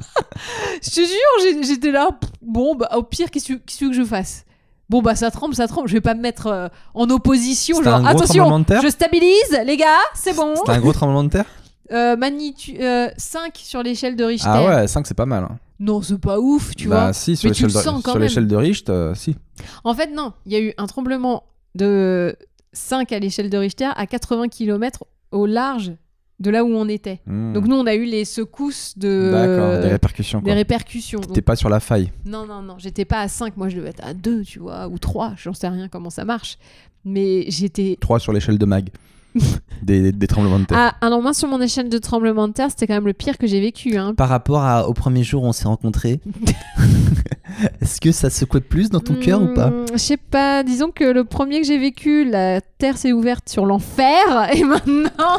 [0.81, 2.09] je te jure, j'étais là,
[2.41, 4.45] bon, bah, au pire, qu'est-ce que tu que tu veux que je fasse?
[4.89, 7.95] Bon, bah, ça tremble, ça tremble, je vais pas me mettre euh, en opposition, genre,
[7.95, 8.81] un gros attention, tremblement de terre?
[8.83, 10.55] je stabilise, les gars, c'est bon.
[10.55, 11.45] C'était un gros tremblement de terre?
[11.91, 12.81] Euh, magnitude
[13.17, 14.49] 5 sur l'échelle de Richter.
[14.51, 15.43] Ah ouais, 5 c'est pas mal.
[15.43, 15.57] hein.
[15.79, 17.13] Non, c'est pas ouf, tu bah vois.
[17.13, 19.36] si, sur l'échelle de, de Richter, euh, si.
[19.83, 20.33] En fait, non.
[20.45, 21.43] Il y a eu un tremblement
[21.75, 22.36] de
[22.73, 25.93] 5 à l'échelle de Richter à 80 km au large
[26.39, 27.21] de là où on était.
[27.25, 27.53] Hmm.
[27.53, 29.29] Donc nous, on a eu les secousses de...
[29.31, 30.39] D'accord, des répercussions.
[30.39, 30.53] des Quoi.
[30.53, 31.21] répercussions.
[31.21, 32.11] T'es Donc, pas sur la faille.
[32.25, 32.75] non, non, non.
[32.77, 33.55] J'étais pas à 5.
[33.57, 35.33] Moi, je devais être à 2, tu vois, ou 3.
[35.38, 36.57] J'en sais rien comment ça marche.
[37.05, 37.97] Mais j'étais...
[38.01, 38.89] 3 sur l'échelle de Mag.
[39.81, 40.77] des, des tremblements de terre.
[40.79, 43.38] Ah, alors moi, sur mon échelle de tremblement de terre, c'était quand même le pire
[43.38, 43.97] que j'ai vécu.
[43.97, 44.13] Hein.
[44.15, 46.21] Par rapport à- au premier jour où on s'est rencontrés,
[47.81, 50.63] est-ce que ça secouait plus dans ton cœur ou pas Hmm, Je sais pas.
[50.63, 54.49] Disons que le premier que j'ai vécu, la terre s'est ouverte sur l'enfer.
[54.55, 55.38] Et maintenant...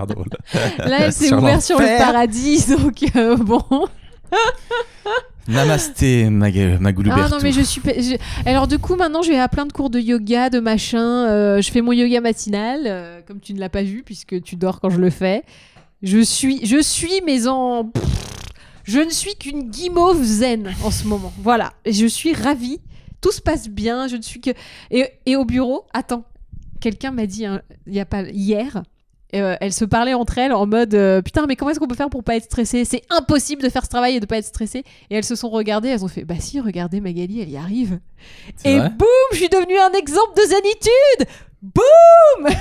[0.00, 0.26] Super drôle.
[0.78, 3.62] Là, elle s'est ouverte sur le paradis, donc euh, bon.
[5.48, 7.80] Namasté, ma, ma Ah non, mais je suis.
[7.84, 8.16] je-
[8.48, 10.98] Alors, du coup, maintenant, je vais à plein de cours de yoga, de machin.
[11.28, 14.56] euh, je fais mon yoga matinal, euh, comme tu ne l'as pas vu, puisque tu
[14.56, 15.44] dors quand je le fais.
[16.02, 17.84] Je suis, je suis, mais en.
[17.84, 18.02] Pff,
[18.84, 21.32] Je ne suis qu'une guimauve zen en ce moment.
[21.38, 21.72] Voilà.
[21.88, 22.80] Je suis ravie.
[23.20, 24.08] Tout se passe bien.
[24.08, 24.50] Je ne suis que.
[24.90, 26.24] Et, et au bureau, attends.
[26.80, 28.82] Quelqu'un m'a dit, hein, il y a pas hier.
[29.34, 31.96] Euh, elles se parlaient entre elles en mode euh, putain mais comment est-ce qu'on peut
[31.96, 34.46] faire pour pas être stressé c'est impossible de faire ce travail et de pas être
[34.46, 37.56] stressé et elles se sont regardées elles ont fait bah si regardez Magali elle y
[37.56, 37.98] arrive.
[38.64, 41.36] Et boum je suis devenue un exemple de zénitude!
[41.60, 42.54] Boum!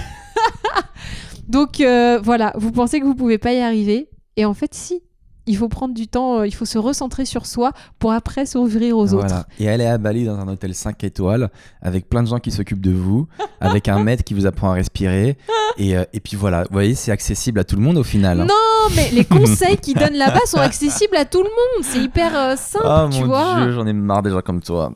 [1.47, 4.09] Donc euh, voilà vous pensez que vous pouvez pas y arriver?
[4.35, 5.03] Et en fait si
[5.47, 8.97] il faut prendre du temps euh, il faut se recentrer sur soi pour après s'ouvrir
[8.97, 9.45] aux autres Voilà.
[9.59, 11.49] Et elle est à Bali dans un hôtel 5 étoiles
[11.81, 13.27] avec plein de gens qui s'occupent de vous,
[13.61, 15.37] avec un maître qui vous apprend à respirer.
[15.77, 18.41] Et, euh, et puis voilà, vous voyez, c'est accessible à tout le monde au final.
[18.41, 18.45] hein.
[18.47, 22.35] non mais les conseils qu'ils donnent là-bas sont accessibles à tout le monde c'est hyper
[22.35, 24.91] euh, simple Oh tu mon vois dieu, j'en ai marre des gens comme toi.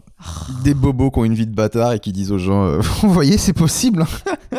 [0.63, 3.11] Des bobos qui ont une vie de bâtard et qui disent aux gens euh, Vous
[3.13, 4.05] voyez, c'est possible.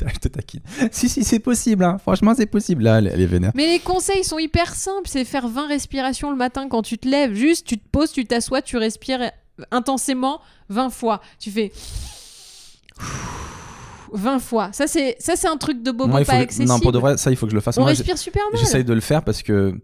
[0.14, 0.60] je, te, taquine.
[0.90, 1.84] Si, si, c'est possible.
[1.84, 1.98] hein.
[1.98, 2.82] Franchement, c'est possible.
[2.84, 3.52] Là, elle, elle est vénère.
[3.54, 5.08] Mais les conseils sont hyper simples.
[5.08, 7.34] C'est faire 20 respirations le matin quand tu te lèves.
[7.34, 9.30] Juste, tu te poses, tu t'assois, tu respires
[9.70, 11.20] intensément 20 fois.
[11.38, 11.72] Tu fais
[14.12, 14.70] 20 fois.
[14.72, 16.68] Ça, c'est ça c'est un truc de bobo Moi, pas que- accessible.
[16.68, 17.78] Non, pour de vrai, ça, il faut que je le fasse.
[17.78, 18.60] On Moi, respire super mal.
[18.60, 19.74] J'essaye de le faire parce que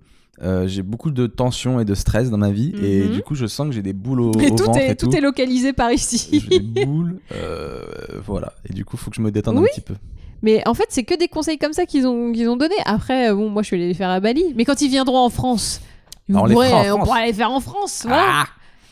[0.42, 2.72] euh, j'ai beaucoup de tension et de stress dans ma vie.
[2.82, 3.12] Et Mhm.
[3.12, 4.96] du coup, je sens que j'ai des boules au, Et au tout ventre est, et
[4.96, 5.06] tout.
[5.08, 6.44] tout est localisé par ici.
[6.50, 7.18] J'ai des boules.
[7.32, 7.82] euh,
[8.24, 8.52] voilà.
[8.68, 9.94] Et du coup, faut que je me détende un petit peu.
[10.42, 12.74] Mais en fait, c'est que des conseils comme ça qu'ils ont, qu'ils ont donné.
[12.84, 14.44] Après, euh, bon, moi, je suis allée les faire à Bali.
[14.54, 15.80] Mais quand ils viendront en France,
[16.28, 17.04] Bah, on les en on France.
[17.04, 18.02] pourra les faire en France.
[18.06, 18.24] Voilà.
[18.44, 18.46] Ah,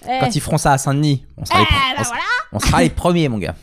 [0.08, 0.20] Eh.
[0.20, 2.22] Quand ils feront ça à Saint-Denis, on sera, Eh, les, bah on sera- voilà.
[2.52, 3.54] on sera les premiers, mon gars.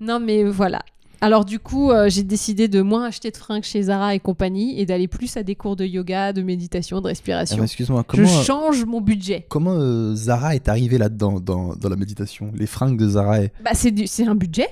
[0.00, 0.80] Non, mais voilà.
[1.22, 4.78] Alors du coup, euh, j'ai décidé de moins acheter de fringues chez Zara et compagnie
[4.80, 7.56] et d'aller plus à des cours de yoga, de méditation, de Ah, respiration.
[7.58, 9.46] mais Excuse-moi, Je comment, euh, change mon budget.
[9.48, 12.50] comment euh, Zara est arrivée là-dedans, dans, dans la méditation?
[12.56, 13.40] Les fringues de Zara.
[13.42, 14.66] est- Bah, c'est un budget.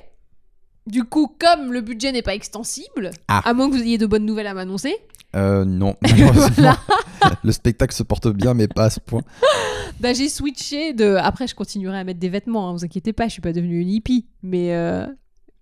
[0.88, 3.42] Du coup, comme le budget n'est pas extensible, Ah.
[3.48, 4.96] à moins que vous ayez de bonnes nouvelles à m'annoncer,
[5.36, 5.94] Euh, non.
[6.02, 6.76] Voilà.
[7.44, 9.22] Le spectacle se porte bien, mais pas à ce point.
[10.00, 11.14] bah, j'ai switché de.
[11.14, 13.78] Après, je continuerai à mettre des vêtements, hein, vous inquiétez pas, je suis pas devenue
[13.80, 15.06] une hippie, mais euh,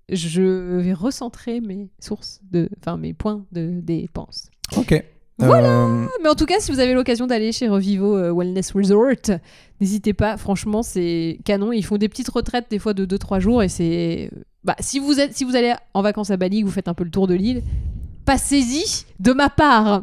[0.08, 2.68] je vais recentrer mes sources de.
[2.80, 4.50] Enfin, mes points de dépenses.
[4.76, 5.02] Ok.
[5.38, 5.86] Voilà.
[5.86, 9.38] Euh, Mais en tout cas, si vous avez l'occasion d'aller chez Revivo euh, Wellness Resort,
[9.80, 10.36] n'hésitez pas.
[10.36, 11.72] Franchement, c'est canon.
[11.72, 14.30] Ils font des petites retraites des fois de 2-3 jours et c'est.
[14.64, 17.04] Bah, si vous êtes, si vous allez en vacances à Bali, vous faites un peu
[17.04, 17.62] le tour de l'île,
[18.24, 20.02] passez-y de ma part.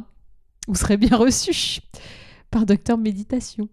[0.67, 1.81] Vous serez bien reçu
[2.49, 3.67] par Docteur Méditation.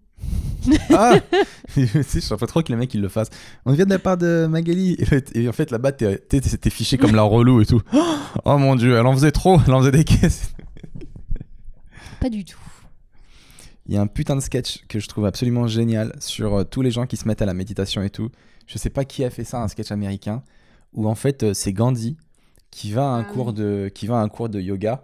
[0.90, 1.14] Ah
[1.74, 3.30] Tu sais, Je pas trop que les mecs ils le fassent.
[3.64, 4.96] On vient de la part de Magali.
[5.34, 7.80] Et, en fait, là-bas, t'es fiché comme la relou et tout.
[8.44, 10.52] Oh mon dieu, elle en faisait trop, elle en faisait des caisses.
[12.20, 12.58] Pas du tout.
[13.86, 16.82] Il y a un putain de sketch que je trouve absolument génial sur euh, tous
[16.82, 18.30] les gens qui se mettent à la méditation et tout.
[18.66, 20.42] Je sais pas qui a fait ça, un sketch américain,
[20.94, 22.16] où en fait euh, c'est Gandhi
[22.70, 23.54] qui va à un Ah cours oui.
[23.54, 25.02] de qui va à un cours de yoga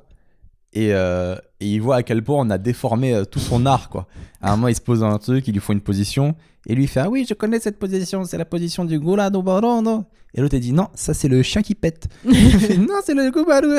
[0.81, 3.89] et, euh, et il voit à quel point on a déformé euh, tout son art
[3.89, 4.07] quoi.
[4.41, 6.35] À un moment il se pose dans un truc, il lui faut une position
[6.67, 9.31] et lui il fait ah oui je connais cette position, c'est la position du goula
[9.31, 10.05] do barondo.
[10.35, 12.09] Et l'autre il dit non ça c'est le chien qui pète.
[12.25, 13.71] Fait, non c'est le goubadou.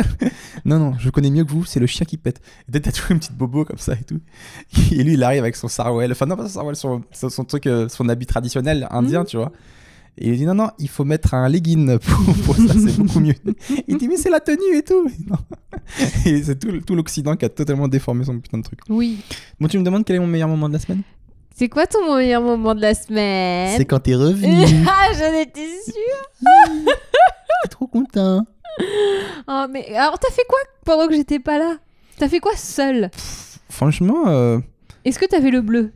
[0.66, 2.42] non non je connais mieux que vous c'est le chien qui pète.
[2.72, 4.20] T'as toujours une petite bobo comme ça et tout.
[4.92, 7.46] Et lui, il arrive avec son sarouel, enfin non pas son sarouel, son, son, son
[7.46, 9.26] truc, euh, son habit traditionnel indien, Mhm.
[9.28, 9.52] tu vois.
[10.22, 13.22] Et il dit non, non, il faut mettre un legging pour, pour ça, c'est beaucoup
[13.22, 13.36] mieux.
[13.88, 15.10] Il dit mais c'est la tenue et tout.
[15.30, 15.38] Non.
[16.26, 18.80] Et c'est tout, tout l'Occident qui a totalement déformé son putain de truc.
[18.90, 19.20] Oui.
[19.60, 21.04] Bon, tu me demandes quel est mon meilleur moment de la semaine?
[21.56, 23.76] C'est quoi ton meilleur moment de la semaine?
[23.78, 24.66] C'est quand t'es revenu.
[24.88, 26.46] Ah, j'en étais sûre.
[27.64, 28.46] T'es trop content.
[29.48, 31.78] Oh, mais alors, t'as fait quoi pendant que j'étais pas là?
[32.18, 33.10] T'as fait quoi seul
[33.70, 34.60] Franchement, euh,
[35.06, 35.92] Est-ce que t'avais le bleu?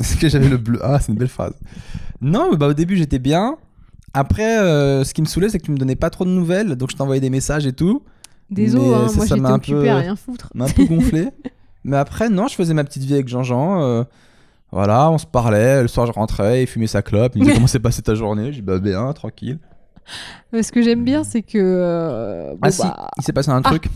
[0.00, 0.80] est-ce que j'avais le bleu?
[0.82, 1.54] Ah, c'est une belle phrase.
[2.24, 3.56] Non, bah, au début, j'étais bien.
[4.12, 6.76] Après, euh, ce qui me saoulait, c'est que tu me donnais pas trop de nouvelles,
[6.76, 8.02] donc je t'envoyais des messages et tout.
[8.50, 10.48] Désolé, hein, ça, moi j'étais m'a un peu- à rien foutre.
[10.54, 11.28] m'a un peu gonflé.
[11.84, 13.82] Mais après, non, je faisais ma petite vie avec Jean-Jean.
[13.82, 14.04] euh,
[14.72, 15.82] voilà, on se parlait.
[15.82, 17.32] Le soir, je rentrais, il fumait sa clope.
[17.34, 18.46] Il me disait comment s'est passée ta journée?
[18.52, 19.58] Je dis bah bien, tranquille.
[20.52, 21.58] Mais Ce que j'aime bien, c'est que.
[21.58, 23.68] euh, bon, ah si, bah, il s'est passé un Ah.
[23.68, 23.88] truc.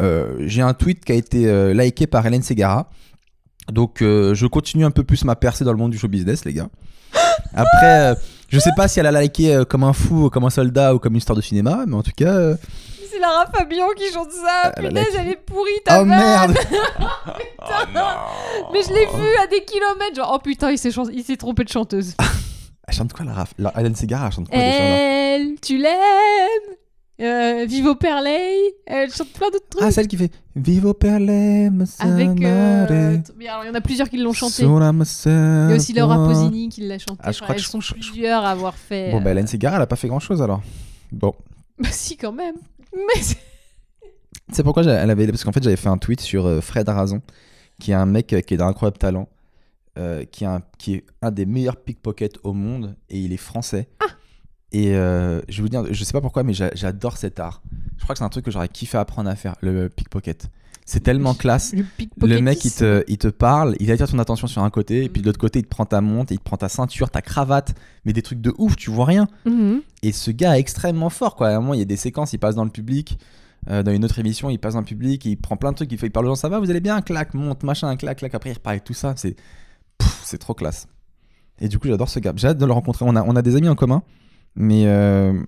[0.00, 2.90] Euh, J'ai un tweet qui a été liké par Hélène Segara.
[3.70, 6.52] Donc, je continue un peu plus ma percée dans le monde du show business, les
[6.54, 6.68] gars.
[7.54, 8.14] Après, euh,
[8.48, 10.98] je sais pas si elle a liké euh, comme un fou, comme un soldat ou
[10.98, 12.26] comme une star de cinéma, mais en tout cas.
[12.32, 12.56] euh,
[13.10, 14.72] C'est Lara Fabian qui chante ça.
[14.80, 16.08] La- elle est pourrie ta Oh vanne.
[16.08, 16.54] merde
[18.72, 20.16] Mais je l'ai vu à des kilomètres.
[20.16, 22.14] Genre, oh putain, il s'est chan- il s'est trompé de chanteuse.
[22.88, 26.76] Elle chante quoi, la, raf- la Hélène Segara Elle chante quoi déjà Elle, tu l'aimes.
[27.22, 28.74] Euh, Vivo Perley.
[28.86, 29.82] Elle chante plein d'autres trucs.
[29.84, 31.68] Ah, celle qui fait Vivo per le
[32.00, 32.28] Avec.
[32.44, 34.62] euh, il y en a plusieurs qui l'ont chanté.
[34.62, 37.20] Il y a aussi Laura Posini qui l'a chanté.
[37.22, 39.12] Ah, je Enfin, crois elles sont je- plusieurs à avoir fait.
[39.12, 40.62] Bon, bah, euh, Hélène Segara, elle a pas fait grand chose alors.
[41.12, 41.32] Bon.
[41.78, 42.56] Bah si, quand même.
[42.94, 45.26] Mais c'est- pourquoi elle avait.
[45.28, 47.22] Parce qu'en fait, j'avais fait un tweet sur euh, Fred Razon,
[47.80, 49.28] qui est un mec euh, qui est d'un incroyable talent,
[49.98, 53.36] euh, qui, est un, qui est un des meilleurs pickpockets au monde, et il est
[53.38, 53.88] français.
[54.00, 54.06] Ah.
[54.72, 57.62] Et euh, je vais vous dire, je sais pas pourquoi, mais j'a- j'adore cet art.
[57.98, 60.48] Je crois que c'est un truc que j'aurais kiffé apprendre à faire, le pickpocket.
[60.84, 61.72] C'est tellement classe.
[61.74, 61.84] le.
[62.26, 65.08] Le mec, il te, il te parle, il attire ton attention sur un côté, et
[65.08, 67.22] puis de l'autre côté, il te prend ta montre, il te prend ta ceinture, ta
[67.22, 69.28] cravate, mais des trucs de ouf, tu vois rien.
[69.46, 69.82] Mhm.
[70.02, 71.48] Et ce gars est extrêmement fort, quoi.
[71.48, 73.18] À un moment, il y a des séquences, il passe dans le public.
[73.70, 75.92] euh, dans une autre émission, il passe dans le public, il prend plein de trucs,
[75.92, 78.18] il, fait, il parle aux gens, ça va, vous allez bien, clac, monte, machin, clac,
[78.18, 78.34] clac.
[78.34, 79.14] Après, il repart avec tout ça.
[79.16, 80.88] C'est trop classe.
[81.60, 82.32] Et du coup, j'adore ce gars.
[82.34, 83.04] J'ai hâte de le rencontrer.
[83.06, 84.02] On a, on a des amis en commun,
[84.54, 85.40] mais euh,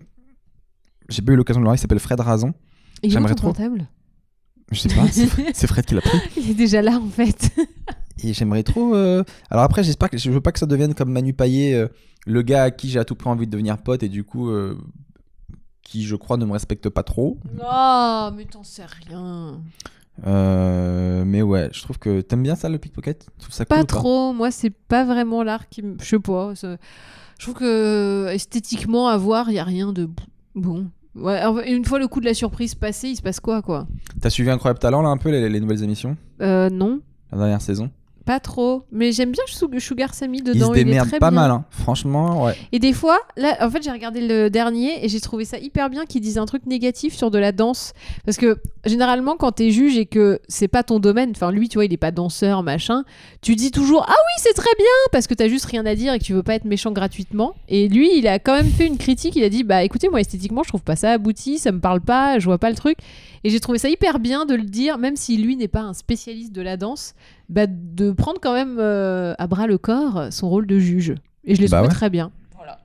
[1.09, 1.77] j'ai pas eu l'occasion de le voir.
[1.77, 2.53] Il s'appelle Fred où
[3.03, 3.49] J'aimerais trop.
[3.49, 3.87] portable?
[4.73, 5.07] Je sais pas,
[5.53, 6.19] c'est Fred, qui l'a pris.
[6.37, 7.51] Il est déjà là en fait.
[8.23, 8.95] Et j'aimerais trop.
[8.95, 11.89] euh, Alors après, j'espère que je veux pas que ça devienne comme Manu Payet, euh,
[12.27, 14.49] le gars à qui j'ai à tout prix envie de devenir pote et du coup,
[14.49, 14.79] euh,
[15.83, 17.39] qui je crois ne me respecte pas trop.
[17.61, 19.61] Oh, mais t'en sais rien.
[20.25, 23.27] Mais ouais, je trouve que t'aimes bien ça le pickpocket?
[23.39, 24.33] Tu ça Pas trop.
[24.33, 25.97] Moi, c'est pas vraiment l'art qui me.
[26.01, 26.55] Je sais pas.
[27.45, 30.09] Je trouve que esthétiquement, à voir, il y a rien de
[30.55, 30.87] bon.
[31.15, 33.87] Ouais, une fois le coup de la surprise passé, il se passe quoi, quoi?
[34.23, 36.17] T'as suivi Incroyable Talent là un peu les, les nouvelles émissions?
[36.41, 37.01] Euh, non.
[37.31, 37.91] la dernière saison?
[38.25, 38.85] Pas trop.
[38.91, 40.73] Mais j'aime bien Sug- Sugar Sammy Il se dedans.
[40.75, 41.41] Il, est démerde très pas bien.
[41.43, 41.65] mal, hein.
[41.71, 42.55] franchement, ouais.
[42.73, 45.91] Et des fois, là, en fait, j'ai regardé le dernier et j'ai trouvé ça hyper
[45.91, 47.93] bien qu'ils disent un truc négatif sur de la danse.
[48.25, 48.57] Parce que
[48.87, 51.93] généralement, quand t'es juge et que c'est pas ton domaine, enfin, lui, tu vois, il
[51.93, 53.05] est pas danseur, machin,
[53.43, 56.15] tu dis toujours Ah oui, c'est très bien Parce que t'as juste rien à dire
[56.15, 57.55] et que tu veux pas être méchant gratuitement.
[57.69, 59.37] Et lui, il a quand même fait une critique.
[59.37, 62.01] Il a dit Bah écoutez, moi, esthétiquement, je trouve pas ça abouti, ça me parle
[62.01, 62.97] pas, je vois pas le truc.
[63.47, 65.93] Et j'ai trouvé ça hyper bien de le dire, même si lui n'est pas un
[65.93, 67.13] spécialiste de la danse,
[67.49, 71.15] bah, de prendre quand même euh, à bras le corps son rôle de juge.
[71.45, 71.95] Et je l'ai Bah trouvé ouais.
[71.95, 72.31] très bien.
[72.57, 72.79] Voilà.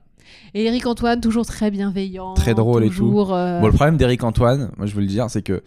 [0.54, 2.34] Et Eric Antoine, toujours très bienveillant.
[2.34, 3.18] Très drôle et tout.
[3.32, 5.62] euh, Bon, le problème d'Eric Antoine, moi je veux le dire, c'est que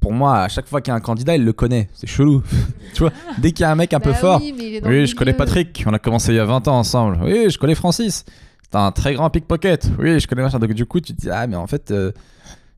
[0.00, 1.90] pour moi, à chaque fois qu'il y a un candidat, il le connaît.
[1.92, 2.42] C'est chelou.
[2.94, 4.40] tu vois, dès qu'il y a un mec un peu bah fort.
[4.42, 5.34] Oui, dans Oui, je connais.
[5.34, 7.18] Patrick, on a commencé il y a 20 ans ensemble.
[7.22, 8.24] Oui, je connais Francis.
[8.62, 9.90] C'est un très grand pickpocket.
[9.98, 10.58] Oui, je connais machin.
[10.58, 12.12] Donc du coup, tu te dis, ah, mais en fait, euh,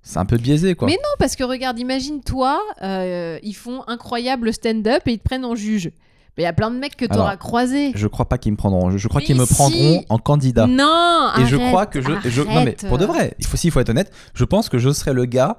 [0.03, 0.87] c'est un peu biaisé, quoi.
[0.89, 5.45] Mais non, parce que regarde, imagine-toi, euh, ils font incroyable stand-up et ils te prennent
[5.45, 5.91] en juge.
[6.37, 7.93] Mais il y a plein de mecs que Alors, t'auras croisés.
[7.95, 8.91] Je crois pas qu'ils me prendront.
[8.91, 9.53] Je, je crois qu'ils me si.
[9.55, 10.67] prendront en candidat.
[10.67, 13.55] Non, Et je arrête, crois que je, je- non mais pour de vrai, il faut
[13.55, 14.11] aussi il faut être honnête.
[14.35, 15.59] Je pense que je serai le gars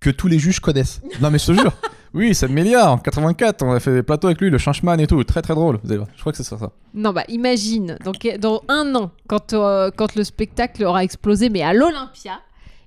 [0.00, 1.00] que tous les juges connaissent.
[1.20, 1.72] Non mais je te jure.
[2.14, 5.06] Oui, c'est Melia en 84, on a fait des plateaux avec lui, le Changeman et
[5.06, 5.78] tout, très très drôle.
[5.84, 6.08] Vous allez voir.
[6.16, 6.56] Je crois que c'est ça.
[6.58, 6.72] ça.
[6.94, 11.60] Non, bah imagine, donc, dans un an, quand, euh, quand le spectacle aura explosé, mais
[11.60, 12.40] à l'Olympia,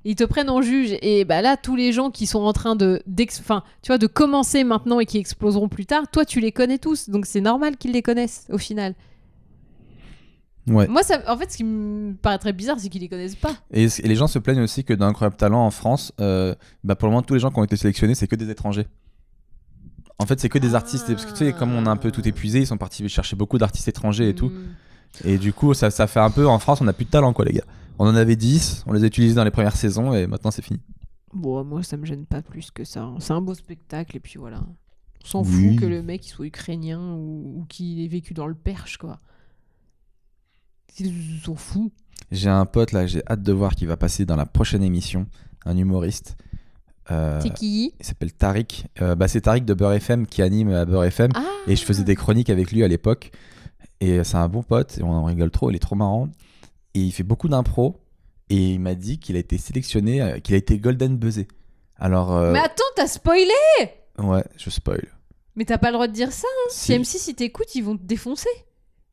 [0.03, 2.75] ils te prennent en juge, et bah là, tous les gens qui sont en train
[2.75, 3.01] de,
[3.39, 6.77] enfin, tu vois, de commencer maintenant et qui exploseront plus tard, toi, tu les connais
[6.77, 8.95] tous, donc c'est normal qu'ils les connaissent, au final.
[10.67, 10.87] Ouais.
[10.87, 13.55] Moi, ça, en fait, ce qui me paraîtrait bizarre, c'est qu'ils les connaissent pas.
[13.71, 16.95] Et, et les gens se plaignent aussi que dans Incroyable Talent en France, euh, bah
[16.95, 18.85] pour le moment tous les gens qui ont été sélectionnés, c'est que des étrangers.
[20.19, 21.07] En fait, c'est que des artistes.
[21.07, 23.35] Parce que tu sais, comme on a un peu tout épuisé, ils sont partis chercher
[23.35, 24.49] beaucoup d'artistes étrangers et tout.
[24.49, 25.27] Mm.
[25.27, 26.47] Et du coup, ça, ça fait un peu.
[26.47, 27.65] En France, on a plus de talent, quoi, les gars.
[27.99, 30.61] On en avait 10, on les a utilisés dans les premières saisons et maintenant c'est
[30.63, 30.79] fini.
[31.33, 33.03] Bon, moi, ça me gêne pas plus que ça.
[33.03, 33.15] hein.
[33.19, 34.63] C'est un beau spectacle, et puis voilà.
[35.23, 35.69] On s'en Oui.
[35.75, 38.97] fout que le mec il soit ukrainien ou, ou qu'il ait vécu dans le Perche,
[38.97, 39.19] quoi.
[40.99, 41.93] Ils s'en foutent.
[42.31, 45.25] J'ai un pote là, j'ai hâte de voir qui va passer dans la prochaine émission,
[45.65, 46.35] un humoriste.
[47.09, 47.93] Euh, C'est qui?
[47.99, 48.85] il s'appelle Tariq.
[49.01, 51.31] Euh, bah, c'est Tariq de Beurre FM qui anime à Beurre FM.
[51.35, 53.31] Ah Et je faisais des chroniques avec lui à l'époque.
[53.99, 56.27] Et c'est un bon pote, et on en rigole trop, il est trop marrant.
[56.93, 57.97] Et il fait beaucoup d'impro.
[58.49, 61.47] Et il m'a dit qu'il a été sélectionné, euh, qu'il a été Golden Buzzé.
[61.97, 63.49] Alors, euh, Mais attends, t'as spoilé
[64.19, 65.01] ouais, je spoil.
[65.55, 66.47] Mais t'as pas le droit de dire ça.
[66.49, 66.69] hein.
[66.69, 66.87] Si.
[66.87, 68.49] Si M6 si t'écoutes, ils vont te défoncer.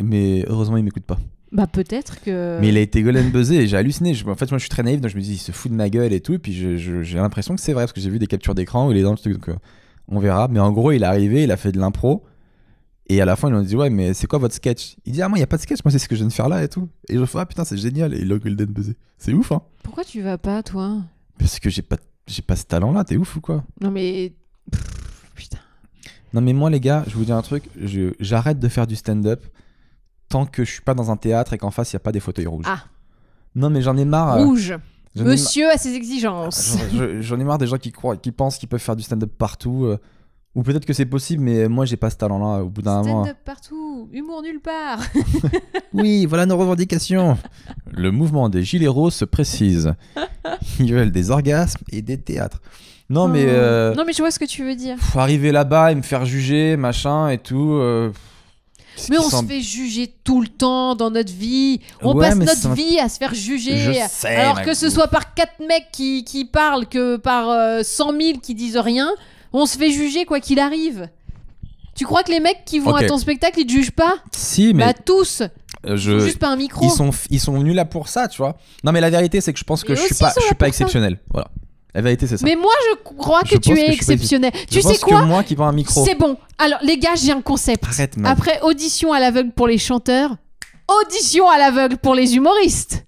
[0.03, 1.19] Mais heureusement, il m'écoute pas.
[1.51, 2.59] Bah peut-être que.
[2.61, 4.13] Mais il a été Golden Buzzé et j'ai halluciné.
[4.15, 5.71] Je- en fait, moi, je suis très naïf, donc je me dis, il se fout
[5.71, 6.35] de ma gueule et tout.
[6.35, 8.55] Et puis, je- je- j'ai l'impression que c'est vrai, parce que j'ai vu des captures
[8.55, 9.35] d'écran où il est dans le truc.
[9.35, 9.57] Donc, euh,
[10.09, 10.49] on verra.
[10.49, 12.23] Mais en gros, il est arrivé, il a fait de l'impro.
[13.11, 14.97] Et à la fin, ils ont dit, ouais, mais c'est quoi votre sketch?
[15.07, 16.21] Il dit, ah, moi, il n'y a pas de sketch, moi, c'est ce que je
[16.21, 16.89] viens de faire là et tout.
[17.09, 18.13] Et je fais, ah, putain, c'est génial.
[18.15, 18.97] Et il a Golden Buzzé.
[19.17, 20.99] C'est ouf, hein Pourquoi tu vas pas, toi?
[21.39, 21.97] Parce que j'ai pas,
[22.27, 23.65] j'ai pas ce talent-là, t'es ouf ou quoi?
[23.81, 24.35] Non mais.
[24.71, 24.83] Pff,
[25.35, 25.59] Putain.
[26.35, 28.97] Non, mais moi, les gars, je vous dis un truc, je- j'arrête de faire du
[28.97, 29.43] stand-up
[30.29, 32.13] tant que je suis pas dans un théâtre et qu'en face, il n'y a pas
[32.13, 32.67] des fauteuils rouges.
[32.69, 32.85] Ah.
[33.55, 34.37] Non, mais j'en ai marre.
[34.37, 34.75] euh, Rouge.
[35.15, 36.77] j'en ai mar- Monsieur a ses exigences.
[36.93, 39.03] J'en- je- J'en ai marre des gens qui croient, qui pensent qu'ils peuvent faire du
[39.03, 39.87] stand-up partout.
[39.87, 39.97] euh,
[40.55, 42.63] ou peut-être que c'est possible, mais moi j'ai pas ce talent-là.
[42.65, 43.25] Au bout d'un moment.
[43.25, 45.01] Stand-up partout, humour nulle part.
[45.95, 47.39] Oui, voilà nos revendications.
[47.91, 49.95] Le mouvement des gilets roses se précise.
[50.81, 52.61] Ils veulent des orgasmes et des théâtres.
[53.11, 53.49] Non, mais Oh.
[53.49, 54.97] euh, Non mais je vois ce que tu veux dire.
[54.99, 57.73] faut arriver là-bas et me faire juger, machin et tout.
[57.73, 58.11] euh,
[59.09, 61.81] Mais on se fait juger tout le temps dans notre vie.
[62.03, 63.79] On Ouais, passe notre vie à se faire juger.
[63.79, 67.81] Je sais, Alors que ce soit par quatre mecs qui, qui parlent que par euh,
[67.83, 69.09] 100 000 qui disent rien,
[69.53, 71.09] on se fait juger quoi qu'il arrive.
[71.95, 73.03] Tu crois que les mecs qui vont Ok.
[73.03, 75.43] à ton spectacle, ils te jugent pas Si, mais Bah tous.
[75.87, 76.21] euh, je.
[76.21, 76.85] juste pas un micro.
[76.87, 78.57] Ils sont, ils sont venus là pour ça, tu vois.
[78.85, 80.41] Non, mais la vérité, c'est que je pense que je suis aussi, pas, ils sont
[80.41, 80.85] je suis là pas pour ça.
[80.85, 81.19] exceptionnel.
[81.33, 81.49] Voilà.
[81.95, 82.47] La vérité, c'est ça.
[82.47, 84.53] Mais moi, je crois que Je tu pense es que je suis pas exceptionnel.
[84.55, 86.05] Je Tu sais pense quoi que moi qui prends un micro.
[86.05, 86.37] C'est bon.
[86.59, 87.83] Alors, les gars, j'ai un concept.
[87.85, 88.31] Arrête, man.
[88.31, 90.37] Après audition à l'aveugle pour les chanteurs,
[91.03, 93.07] audition à l'aveugle pour les humoristes.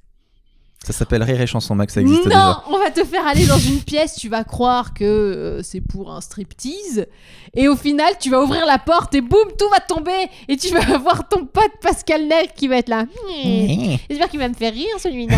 [0.92, 2.62] Ça s'appelle Rire et Chanson, Max, ça existe non, déjà.
[2.68, 6.12] on va te faire aller dans une pièce, tu vas croire que euh, c'est pour
[6.12, 7.06] un striptease,
[7.54, 10.68] et au final, tu vas ouvrir la porte et boum, tout va tomber, et tu
[10.74, 13.04] vas voir ton pote Pascal Nègre qui va être là.
[14.08, 15.36] J'espère qu'il va me faire rire celui-là.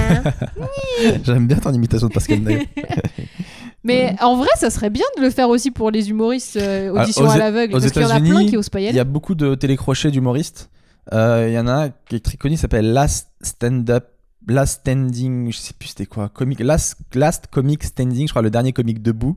[1.24, 2.64] J'aime bien ton imitation de Pascal Nègre.
[3.84, 7.02] Mais en vrai, ça serait bien de le faire aussi pour les humoristes euh, Ah,
[7.02, 8.80] audition à É- l'aveugle, aux parce qu'il y en a États-Unis, plein qui osent pas
[8.80, 10.70] y Il y a beaucoup de télécrochets d'humoristes.
[11.12, 14.04] Euh, Il y en a un qui est très connu, s'appelle Last Stand Up.
[14.48, 18.50] Last Standing, je sais plus c'était quoi, comic, Last, Last Comic Standing, je crois le
[18.50, 19.36] dernier comique debout.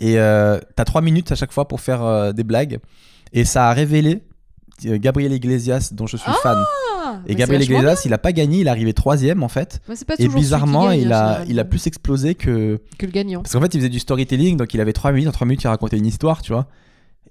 [0.00, 2.78] Et euh, t'as trois minutes à chaque fois pour faire euh, des blagues.
[3.32, 4.22] Et ça a révélé
[4.86, 6.58] euh, Gabriel Iglesias, dont je suis fan.
[7.04, 9.80] Ah, Et mais Gabriel Iglesias, il a pas gagné, il est arrivé troisième en fait.
[9.88, 13.12] Ouais, c'est pas Et bizarrement, gagne, il, a, il a plus explosé que, que le
[13.12, 13.42] gagnant.
[13.42, 15.28] Parce qu'en fait, il faisait du storytelling, donc il avait 3 minutes.
[15.28, 16.66] En 3 minutes, il racontait une histoire, tu vois.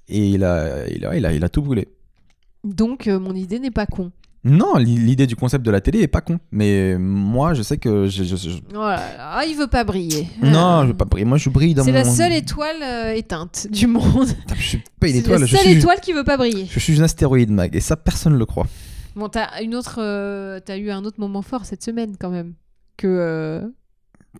[0.07, 1.89] Et il a, il a, il a, il a tout brûlé.
[2.63, 4.11] Donc, euh, mon idée n'est pas con.
[4.43, 6.39] Non, l'i- l'idée du concept de la télé est pas con.
[6.51, 8.07] Mais moi, je sais que.
[8.07, 10.27] je- je- je- Oh là là, ah, il veut pas briller.
[10.41, 11.25] Non, Euh, je veux pas briller.
[11.25, 11.97] Moi, je brille dans C'est mon.
[11.99, 14.29] la seule étoile euh, éteinte du monde.
[14.57, 15.41] Je suis pas une C'est étoile.
[15.41, 16.65] la Je seule étoile qui veut pas briller.
[16.69, 17.75] je suis une astéroïde, Mag.
[17.75, 18.65] Et ça, personne le croit.
[19.15, 22.53] Bon, t'as une autre, euh, t'as eu un autre moment fort cette semaine quand même.
[22.97, 23.61] Que euh,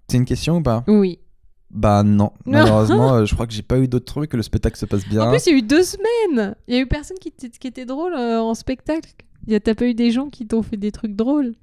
[0.08, 0.84] C'est une question ou pas?
[0.88, 1.20] Oui.
[1.70, 2.32] Bah non.
[2.46, 5.08] Malheureusement, euh, je crois que j'ai pas eu d'autres trucs, que le spectacle se passe
[5.08, 5.22] bien.
[5.22, 6.56] En plus, il y a eu deux semaines.
[6.68, 7.32] Il y a eu personne qui,
[7.68, 9.10] était drôle euh, en spectacle.
[9.48, 11.54] Y a- T'as pas eu des gens qui t'ont fait des trucs drôles?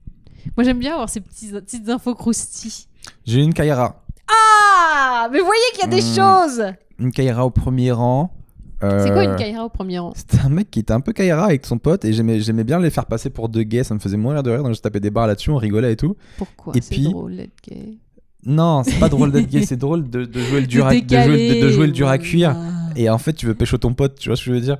[0.56, 2.86] Moi, j'aime bien avoir ces petits, petites infos croustilles.
[3.26, 4.02] J'ai eu une Kaira.
[4.30, 6.14] Ah Mais voyez qu'il y a des Hmm.
[6.16, 6.64] choses
[6.98, 8.32] Une Kaira au premier rang.
[8.80, 10.12] C'est quoi une Euh, Kaira au premier rang?
[10.14, 12.90] C'était un mec qui était un peu Kaira avec son pote et j'aimais, bien les
[12.90, 15.10] faire passer pour deux gays, ça me faisait mourir de rire, donc je tapais des
[15.10, 16.16] barres là-dessus, on rigolait et tout.
[16.36, 17.98] Pourquoi c'est puis- drôle d'être gay?
[18.46, 20.98] Non, c'est pas drôle d'être gay, c'est drôle de, de jouer le dur à, de
[21.00, 22.54] jouer, de, de jouer le dur à cuire.
[22.94, 24.76] Et en fait, tu veux pécho ton pote, tu vois ce que je veux dire?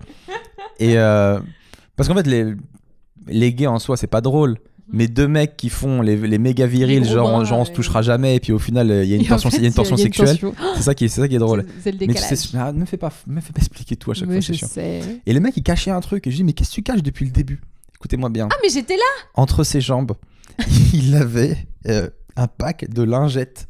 [0.78, 1.40] Et euh,
[1.96, 2.55] parce qu'en fait, les,
[3.28, 4.58] les gays en soi, c'est pas drôle.
[4.90, 8.00] Mais deux mecs qui font les, les méga virils, genre, bras, genre on se touchera
[8.00, 9.66] jamais, et puis au final, il y a une Et en tension, fait, il y
[9.66, 10.38] a une tension il y a sexuelle.
[10.76, 11.66] C'est ça qui est, c'est ça qui est drôle.
[11.82, 12.38] C'est- le Mais tu décalage.
[12.38, 14.64] sais, ah, me fais pas, me fais pas expliquer tout à chaque Mais fois, je
[14.64, 15.18] c'est chiant.
[15.26, 17.02] Et le mec, il cachait un truc, et je dis, mais qu'est-ce que tu caches
[17.02, 17.60] depuis le début?
[17.96, 18.48] Écoutez-moi bien.
[18.50, 19.02] Ah, mais j'étais là
[19.34, 20.12] Entre ses jambes,
[20.94, 23.68] il avait euh, un pack de lingettes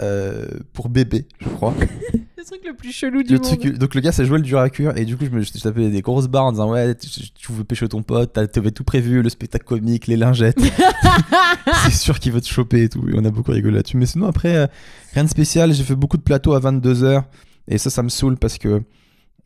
[0.00, 1.74] euh, pour bébé, je crois.
[2.38, 3.58] Le truc le plus chelou du Le monde.
[3.58, 5.42] truc, donc le gars, ça jouait le dur à cuire, et du coup, je me
[5.42, 8.70] je tapais des grosses barres en disant, ouais, tu, tu veux pêcher ton pote, t'avais
[8.70, 10.58] tout prévu, le spectacle comique, les lingettes.
[11.84, 13.06] C'est sûr qu'il veut te choper et tout.
[13.08, 13.96] Et on a beaucoup rigolé là-dessus.
[13.96, 14.66] Mais sinon, après, euh,
[15.14, 15.72] rien de spécial.
[15.72, 17.24] J'ai fait beaucoup de plateaux à 22h.
[17.66, 18.82] Et ça, ça me saoule parce que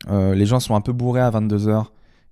[0.09, 1.85] euh, les gens sont un peu bourrés à 22h.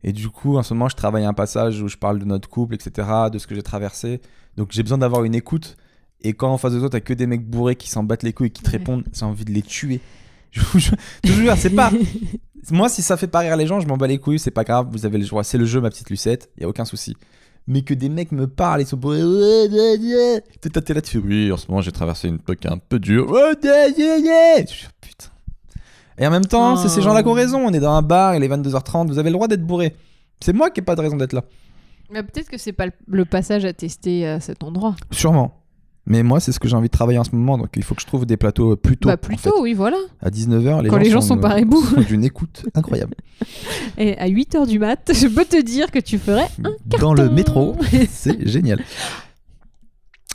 [0.04, 2.50] Et du coup, en ce moment, je travaille un passage où je parle de notre
[2.50, 4.22] couple, etc., de ce que j'ai traversé.
[4.58, 5.78] Donc, j'ai besoin d'avoir une écoute.
[6.24, 8.34] Et quand en face de toi, t'as que des mecs bourrés qui s'en battent les
[8.34, 8.78] couilles et qui te Ouais.
[8.78, 10.00] répondent, j'ai envie de les tuer.
[10.52, 10.80] Je vous
[11.42, 11.92] jure, c'est pas.
[12.72, 14.64] Moi, si ça fait pas rire les gens, je m'en bats les couilles, c'est pas
[14.64, 15.44] grave, vous avez le droit.
[15.44, 17.16] C'est le jeu, ma petite Lucette, y a aucun souci.
[17.66, 19.22] Mais que des mecs me parlent, ils sont bourrés.
[20.62, 23.30] T'es là, tu fais oui, en ce moment j'ai traversé une truc un peu dur.
[23.32, 24.66] Ouais, ouais, ouais, ouais.
[24.68, 25.28] Je fais, putain.
[26.20, 27.60] Et en même temps, c'est ces gens-là qui ont raison.
[27.66, 29.96] On est dans un bar, il est 22h30, vous avez le droit d'être bourré.
[30.40, 31.44] C'est moi qui ai pas de raison d'être là.
[32.12, 34.96] Mais peut-être que c'est pas le passage à tester à cet endroit.
[35.12, 35.61] Sûrement.
[36.08, 37.93] Mais moi, c'est ce que j'ai envie de travailler en ce moment, donc il faut
[37.93, 39.08] que je trouve des plateaux plus tôt.
[39.10, 39.62] bah en plutôt, fait.
[39.62, 39.97] oui, voilà.
[40.20, 41.84] À 19h, les Quand gens les gens sont euh, rebous.
[41.86, 43.14] sont d'une écoute incroyable.
[43.99, 47.20] Et à 8h du mat, je peux te dire que tu ferais un Dans le
[47.20, 47.34] carton.
[47.36, 47.76] métro,
[48.10, 48.84] c'est génial.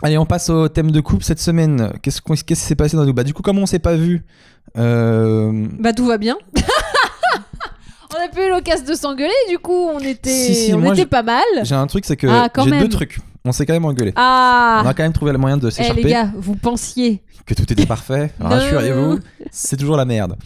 [0.03, 1.93] Allez, on passe au thème de couple cette semaine.
[2.03, 4.25] Qu'est-ce qui s'est passé dans le Bah, du coup, comme on s'est pas vu,
[4.77, 6.37] euh, Bah tout va bien.
[8.15, 11.03] on a pas eu l'occasion de s'engueuler, du coup on était, Si, si, on était
[11.03, 11.43] je- pas mal.
[11.63, 13.19] j'ai un truc, c'est que Ah, j'ai deux trucs.
[13.47, 14.13] On s'est quand même engueulé.
[14.17, 16.03] Ah On a quand même trouvé le moyen de Eh s'écharper.
[16.03, 17.23] les gars, vous pensiez.
[17.47, 18.33] que tout était parfait.
[18.41, 19.21] Rassurez-vous,
[19.51, 20.37] c'est toujours la merde.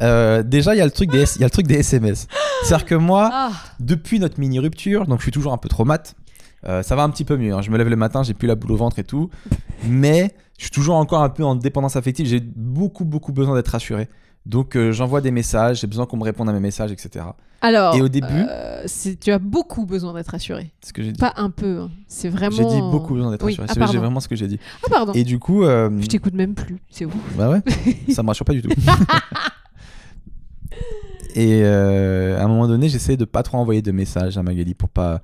[0.00, 2.26] Euh, déjà, il y a le truc des, il y a le truc des SMS.
[2.64, 5.84] C'est-à-dire que moi, Ah, depuis notre mini rupture, donc je suis toujours un peu trop
[5.84, 6.14] mat.
[6.66, 7.52] euh, ça va un petit peu mieux.
[7.54, 7.62] hein.
[7.62, 9.30] Je me lève le matin, j'ai plus la boule au ventre et tout,
[9.86, 12.26] mais je suis toujours encore un peu en dépendance affective.
[12.26, 14.08] J'ai beaucoup beaucoup besoin d'être rassuré.
[14.46, 17.24] Donc euh, j'envoie des messages, j'ai besoin qu'on me réponde à mes messages, etc.
[17.60, 18.84] Alors, Et au début- euh,
[19.20, 20.72] tu as beaucoup besoin d'être rassuré.
[20.80, 21.18] C'est ce que j'ai dit.
[21.20, 21.82] Pas un peu.
[21.82, 21.90] hein.
[22.08, 22.56] C'est vraiment.
[22.56, 23.78] J'ai dit beaucoup besoin d'être Oui, rassuré.
[23.80, 24.58] ah, C'est- vraiment ce que j'ai dit.
[24.84, 25.12] Ah pardon.
[25.12, 26.78] Et du coup, euh, Je t'écoute même plus.
[26.90, 27.14] C'est ouf.
[27.38, 27.60] Bah ouais,
[28.12, 28.70] ça me rassure pas du tout.
[31.34, 34.88] Et à un moment donné, j'essaie de pas trop envoyer de messages à Magali pour
[34.88, 35.22] pas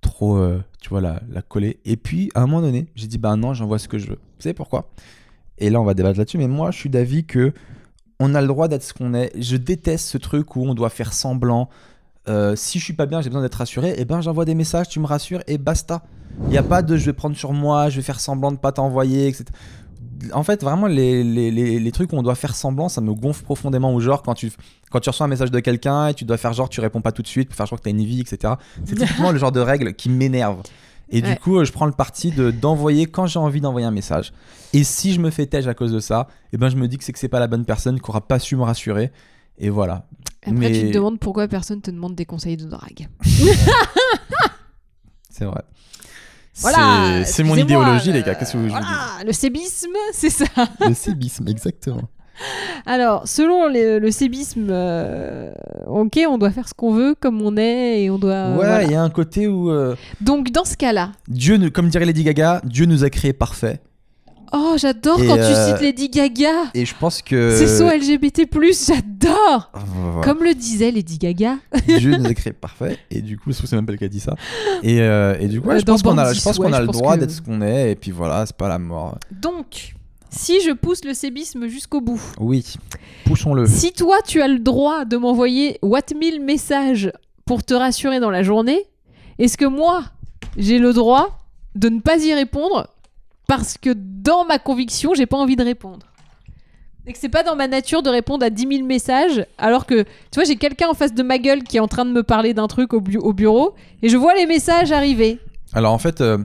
[0.00, 0.40] trop,
[0.80, 1.80] tu vois, la, la coller.
[1.84, 4.14] Et puis, à un moment donné, j'ai dit, bah non, j'envoie ce que je veux.
[4.36, 4.90] Vous savez pourquoi?
[5.58, 6.38] Et là, on va débattre là-dessus.
[6.38, 7.52] Mais moi, je suis d'avis que
[8.20, 9.32] on a le droit d'être ce qu'on est.
[9.36, 11.68] Je déteste ce truc où on doit faire semblant.
[12.28, 13.94] Euh, si je suis pas bien, j'ai besoin d'être rassuré.
[13.96, 16.02] Et ben, j'envoie des messages, tu me rassures et basta.
[16.46, 18.58] Il y a pas de je vais prendre sur moi, je vais faire semblant de
[18.58, 19.46] pas t'envoyer, etc.
[20.34, 23.14] En fait, vraiment, les, les, les, les trucs où on doit faire semblant, ça me
[23.14, 23.94] gonfle profondément.
[23.94, 24.52] Ou genre, quand tu,
[24.90, 27.12] quand tu reçois un message de quelqu'un et tu dois faire genre, tu réponds pas
[27.12, 28.54] tout de suite pour faire genre que t'as une vie, etc.
[28.84, 30.60] C'est typiquement le genre de règle qui m'énerve.
[31.10, 33.90] Et du coup, euh, je prends le parti de d'envoyer quand j'ai envie d'envoyer un
[33.90, 34.32] message.
[34.72, 36.98] Et si je me fais têche à cause de ça, et ben je me dis
[36.98, 39.10] que c'est que c'est pas la bonne personne qui aura pas su me rassurer.
[39.58, 40.06] Et voilà.
[40.42, 43.08] Après, Mais- tu te demandes pourquoi personne te demande des conseils de drague.
[45.30, 45.62] C'est vrai.
[46.56, 47.24] Voilà.
[47.24, 48.34] C'est- mon idéologie, les gars.
[48.34, 50.44] Qu'est-ce que je vous Voilà, le sébisme, c'est ça.
[50.56, 52.08] dis Le cébisme, exactement.
[52.86, 55.50] Alors, selon le, le sébisme, euh,
[55.86, 58.30] ok, on doit faire ce qu'on veut, comme on est, et on doit.
[58.48, 58.82] ouais, il voilà.
[58.84, 62.60] y a un côté où euh, Donc, dans ce cas-là, Dieu, comme dirait Lady Gaga,
[62.64, 63.80] Dieu nous a créés parfaits.
[64.52, 66.70] oh, j'adore quand euh, tu cites Lady Gaga.
[66.74, 67.54] Et je pense que.
[67.56, 69.70] C'est so LGBT, j'adore.
[69.74, 70.22] Voilà.
[70.24, 71.56] Comme le disait Lady Gaga.
[71.86, 72.98] Dieu nous a créés parfaits.
[73.10, 74.34] Et du coup, je trouve que c'est même pas le qui a dit ça.
[74.82, 76.66] Et, euh, et du coup, ouais, Euh, je pense qu'on a, Bandits, je pense ouais,
[76.66, 77.92] qu'on a je le droit que- d'être ce qu'on est.
[77.92, 79.18] Et puis voilà, c'est pas la mort.
[79.30, 79.94] Donc,
[80.30, 82.64] si je pousse le sébisme jusqu'au bout, Oui,
[83.24, 83.66] poussons-le.
[83.66, 87.12] si toi tu as le droit de m'envoyer what 1000 messages
[87.46, 88.84] pour te rassurer dans la journée,
[89.38, 90.04] est-ce que moi
[90.56, 91.38] j'ai le droit
[91.74, 92.86] de ne pas y répondre
[93.46, 96.06] parce que dans ma conviction j'ai pas envie de répondre?
[97.06, 100.02] Et que c'est pas dans ma nature de répondre à 10 000 messages alors que
[100.02, 102.22] tu vois j'ai quelqu'un en face de ma gueule qui est en train de me
[102.22, 105.38] parler d'un truc au, bu- au bureau et je vois les messages arriver.
[105.72, 106.38] Alors en fait, euh,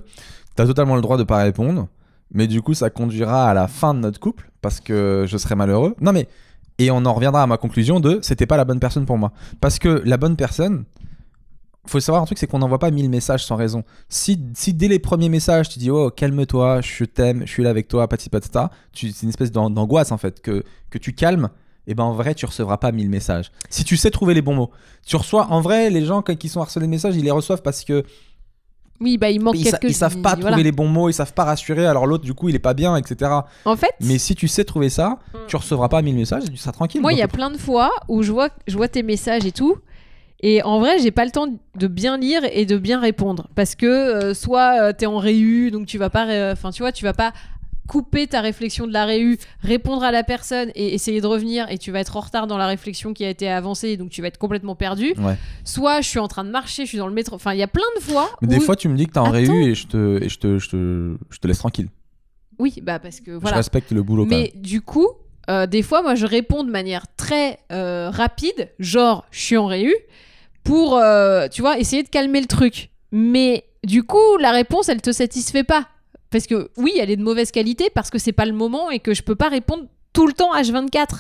[0.55, 1.88] t'as totalement le droit de pas répondre,
[2.32, 5.55] mais du coup, ça conduira à la fin de notre couple parce que je serai
[5.55, 5.95] malheureux.
[6.01, 6.28] Non mais
[6.78, 9.32] et on en reviendra à ma conclusion de c'était pas la bonne personne pour moi
[9.61, 10.86] parce que la bonne personne.
[11.88, 13.84] Faut savoir un truc, c'est qu'on n'envoie pas 1000 messages sans raison.
[14.09, 17.69] Si, si dès les premiers messages, tu dis oh calme-toi, je t'aime, je suis là
[17.69, 21.49] avec toi, patati patata, c'est une espèce d'an- d'angoisse en fait que, que tu calmes.
[21.86, 23.51] Et ben en vrai, tu recevras pas 1000 messages.
[23.69, 24.71] Si tu sais trouver les bons mots,
[25.05, 25.45] tu reçois.
[25.51, 28.03] En vrai, les gens ils sont harcelés de messages, ils les reçoivent parce que
[29.01, 30.51] oui bah il manque ils, sa- quelque ils savent pas voilà.
[30.51, 32.73] trouver les bons mots, ils savent pas rassurer, alors l'autre du coup il est pas
[32.73, 33.31] bien, etc.
[33.65, 35.37] en fait Mais si tu sais trouver ça, Mm.
[35.47, 37.01] tu recevras pas 1000 messages tu seras tranquille.
[37.01, 39.51] Moi, il y a plein de fois où je vois, je vois tes messages et
[39.51, 39.77] tout.
[40.41, 43.47] Et en vrai, j'ai pas le temps de bien lire et de bien répondre.
[43.55, 46.51] Parce que euh, soit euh, t'es en réu, donc tu vas pas.
[46.51, 47.31] Enfin, tu vois, tu vas pas
[47.88, 51.77] couper ta réflexion de la réu, répondre à la personne et essayer de revenir et
[51.77, 54.27] tu vas être en retard dans la réflexion qui a été avancée donc tu vas
[54.27, 55.13] être complètement perdu.
[55.17, 55.38] Ouais.
[55.63, 57.36] Soit je suis en train de marcher, je suis dans le métro.
[57.36, 58.29] Enfin, il y a plein de fois.
[58.41, 60.39] Mais des fois tu me dis que t'es en réu et je te, et je
[60.39, 61.89] te, je te, je te laisse tranquille.
[62.59, 63.57] Oui, bah parce que Je voilà.
[63.57, 65.09] respecte le boulot quand Mais du coup,
[65.49, 69.67] euh, des fois, moi, je réponds de manière très euh, rapide, genre, je suis en
[69.67, 69.93] réu,
[70.63, 72.89] pour, euh, tu vois, essayer de calmer le truc.
[73.11, 75.88] Mais du coup, la réponse, elle te satisfait pas.
[76.32, 78.99] Parce que oui, elle est de mauvaise qualité parce que c'est pas le moment et
[78.99, 81.19] que je peux pas répondre tout le temps H24.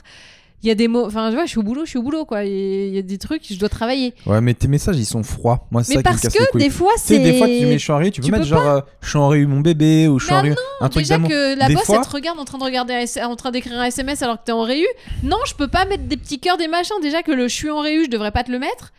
[0.63, 2.01] Il y a des mots, enfin, tu vois, je suis au boulot, je suis au
[2.01, 2.43] boulot, quoi.
[2.43, 4.15] Il y a des trucs, je dois travailler.
[4.25, 5.67] Ouais, mais tes messages ils sont froids.
[5.69, 6.63] Moi c'est ça qui me parce casse les que couilles.
[6.63, 7.19] des fois, Tu sais, c'est.
[7.19, 8.79] des fois tu mets je suis en réu, tu peux Tu mettre peux genre euh,
[9.01, 11.55] je suis en réu mon bébé ou je suis en réu un truc Déjà que
[11.59, 13.83] la Des boss, fois- elle te regarde en train de regarder, en train d'écrire un
[13.83, 14.85] SMS alors que t'es en réu.
[15.21, 16.95] Non, je peux pas mettre des petits cœurs, des machins.
[17.01, 18.91] Déjà que le je suis en réu, je devrais pas te le mettre.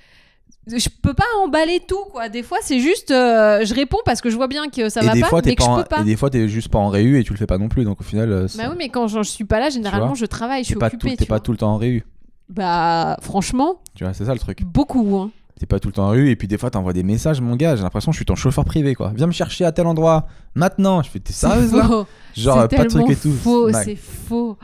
[0.67, 2.29] Je peux pas emballer tout, quoi.
[2.29, 5.07] Des fois, c'est juste, euh, je réponds parce que je vois bien que ça et
[5.07, 6.01] va pas, fois mais que pas je peux pas.
[6.01, 7.85] et des fois t'es juste pas en réu et tu le fais pas non plus
[7.85, 10.15] donc au final euh, c'est- Bah oui, mais quand je, je suis pas là, généralement,
[10.15, 11.17] je travaille, je suis pas occupée.
[11.17, 12.03] t'es pas tout le temps en réu.
[12.49, 14.63] Bah, franchement, Tu vois, c'est ça le truc.
[14.65, 15.17] beaucoup.
[15.19, 15.31] Hein.
[15.59, 17.57] T'es pas tout le temps en rue et puis des fois t'envoies des messages, mon
[17.57, 17.77] gars.
[17.77, 19.13] J'ai l'impression que je suis ton chauffeur privé quoi.
[19.17, 21.03] Viens me chercher à tel endroit maintenant.
[21.03, 22.07] Je fais t'es sérieuse C'est là faux.
[22.37, 23.33] Genre C'est euh, pas de truc et tout.
[23.33, 23.85] faux, Ouais.
[23.85, 24.59] c'est faux.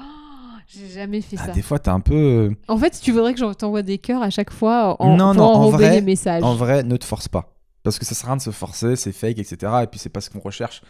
[0.74, 1.52] J'ai jamais fait Ah, ça.
[1.52, 2.14] des fois t'es un peu.
[2.14, 5.34] euh, En fait, tu voudrais que je t'envoie des cœurs à chaque fois en, Non,
[5.34, 6.42] non, en vrai- les messages.
[6.42, 7.54] En vrai, ne te force pas.
[7.82, 9.72] Parce que ça sert à rien de se forcer, c'est fake, etc.
[9.82, 10.82] Et puis c'est pas ce qu'on recherche.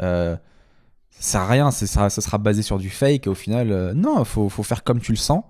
[0.00, 0.36] Euh,
[1.10, 3.26] ça sert à rien, ça, ça sera basé sur du fake.
[3.26, 5.42] Et au final, euh, non, faut, faut faire comme tu le sens.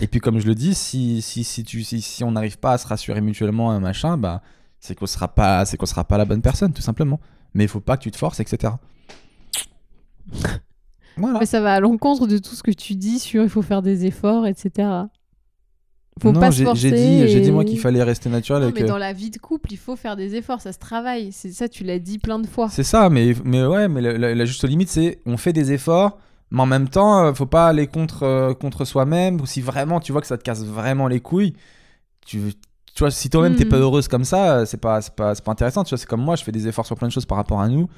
[0.00, 2.72] Et puis comme je le dis, si, si, si, tu, si, si on n'arrive pas
[2.72, 4.42] à se rassurer mutuellement, un machin, bah,
[4.80, 7.20] c'est qu'on sera pas, c'est qu'on sera pas la bonne personne, tout simplement.
[7.54, 8.72] Mais il faut pas que tu te forces, etc.
[11.16, 11.38] Voilà.
[11.40, 13.82] Mais ça va à l'encontre de tout ce que tu dis sur il faut faire
[13.82, 14.88] des efforts, etc.
[16.22, 16.80] Faut non, pas se j'ai forcer.
[16.80, 18.62] j'ai dit, j'ai dit moi qu'il fallait rester naturel.
[18.62, 20.78] Non, et mais dans la vie de couple, il faut faire des efforts, ça se
[20.78, 21.32] travaille.
[21.32, 22.68] C'est ça, tu l'as dit plein de fois.
[22.68, 25.72] C'est ça, mais, mais ouais, mais la, la- la juste limite, c'est on fait des
[25.72, 26.18] efforts,
[26.52, 29.40] mais en même temps, euh, faut pas aller contre, euh, contre soi-même.
[29.40, 31.54] Ou si vraiment tu vois que ça te casse vraiment les couilles,
[32.26, 32.40] tu,
[32.94, 33.70] tu vois, si toi-même t'es Mhm.
[33.70, 35.84] pas heureuse comme ça, euh, c'est pas, c'est pas, c'est pas intéressant.
[35.84, 37.60] Tu vois, c'est comme moi, je fais des efforts sur plein de choses par rapport
[37.60, 37.88] à nous.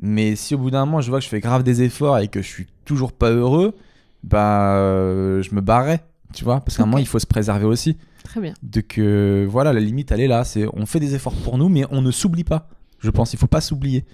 [0.00, 2.28] Mais si au bout d'un moment, je vois que je fais grave des efforts et
[2.28, 3.76] que je suis toujours pas heureux,
[4.24, 6.04] bah, euh, je me barrais.
[6.32, 7.96] Tu vois, parce qu'à un moment, il faut se préserver aussi.
[8.24, 8.54] Très bien.
[8.62, 10.44] Donc euh, voilà, la limite, elle est là.
[10.44, 12.68] C'est on fait des efforts pour nous, mais on ne s'oublie pas.
[13.00, 14.04] Je pense, il faut pas s'oublier.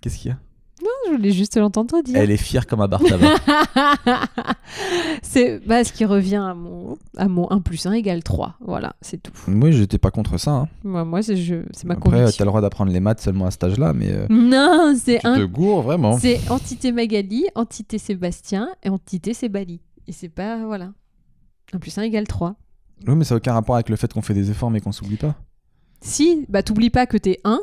[0.00, 0.38] Qu'est-ce qu'il y a?
[1.12, 2.16] Je voulais juste l'entendre dire.
[2.16, 3.36] Elle est fière comme un bar tabac.
[5.22, 8.56] c'est bah, ce qui revient à mon, à mon 1 plus 1 égale 3.
[8.60, 9.32] Voilà, c'est tout.
[9.48, 10.50] Moi, j'étais pas contre ça.
[10.52, 10.68] hein.
[10.84, 12.44] Moi, moi c'est je- c'est ma Après, t'as conviction.
[12.44, 15.36] le droit d'apprendre les maths seulement à cet âge-là, mais euh, Non, c'est tu un
[15.36, 16.18] te gourres vraiment.
[16.18, 19.80] C'est entité Magali, entité Sébastien et entité Sébali.
[20.08, 20.64] Et c'est pas.
[20.64, 20.92] Voilà.
[21.72, 22.54] 1 plus 1 égale 3.
[23.06, 24.92] Oui, mais ça n'a aucun rapport avec le fait qu'on fait des efforts mais qu'on
[24.92, 25.34] s'oublie pas.
[26.00, 27.60] Si, bah t'oublies pas que t'es 1,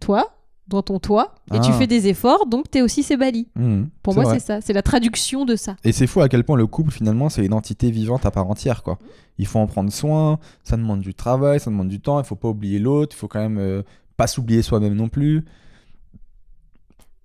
[0.00, 0.32] toi,
[0.68, 1.72] dans ton toi, et tu Ah.
[1.72, 3.48] fais des efforts, donc t'es aussi Sébali.
[3.56, 4.60] Mhm, Pour moi, c'est ça.
[4.60, 5.76] C'est la traduction de ça.
[5.84, 8.48] Et c'est fou à quel point le couple, finalement, c'est une entité vivante à part
[8.48, 8.98] entière, quoi.
[9.38, 12.36] Il faut en prendre soin, ça demande du travail, ça demande du temps, il faut
[12.36, 13.82] pas oublier l'autre, il faut quand même euh,
[14.16, 15.44] pas s'oublier soi-même non plus.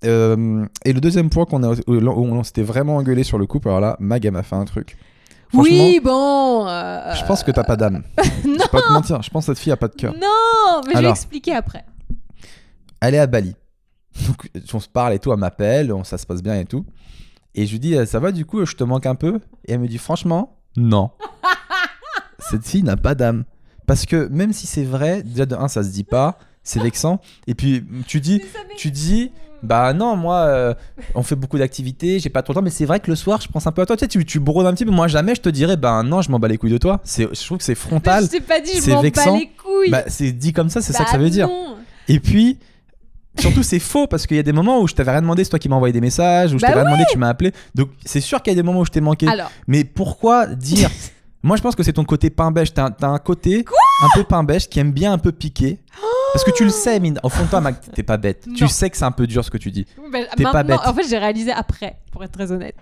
[0.06, 3.68] Euh, et le deuxième point qu'on a, où on s'était vraiment engueulé sur le couple,
[3.70, 4.98] alors là, Mag, elle m'a fait un truc.
[5.54, 6.68] Oui, bon.
[6.68, 8.04] euh, Je pense que t'as pas d'âme.
[8.44, 10.14] Je non, vais pas te mentir, je pense que cette fille a pas de cœur.
[10.14, 11.12] non, mais je vais Alors.
[11.12, 11.86] expliquer après.
[13.02, 13.56] Elle est à Bali.
[14.28, 16.86] Donc on se parle et tout, elle m'appelle, ça se passe bien et tout.
[17.56, 19.40] Et je lui dis, euh, ça va du coup, je te manque un peu?
[19.66, 21.10] Et elle me dit, franchement, non.
[22.40, 23.46] Cette fille n'a pas d'âme.
[23.88, 27.20] Parce que même si c'est vrai, déjà de un, ça se dit pas, c'est vexant.
[27.48, 28.42] Et puis tu dis,
[28.78, 29.32] tu dis,
[29.64, 30.74] Bah non, moi, euh,
[31.16, 33.40] on fait beaucoup d'activités, j'ai pas trop le temps, mais c'est vrai que le soir,
[33.42, 33.96] je pense un peu à toi.
[33.96, 36.22] Tu sais, tu, tu brodes un petit peu, moi jamais je te dirais, bah non,
[36.22, 37.00] je m'en bats les couilles de toi.
[37.06, 38.26] Je trouve que c'est frontal.
[38.26, 39.38] je t'ai pas dit, je c'est m'en bats vexant.
[39.38, 39.90] les couilles.
[39.90, 41.50] Bah, c'est dit comme ça, c'est ça que ça Bah veut dire.
[42.10, 42.60] Et puis,
[43.40, 45.50] surtout, c'est faux parce qu'il y a des moments où je t'avais rien demandé, c'est
[45.50, 47.52] toi qui m'as envoyé des messages, où je Bah t'avais rien demandé, tu m'as appelé.
[47.76, 49.28] Donc, c'est sûr qu'il y a des moments où je t'ai manqué.
[49.28, 50.90] Alors, Mais pourquoi dire
[51.44, 52.74] Moi, je pense que c'est ton côté pain bêche.
[52.74, 53.64] T'as un, côté
[54.02, 55.80] un peu pain bêche qui aime bien un peu piquer.
[56.34, 57.20] Parce que tu le sais, mine.
[57.24, 58.46] Au fond de toi, Mac, t'es pas bête.
[58.56, 59.86] Tu sais que c'est un peu dur ce que tu dis.
[60.12, 60.80] bah, T'es pas bête.
[60.86, 62.76] en fait, j'ai réalisé après, pour être très honnête.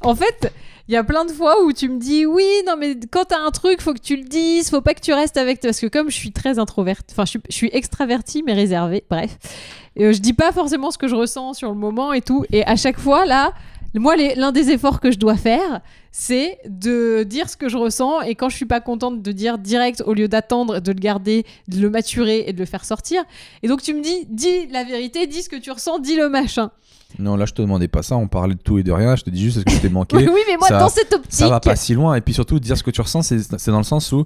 [0.00, 0.52] En fait,
[0.90, 3.38] il y a plein de fois où tu me dis oui, non, mais quand t'as
[3.38, 5.60] un truc, faut que tu le dises, faut pas que tu restes avec.
[5.60, 9.38] Parce que comme je suis très introvertie, enfin, je suis, extravertie mais réservée, bref.
[10.00, 12.44] Euh, je dis pas forcément ce que je ressens sur le moment et tout.
[12.50, 13.52] Et à chaque fois, là,
[13.94, 15.80] moi, l'un des efforts que je dois faire,
[16.10, 18.22] c'est de dire ce que je ressens.
[18.22, 21.46] Et quand je suis pas contente, de dire direct au lieu d'attendre, de le garder,
[21.68, 23.22] de le maturer et de le faire sortir.
[23.62, 26.28] Et donc, tu me dis, dis la vérité, dis ce que tu ressens, dis le
[26.28, 26.72] machin.
[27.18, 28.16] Non, là, je te demandais pas ça.
[28.16, 29.16] On parlait de tout et de rien.
[29.16, 30.16] Je te dis juste est-ce que je t'ai manqué.
[30.30, 31.32] Oui, mais moi, ça- dans cette optique.
[31.32, 32.14] ça va pas si loin.
[32.14, 34.24] Et puis surtout, dire ce que tu ressens, c'est c'est dans le sens où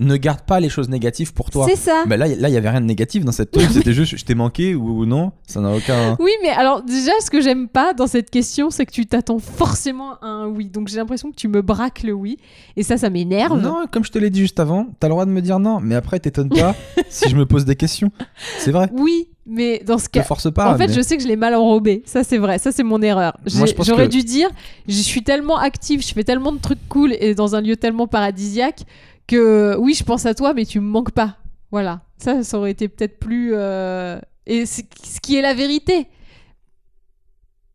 [0.00, 1.66] ne garde pas les choses négatives pour toi.
[1.68, 2.02] C'est ça.
[2.08, 3.56] Mais là, là, il y avait rien de négatif dans cette.
[3.70, 5.30] C'était juste, je t'ai manqué ou, ou non.
[5.46, 6.16] Ça n'a aucun.
[6.20, 9.38] Oui, mais alors déjà, ce que j'aime pas dans cette question, c'est que tu t'attends
[9.38, 10.66] forcément à un oui.
[10.68, 12.38] Donc j'ai l'impression que tu me braques le oui.
[12.76, 13.60] Et ça, ça m'énerve.
[13.60, 15.78] Non, comme je te l'ai dit juste avant, t'as le droit de me dire non.
[15.80, 16.74] Mais après, t'étonnes pas
[17.08, 18.10] si je me pose des questions.
[18.58, 18.88] C'est vrai.
[18.92, 20.24] Oui, mais dans ce cas.
[20.24, 20.74] force pas.
[20.74, 22.02] En fait, mais- je sais que je l'ai mal enrobé.
[22.04, 22.58] Ça, c'est vrai.
[22.58, 23.36] Ça, c'est mon erreur.
[23.46, 24.48] J'aurais que- dû dire
[24.88, 28.08] je suis tellement active, je fais tellement de trucs cool et dans un lieu tellement
[28.08, 28.80] paradisiaque
[29.26, 31.38] que oui, je pense à toi, mais tu me manques pas.
[31.70, 32.02] Voilà.
[32.18, 33.50] Ça, ça aurait été peut-être plus.
[33.54, 34.82] euh, Et ce
[35.22, 36.06] qui est la vérité.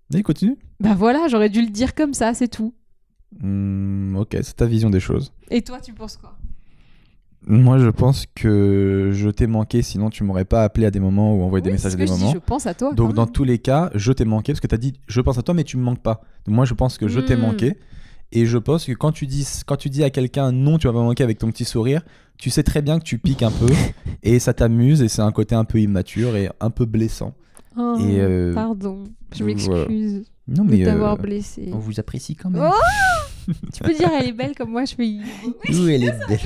[0.10, 0.58] Vas-y, continue.
[0.80, 2.74] Bah voilà, j'aurais dû le dire comme ça, c'est tout.
[3.42, 5.32] Hmm, ok, c'est ta vision des choses.
[5.52, 6.36] Et toi, tu penses quoi?
[7.46, 11.36] Moi, je pense que je t'ai manqué, sinon tu m'aurais pas appelé à des moments
[11.36, 12.34] ou envoyé des messages à des je dis, moments.
[12.34, 12.94] je pense à toi.
[12.94, 15.42] Donc, dans tous les cas, je t'ai manqué parce que t'as dit je pense à
[15.44, 16.22] toi, mais tu me manques pas.
[16.46, 17.42] Donc, moi, je pense que je t'ai Hmm.
[17.42, 17.78] manqué.
[18.32, 20.94] Et je pense que quand tu dis, quand tu dis à quelqu'un non, tu vas
[20.94, 22.02] pas manquer avec ton petit sourire,
[22.38, 23.68] tu sais très bien que tu piques un peu
[24.24, 27.34] et ça t'amuse et c'est un côté un peu immature et un peu blessant.
[27.78, 29.06] Oh, Et, euh, Pardon,
[29.36, 31.70] je m'excuse Non, de mais t'avoir euh, blessé.
[31.74, 32.70] on vous apprécie quand même.
[32.72, 35.04] Oh tu peux dire elle est belle comme moi, je fais.
[35.04, 35.24] Oui,
[35.92, 36.40] elle est belle.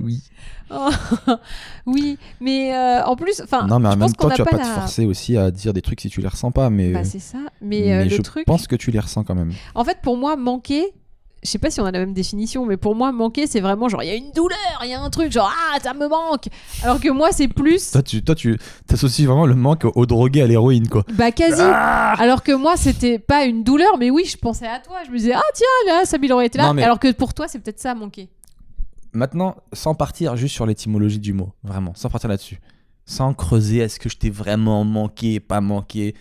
[0.00, 0.22] Oui.
[0.70, 0.88] Oh,
[1.86, 4.62] oui, mais euh, en plus, enfin, non, mais en même temps, tu vas pas pas
[4.64, 6.70] te la- forcer aussi à dire des trucs si tu les ressens pas.
[6.70, 7.38] Mais, Bah, c'est ça.
[7.60, 9.52] Mais, euh, le je truc, pense que tu les ressens quand même.
[9.74, 10.92] en fait, pour moi, manquer.
[11.42, 13.88] Je sais pas si on a la même définition, mais pour moi, manquer, c'est vraiment
[13.88, 16.08] genre, il y a une douleur, il y a un truc, genre, ah, ça me
[16.08, 16.46] manque.
[16.82, 17.92] Alors que moi, c'est plus.
[17.92, 18.58] Toi, tu, toi, tu
[18.92, 21.04] associes vraiment le manque au drogué à l'héroïne, quoi.
[21.12, 21.60] Bah quasi.
[21.62, 24.96] Ah Alors que moi, c'était pas une douleur, mais oui, je pensais à toi.
[25.06, 26.72] Je me disais, ah tiens, là, Sabine aurait été là.
[26.72, 28.28] Mais- Alors que pour toi, c'est peut-être ça manquer.
[29.16, 32.60] Maintenant, sans partir juste sur l'étymologie du mot, vraiment, sans partir là-dessus,
[33.06, 36.14] sans creuser, est-ce que je t'ai vraiment manqué, pas manqué,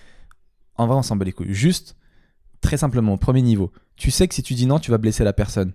[0.76, 1.54] en vrai, on s'en bat les couilles.
[1.54, 1.98] Juste,
[2.62, 5.26] très simplement, au premier niveau, tu sais que si tu dis non, tu vas blesser
[5.26, 5.74] la personne.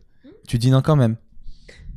[0.48, 1.16] Tu dis non quand même.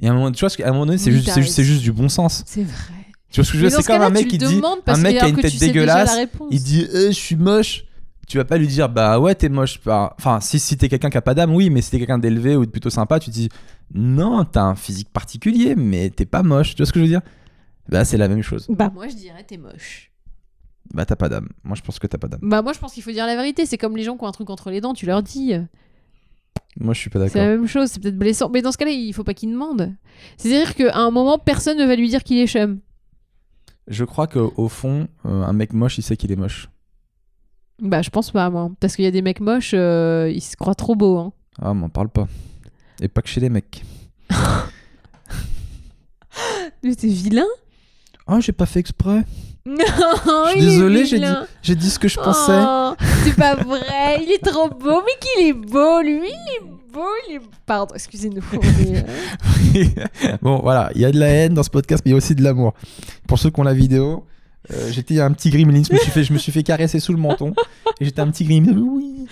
[0.01, 1.93] Et à un moment, tu vois, qu'à un moment donné, c'est juste, c'est juste, du
[1.93, 2.43] bon sens.
[2.45, 2.93] C'est vrai.
[3.31, 5.17] Tu vois ce que je veux C'est ce comme un mec qui dit, un mec
[5.17, 6.17] qui a une tête dégueulasse,
[6.51, 7.85] il dit Eh, je suis moche.
[8.27, 9.81] Tu vas pas lui dire bah ouais t'es moche.
[9.83, 12.17] Bah, Enfin si, si t'es quelqu'un qui a pas d'âme oui mais si t'es quelqu'un
[12.19, 13.49] d'élevé ou de plutôt sympa tu dis
[13.93, 16.71] non t'as un physique particulier mais t'es pas moche.
[16.75, 17.21] Tu vois ce que je veux dire?
[17.89, 18.65] Bah c'est la même chose.
[18.69, 20.09] Bah moi, je dirais t'es moche.
[20.93, 21.49] Bah t'as pas d'âme.
[21.63, 22.39] Moi je pense que t'as pas d'âme.
[22.43, 23.65] Bah moi, je pense qu'il faut dire la vérité.
[23.65, 25.53] C'est comme les gens qui ont un truc entre les dents, tu leur dis.
[26.79, 27.59] Moi je suis pas C'est la d'accord.
[27.59, 28.49] même chose, c'est peut-être blessant.
[28.49, 29.93] Mais dans ce cas-là, il faut pas qu'il demande.
[30.37, 32.79] C'est-à-dire qu'à un moment, personne ne va lui dire qu'il est chum.
[33.87, 36.69] Je crois qu'au fond euh, un mec moche il sait qu'il est moche.
[37.81, 38.71] Bah je pense pas, moi.
[38.79, 41.17] Parce qu'il y a des mecs moches, euh, ils se croient trop beaux.
[41.17, 41.33] Hein.
[41.61, 42.27] Ah m'en parle pas.
[43.01, 43.83] Et pas que chez les mecs.
[46.83, 47.45] Mais t'es vilain
[48.27, 49.23] Oh j'ai pas fait exprès.
[49.65, 49.77] Non,
[50.47, 51.25] Je suis désolé j'ai dit,
[51.61, 52.51] j'ai dit ce que je pensais.
[52.67, 52.93] Oh,
[53.23, 57.07] c'est pas vrai, il est trop beau, mais qu'il est beau, lui, il est beau,
[57.29, 57.41] il est...
[57.65, 58.41] Pardon, excusez-nous.
[58.51, 59.03] mais,
[59.77, 62.15] euh, bon, voilà, il y a de la haine dans ce podcast, mais il y
[62.15, 62.73] a aussi de l'amour.
[63.25, 64.25] Pour ceux qui ont la vidéo,
[64.71, 67.11] euh, j'étais un petit gremlin, je me, suis fait, je me suis fait caresser sous
[67.13, 67.53] le menton,
[67.99, 68.73] et j'étais un petit gremlin.
[68.77, 69.25] Oui.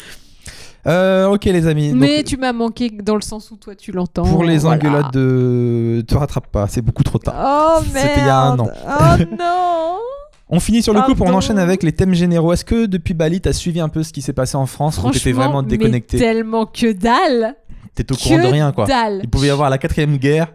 [0.88, 1.93] Euh, ok, les amis.
[1.93, 4.23] mais donc, tu m'as manqué dans le sens où toi tu l'entends.
[4.23, 4.77] pour les voilà.
[4.77, 6.03] engueulades de.
[6.07, 7.36] Te rattrape pas, c'est beaucoup trop tard.
[7.38, 8.67] Oh merde C'était il y a un an.
[8.88, 9.97] Oh non
[10.53, 11.38] On finit sur le coup, pour on Pardon.
[11.38, 12.51] enchaîne avec les thèmes généraux.
[12.51, 15.03] Est-ce que depuis Bali, t'as suivi un peu ce qui s'est passé en France ou
[15.11, 16.17] t'étais Franchement, vraiment déconnecté?
[16.17, 17.55] mais tellement que dalle
[17.95, 18.86] T'es au courant de rien, quoi.
[18.86, 20.47] dalle Il pouvait y avoir la quatrième guerre.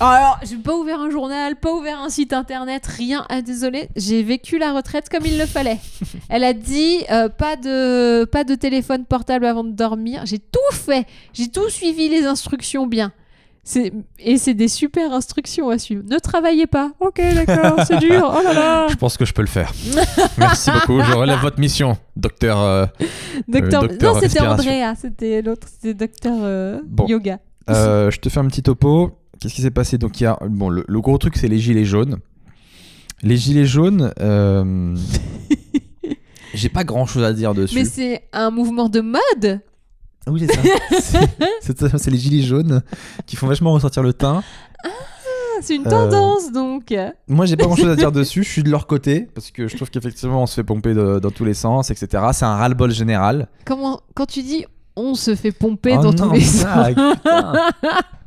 [0.00, 3.26] Alors, j'ai pas ouvert un journal, pas ouvert un site internet, rien.
[3.28, 5.78] Ah, désolé, j'ai vécu la retraite comme il le fallait.
[6.30, 10.22] Elle a dit euh, pas de pas de téléphone portable avant de dormir.
[10.24, 13.12] J'ai tout fait, j'ai tout suivi les instructions bien.
[14.18, 16.02] Et c'est des super instructions à suivre.
[16.10, 16.92] Ne travaillez pas.
[16.98, 18.34] Ok, d'accord, c'est dur.
[18.36, 18.86] Oh là là.
[18.88, 19.70] Je pense que je peux le faire.
[20.38, 21.00] Merci beaucoup.
[21.02, 22.58] Je relève votre mission, docteur.
[22.58, 22.86] euh,
[23.48, 23.82] Docteur.
[23.82, 24.40] docteur non, c'était.
[24.40, 24.94] Andrea.
[24.98, 25.68] C'était l'autre.
[25.70, 27.06] C'était docteur euh, Bon.
[27.06, 27.38] yoga.
[27.68, 29.12] Euh, je te fais un petit topo.
[29.40, 31.58] Qu'est-ce qui s'est passé Donc, il y a bon, le, le gros truc, c'est les
[31.58, 32.18] gilets jaunes.
[33.22, 34.96] Les gilets jaunes, euh,
[36.54, 37.74] j'ai pas grand chose à dire dessus.
[37.74, 39.60] Mais c'est un mouvement de mode.
[40.26, 40.60] Oui, c'est ça.
[41.00, 41.28] C'est-
[41.62, 42.82] c'est ça, c'est les gilets jaunes
[43.26, 44.42] qui font vachement ressortir le teint.
[44.84, 44.88] Ah,
[45.62, 46.94] C'est une Euh, tendance donc.
[47.28, 48.42] Moi, j'ai pas grand chose à dire dessus.
[48.42, 51.18] Je suis de leur côté parce que je trouve qu'effectivement, on se fait pomper de-
[51.18, 52.22] dans tous les sens, etc.
[52.32, 53.48] C'est un ras-le-bol général.
[53.64, 54.64] Comment quand tu dis
[54.96, 56.88] on se fait pomper Oh dans non, tous les sens.
[56.88, 57.52] putain.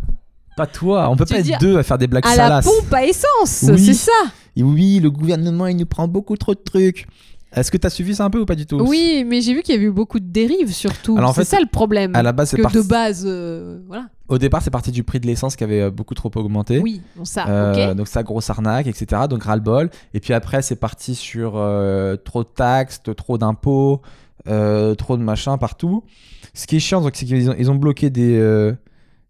[0.58, 1.10] Pas toi.
[1.10, 2.66] On peut Tu pas être deux à faire des blagues À la salaces.
[2.66, 3.80] pompe à essence, Oui.
[3.86, 4.12] c'est ça.
[4.56, 7.08] Et oui, le gouvernement, il nous prend beaucoup trop de trucs.
[7.56, 9.62] Est-ce que t'as suivi ça un peu ou pas du tout Oui, mais j'ai vu
[9.62, 11.18] qu'il y avait eu beaucoup de dérives surtout.
[11.20, 12.16] En C'est fait, ça le problème.
[12.16, 12.78] À la base, c'est parti.
[12.78, 14.08] de base, euh, voilà.
[14.28, 16.80] Au départ, c'est parti du prix de l'essence qui avait euh, beaucoup trop augmenté.
[16.80, 17.94] Oui, bon ça, Euh.
[17.94, 19.24] Donc ça, grosse arnaque, etc.
[19.30, 19.92] Donc ras-le-bol.
[20.16, 24.02] Et puis après, c'est parti sur euh, trop de taxes, trop d'impôts,
[24.46, 26.04] trop de machin partout.
[26.56, 28.74] Ce qui est chiant, c'est qu'ils ont, ils ont bloqué des,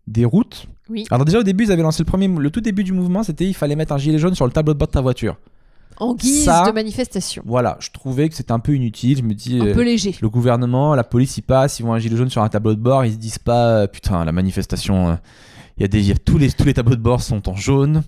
[0.07, 0.67] des routes.
[0.93, 1.05] Oui.
[1.11, 3.45] Alors déjà au début, ils avaient lancé le premier, le tout début du mouvement, c'était
[3.45, 5.35] il fallait mettre un gilet jaune sur le tableau de bord de ta voiture.
[5.97, 7.43] En guise ça- de manifestation.
[7.45, 9.17] Voilà, je trouvais que c'était un peu inutile.
[9.17, 10.15] Je me dis, Un euh, peu léger.
[10.21, 12.79] le gouvernement, la police, ils passent, ils voient un gilet jaune sur un tableau de
[12.79, 15.15] bord, ils se disent pas, euh, putain, la manifestation, euh,
[15.77, 17.47] il y a des, il y a tous les tous les tableaux de bord sont
[17.49, 18.03] en jaune,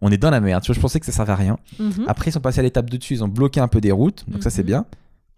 [0.00, 0.62] on est dans la merde.
[0.62, 1.58] Tu vois, je pensais que ça servait à rien.
[1.78, 2.04] Mhm.
[2.08, 4.24] Après, ils sont passés à l'étape de dessus, ils ont bloqué un peu des routes,
[4.28, 4.66] donc ça c'est Mhm.
[4.66, 4.84] bien.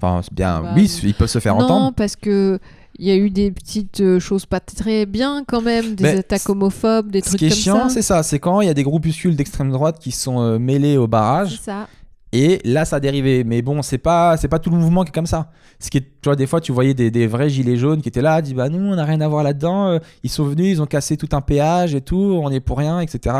[0.02, 0.62] Enfin, c'est bien.
[0.62, 1.92] Bah, oui, ils peuvent se faire non, entendre.
[1.94, 2.58] parce que
[3.00, 6.18] il y a eu des petites euh, choses pas très bien quand même, des Mais
[6.18, 7.94] attaques homophobes, des Ce trucs qui est comme chiant, ça.
[7.94, 10.96] c'est ça, c'est quand il y a des groupuscules d'extrême droite qui sont euh, mêlés
[10.98, 11.56] au barrage.
[11.56, 11.88] C'est ça.
[12.32, 13.42] Et là, ça a dérivé.
[13.42, 15.50] Mais bon, c'est pas, c'est pas tout le mouvement qui est comme ça.
[15.80, 18.08] Ce qui est, tu vois, des fois, tu voyais des, des vrais gilets jaunes qui
[18.08, 19.88] étaient là, dit bah nous, on n'a rien à voir là-dedans.
[19.88, 22.78] Euh, Ils sont venus, ils ont cassé tout un péage et tout, on est pour
[22.78, 23.34] rien, etc.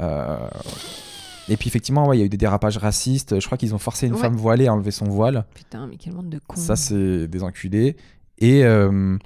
[0.00, 0.36] Euh,
[1.48, 3.40] Et puis effectivement, ouais, il y a eu des dérapages racistes.
[3.40, 4.20] Je crois qu'ils ont forcé une Ouais.
[4.20, 5.46] femme voilée à enlever son voile.
[5.54, 6.56] Putain, mais quel monde de cons.
[6.60, 7.96] Ça, c'est des enculés.
[8.38, 9.16] Et, euh,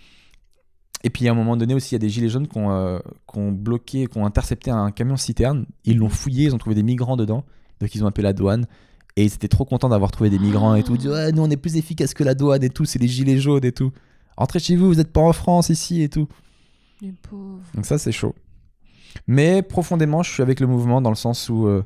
[1.05, 2.71] et puis à un moment donné aussi, il y a des gilets jaunes qui ont,
[2.71, 2.99] euh,
[3.31, 5.67] qui ont bloqué, qui ont intercepté un camion citerne.
[5.85, 7.45] Ils l'ont fouillé, ils ont trouvé des migrants dedans.
[7.81, 8.67] Donc ils ont appelé la douane.
[9.17, 10.95] Et ils étaient trop contents d'avoir trouvé des migrants et tout.
[10.95, 13.39] Ils disaient, nous on est plus efficace que la douane et tout, c'est les gilets
[13.39, 13.93] jaunes et tout.
[14.37, 16.29] Rentrez chez vous, vous n'êtes pas en France ici et tout.
[17.03, 17.61] Les pauvres.
[17.75, 18.35] Donc ça, c'est chaud.
[19.27, 21.85] Mais profondément, je suis avec le mouvement dans le sens où euh,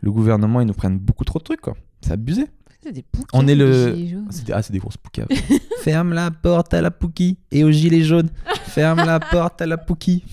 [0.00, 1.76] le gouvernement, ils nous prennent beaucoup trop de trucs, quoi.
[2.00, 2.46] C'est abusé.
[2.82, 3.94] C'est des poucas, On est le-.
[4.30, 5.26] C'est des- Ah, c'est des grosses poucas.
[5.82, 8.30] Ferme la porte à la pouki et aux gilets jaunes.
[8.66, 10.22] Ferme la porte à la pouki.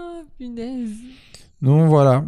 [0.00, 0.90] Oh, punaise.
[1.60, 2.24] Donc voilà.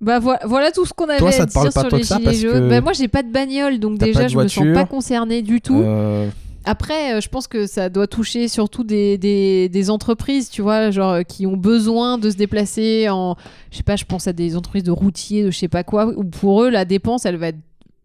[0.00, 1.96] Bah voilà, voilà tout ce qu'on avait Toi, ça à te parle pas sur tant
[1.96, 2.52] les que ça, gilets parce jaunes.
[2.52, 4.54] que Bah, moi j'ai pas de bagnole donc t'as déjà pas de je me sens
[4.64, 4.74] voiture.
[4.74, 5.80] pas concernée du tout.
[5.82, 6.28] Euh,
[6.66, 10.90] Après euh, je pense que ça doit toucher surtout des, des, des entreprises tu vois
[10.90, 13.36] genre euh, qui ont besoin de se déplacer en
[13.72, 16.06] je sais pas je pense à des entreprises de routiers de je sais pas quoi
[16.14, 17.58] où pour eux la dépense elle va être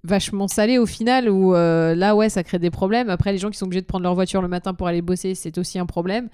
[0.04, 3.50] vachement salée au final où euh, là ouais ça crée des problèmes après les gens
[3.50, 5.86] qui sont obligés de prendre leur voiture le matin pour aller bosser c'est aussi un
[5.86, 6.30] problème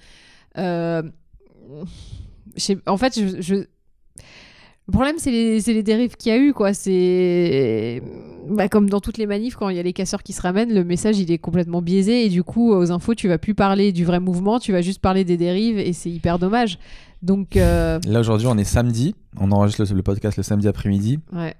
[0.58, 1.02] Euh,
[2.86, 3.64] en fait je, je-
[4.86, 6.74] le problème, c'est les, les dérives qu'il y a eu, quoi.
[6.74, 8.02] C'est
[8.48, 10.74] bah, comme dans toutes les manifs, quand il y a les casseurs qui se ramènent,
[10.74, 13.92] le message il est complètement biaisé et du coup, aux infos, tu vas plus parler
[13.92, 16.76] du vrai mouvement, tu vas juste parler des dérives et c'est hyper dommage.
[17.22, 19.14] Donc, euh, Là aujourd'hui, on est samedi.
[19.38, 21.20] On enregistre le, le podcast le samedi après-midi.
[21.32, 21.54] ouais,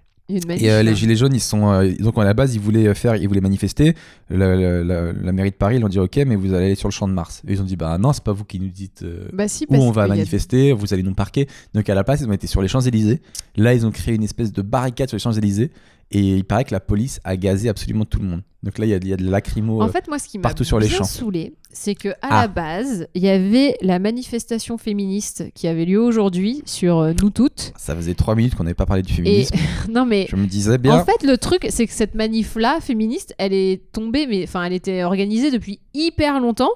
[0.63, 3.17] Et euh, les gilets jaunes, ils sont euh, donc à la base, ils voulaient faire,
[3.17, 3.95] ils voulaient manifester.
[4.31, 6.75] La, la- la- la mairie de Paris, ils ont dit OK, mais vous allez aller
[6.75, 7.43] sur le champ de Mars.
[7.49, 9.03] Et ils ont dit bah non, c'est pas vous qui nous dites.
[9.03, 11.49] euh, Bah si, où on va a- manifester, vous allez nous parquer.
[11.75, 13.21] Donc à la place, ils ont été sur les Champs-Élysées.
[13.57, 15.71] Là, ils ont créé une espèce de barricade sur les Champs-Élysées.
[16.13, 18.43] Et il paraît que la police a gazé absolument tout le monde.
[18.63, 19.81] Donc là, il y a, il y a de lacrymo.
[19.81, 21.05] En euh, fait, moi, ce qui m'a partout sur les champs.
[21.05, 22.41] saoulé, c'est que à Ah.
[22.43, 27.31] la base, il y avait la manifestation féministe qui avait lieu aujourd'hui sur euh, nous
[27.31, 27.73] toutes.
[27.79, 29.57] Ça faisait trois minutes qu'on n'avait pas parlé du Et féminisme.
[29.89, 30.99] non, mais Je me disais bien.
[30.99, 34.73] En fait, le truc, c'est que cette manif-là, féministe, elle est tombée, mais enfin, elle
[34.75, 36.73] était organisée depuis hyper longtemps.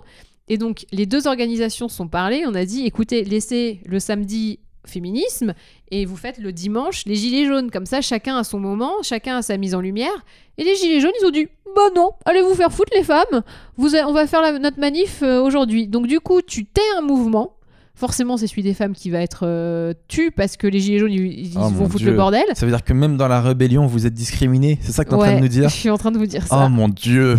[0.49, 2.45] Et donc, les deux organisations sont parlées.
[2.47, 5.55] On a dit, écoutez, laissez le samedi féminisme
[5.90, 7.70] et vous faites le dimanche les gilets jaunes.
[7.70, 10.24] Comme ça, chacun a son moment, chacun a sa mise en lumière.
[10.59, 13.43] Et les gilets jaunes, ils ont dit, bah non, allez vous faire foutre les femmes?
[13.77, 15.89] Vous on va faire la- notre manif euh, aujourd'hui.
[15.89, 17.56] Donc du coup, tu tais un mouvement.
[17.97, 21.12] Forcément, c'est celui des femmes qui va être euh, tu parce que les gilets jaunes,
[21.12, 22.11] ils, ils Oh, vont foutre Dieu.
[22.11, 22.43] le bordel.
[22.55, 24.78] Ça veut dire que même dans la rébellion, vous êtes discriminés.
[24.82, 25.69] C'est ça que tu es en train de nous dire?
[25.69, 26.65] Je suis en train de vous dire ça.
[26.66, 27.39] Oh mon dieu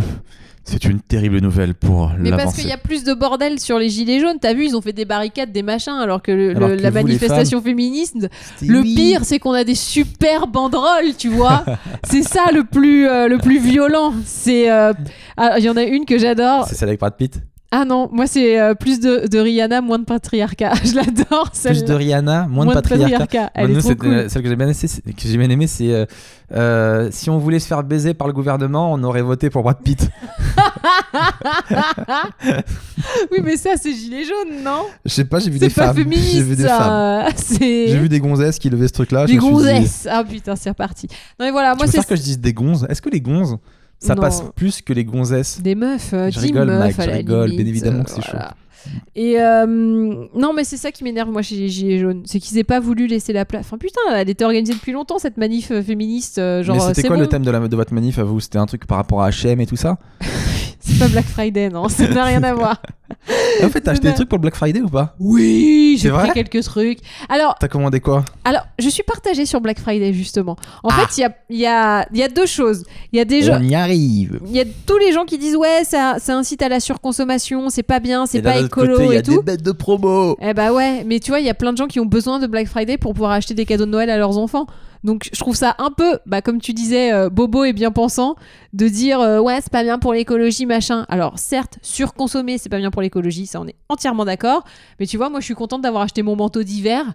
[0.67, 3.87] C'est une terrible nouvelle pour Mais parce qu'il y a plus de bordel sur les
[3.89, 6.69] gilets jaunes, t'as vu, ils ont fait des barricades, des machins, alors que, le- Alors
[6.69, 8.15] le- que la vous, manifestation féministe,
[8.65, 8.95] le oui.
[8.95, 11.63] pire, c'est qu'on a des super banderoles, tu vois.
[12.03, 14.13] c'est ça le plus, euh, le plus violent.
[14.25, 14.91] C'est, euh,
[15.37, 16.65] ah, il y en a une que j'adore.
[16.67, 17.39] C'est celle avec Brad Pitt
[17.77, 20.75] Ah non, moi c'est euh, plus de, de Rihanna, moins de patriarcat.
[20.85, 21.51] Je l'adore.
[21.51, 23.49] Plus de Rihanna, moins, de patriarcat.
[23.53, 24.29] Elle Bah, nous, est trop c'était- cool.
[24.29, 26.05] Celle que j'ai bien, aimé, c'est- que j'ai bien aimé, c'est euh,
[26.53, 29.79] euh, si on voulait se faire baiser par le gouvernement, on aurait voté pour Brad
[29.83, 30.09] Pitt.
[33.31, 34.83] oui, mais ça c'est gilet jaune, non?
[35.03, 35.97] Je sais pas, j'ai vu C'est des pas femmes.
[35.97, 37.29] J'ai vu féministe, des femmes.
[37.59, 39.25] J'ai vu des gonzesses qui levaient ce truc-là.
[39.25, 40.07] des dit, gonzesses.
[40.09, 41.07] Ah putain, c'est reparti.
[41.39, 42.85] Non mais voilà, Tu moi c'est que je dise des gonzes?
[42.89, 43.57] Est-ce que les gonzes,
[43.99, 44.21] ça Non.
[44.21, 47.15] passe plus que les gonzesses des meufs, euh, Je rigole, meufs Mike, à je la
[47.15, 48.37] rigole, bien évidemment euh, que c'est chaud.
[49.15, 52.21] Et euh, non, mais c'est ça qui m'énerve, moi, chez les Gilets jaunes.
[52.25, 53.65] C'est qu'ils aient pas voulu laisser la place.
[53.65, 56.35] Enfin, putain, elle était organisée depuis longtemps, cette manif euh, féministe.
[56.61, 57.21] genre, Mais c'était quoi bon.
[57.23, 58.39] le thème de, la, de votre manif à vous?
[58.39, 59.97] C'était un truc par rapport à H&M et tout ça?
[60.79, 62.81] C'est pas Black Friday, non, ça n'a rien à voir.
[63.63, 65.15] En fait, t'as acheté des trucs pour le Black Friday ou pas?
[65.19, 66.99] Oui, j'ai pris quelques trucs.
[67.29, 68.23] Alors, T'as commandé quoi?
[68.43, 70.55] alors, je suis partagée sur Black Friday, justement.
[70.83, 70.93] En Ah.
[71.07, 72.83] fait, il y a, y, a, y a deux choses.
[73.11, 73.57] Il y a des gens.
[73.59, 76.61] On y arrive Il y a tous les gens qui disent ouais ça, ça incite
[76.61, 79.37] à la surconsommation, c'est pas bien, c'est pas écolo côté, il y et a tout.
[79.37, 81.77] des bêtes de promo Eh bah ouais, mais tu vois, il y a plein de
[81.77, 84.17] gens qui ont besoin de Black Friday pour pouvoir acheter des cadeaux de Noël à
[84.17, 84.67] leurs enfants.
[85.05, 88.35] Donc je trouve ça un peu, bah, comme tu disais, euh, bobo et bien pensant,
[88.73, 91.05] de dire euh, ouais, c'est pas bien pour l'écologie, machin.
[91.09, 94.63] Alors certes, surconsommer, c'est pas bien pour l'écologie, ça on est entièrement d'accord.
[94.99, 97.13] Mais tu vois, moi je suis contente d'avoir acheté mon manteau d'hiver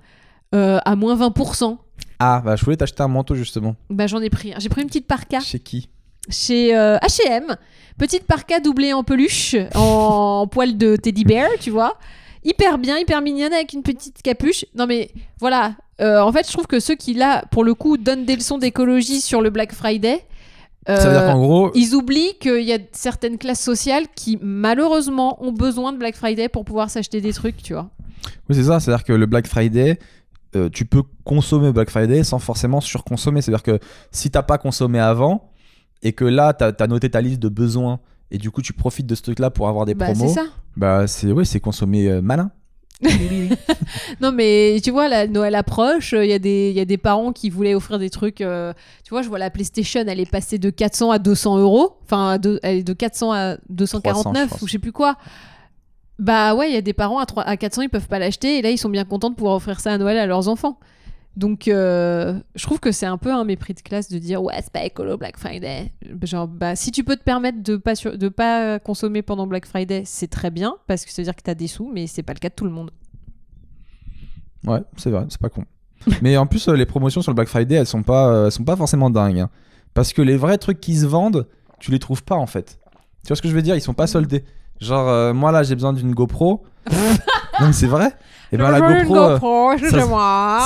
[0.54, 1.78] euh, à moins 20%.
[2.20, 3.74] Ah, bah je voulais t'acheter un manteau justement.
[3.90, 4.54] Bah j'en ai pris.
[4.54, 4.60] un.
[4.60, 5.90] J'ai pris une petite parka Chez qui?
[6.28, 7.56] Chez H&M.
[7.98, 11.98] Petite parka doublée en peluche, en poil de teddy bear, tu vois.
[12.44, 14.64] Hyper bien, hyper mignonne avec une petite capuche.
[14.74, 15.10] Non mais
[15.40, 18.34] voilà, Euh, en fait je trouve que ceux qui là, pour le coup, donnent des
[18.36, 20.24] leçons d'écologie sur le Black Friday,
[20.86, 24.38] Ça veut dire euh, qu'en gros, ils oublient qu'il y a certaines classes sociales qui
[24.40, 27.90] malheureusement ont besoin de Black Friday pour pouvoir s'acheter des trucs, tu vois.
[28.48, 29.98] oui, c'est ça, c'est-à-dire que le Black Friday,
[30.56, 33.42] euh, tu peux consommer Black Friday sans forcément surconsommer.
[33.42, 33.78] C'est-à-dire que
[34.10, 35.50] si t'as pas consommé avant
[36.02, 38.00] et que là, t'as as noté ta liste de besoins
[38.30, 40.44] et du coup tu profites de ce truc-là pour avoir des bah c'est promos, ça.
[40.76, 42.50] bah c'est ouais, c'est consommer euh, malin.
[44.20, 47.32] Non, mais tu vois, la Noël approche, il y, a des- y a des parents
[47.32, 48.40] qui voulaient offrir des trucs.
[48.42, 48.72] euh,
[49.04, 51.96] tu vois, je vois la PlayStation, elle est passée de 400 à 200 euros.
[52.04, 55.16] Enfin, deux- elle est de 400 à 249 300, je ou je sais plus quoi.
[56.18, 58.58] Bah ouais, il y a des parents à, 3 à 400, ils peuvent pas l'acheter.
[58.58, 60.78] Et là, ils sont bien contents de pouvoir offrir ça à Noël à leurs enfants.
[61.36, 64.54] Donc, euh, je trouve que c'est un peu un mépris de classe de dire ouais,
[64.62, 65.92] c'est pas écolo Black Friday.
[66.22, 69.64] Genre, bah, si tu peux te permettre de pas, sur- de pas consommer pendant Black
[69.66, 72.22] Friday, c'est très bien parce que ça veut dire que t'as des sous, mais c'est
[72.24, 72.90] pas le cas de tout le monde.
[74.66, 75.64] Ouais, c'est vrai, c'est pas con.
[76.22, 78.52] Mais en plus, euh, les promotions sur le Black Friday, elles sont pas, euh, elles
[78.52, 79.40] sont pas forcément dingues.
[79.40, 79.50] hein.
[79.94, 81.46] Parce que les vrais trucs qui se vendent,
[81.78, 82.78] tu les trouves pas en fait.
[83.22, 83.74] Tu vois ce que je veux dire?
[83.76, 84.44] Ils sont pas soldés.
[84.80, 86.64] Genre, euh, moi là, j'ai besoin d'une GoPro.
[87.60, 88.12] non, mais c'est vrai.
[88.52, 89.38] Et ben la GoPro, euh,
[89.90, 90.06] ça se-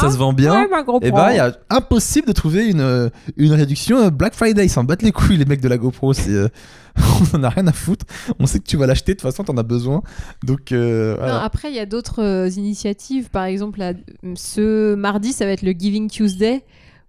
[0.01, 0.55] ça se vend bien.
[1.03, 4.65] Et bah, il est impossible de trouver une, euh, une réduction euh, Black Friday.
[4.65, 6.15] Ils s'en battent les couilles, les mecs de la GoPro.
[6.15, 6.49] C'est, euh,
[7.35, 8.07] on en a rien à foutre.
[8.39, 10.03] On sait que tu vas l'acheter, de toute façon, t'en as besoin.
[10.43, 13.29] Donc, euh, Non, après, il y a d'autres euh, initiatives.
[13.29, 13.93] Par exemple, là,
[14.35, 16.65] ce mardi, ça va être le Giving Tuesday,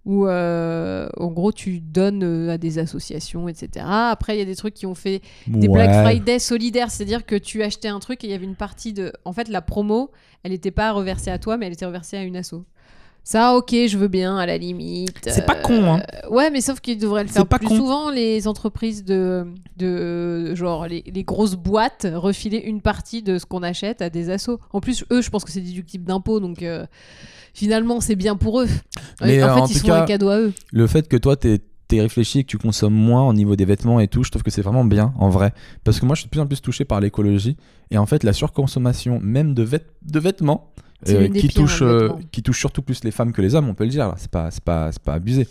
[0.06, 3.84] où euh, en gros, tu donnes euh, à des associations, etc.
[3.86, 5.90] Après, il y a des trucs qui ont fait des Black.
[6.04, 9.12] Friday solidaires, c'est-à-dire que tu achetais un truc et il y avait une partie de.
[9.24, 10.10] En fait, la promo,
[10.44, 12.64] elle n'était pas reversée à toi, mais elle était reversée à une asso.
[13.24, 15.18] Ça, ok, je veux bien, à la limite.
[15.28, 16.02] C'est pas Euh, con, hein.
[16.30, 17.74] Ouais, mais sauf qu'ils devraient le faire pas plus con.
[17.76, 19.44] souvent, les entreprises de,
[19.76, 24.30] de genre les, les grosses boîtes, refiler une partie de ce qu'on achète à des
[24.30, 24.60] assos.
[24.72, 26.86] En plus, eux, je pense que c'est déductible d'impôts, donc euh,
[27.56, 28.68] finalement, c'est bien pour eux.
[29.20, 30.52] Mais, en euh, fait, en ils tout sont cas- un cadeau à eux.
[30.72, 33.64] le fait que toi t'es t'es réfléchi et que tu consommes moins au niveau des
[33.64, 35.52] vêtements et tout, je trouve que c'est vraiment bien en vrai.
[35.84, 37.56] Parce que moi je suis de plus en plus touché par l'écologie
[37.92, 40.72] et en fait la surconsommation même de, vêt- de vêtements
[41.08, 43.84] euh, qui, touche, euh, qui touche surtout plus les femmes que les hommes, on peut
[43.84, 45.46] le dire c'est pas, pas, pas abusé.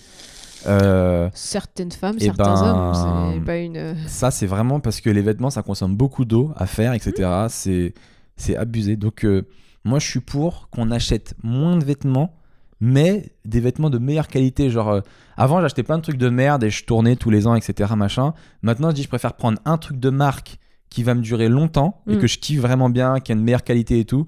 [0.67, 3.95] Euh, Certaines femmes, Eh certains ben, hommes, c'est pas une.
[4.07, 7.29] ça c'est vraiment parce que les vêtements ça consomme beaucoup d'eau à faire, etc.
[7.49, 7.93] C'est,
[8.35, 8.95] c'est abusé.
[8.97, 9.43] Donc euh,
[9.85, 12.35] moi je suis pour qu'on achète moins de vêtements
[12.81, 14.69] mais des vêtements de meilleure qualité.
[14.69, 15.01] Genre, euh,
[15.37, 17.93] avant, j'achetais plein de trucs de merde et je tournais tous les ans, etc.
[17.95, 18.33] Machin.
[18.63, 20.57] Maintenant, je dis, je préfère prendre un truc de marque
[20.89, 22.19] qui va me durer longtemps et Mm.
[22.19, 24.27] que je kiffe vraiment bien, qui a une meilleure qualité et tout.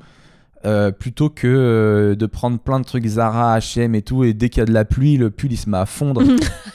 [0.65, 4.49] Euh, plutôt que euh, de prendre plein de trucs Zara, H&M et tout et dès
[4.49, 6.23] qu'il y a de la pluie le pull il se met à fondre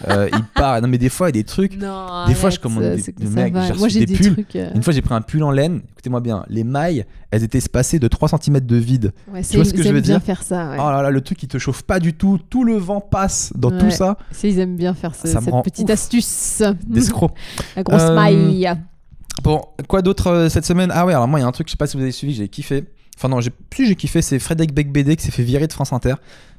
[0.09, 2.51] Euh, il part non mais des fois il y a des trucs Non, Des fois,
[2.51, 3.63] je commande des- des ça mecs, va.
[3.63, 4.33] j'ai reçu Moi, j'ai des des, pulls.
[4.33, 4.55] trucs.
[4.75, 8.01] une fois j'ai pris un pull en laine écoutez-moi bien les mailles elles étaient espacées
[8.01, 10.43] de 3 cm de vide Ouais, tu vois ce que je veux bien dire faire
[10.43, 10.71] ça.
[10.71, 10.77] ouais.
[10.81, 13.53] oh là là le truc qui te chauffe pas du tout tout le vent passe
[13.55, 13.79] dans Ouais.
[13.79, 15.91] tout ça C'est- Ils aiment bien faire ce- Ça cette petite ouf.
[15.93, 16.63] astuce.
[16.87, 17.33] d'escroc
[17.77, 18.69] La grosse maille.
[19.45, 20.91] Bon, quoi d'autre cette semaine?
[20.93, 22.13] Ah ouais, alors moi, il y a un truc, je sais pas si vous avez
[22.13, 22.85] suivi, j'ai kiffé.
[23.17, 23.39] Enfin, non,
[23.71, 26.15] plus j'ai kiffé, c'est Frédéric Becbédé qui s'est fait virer de France Inter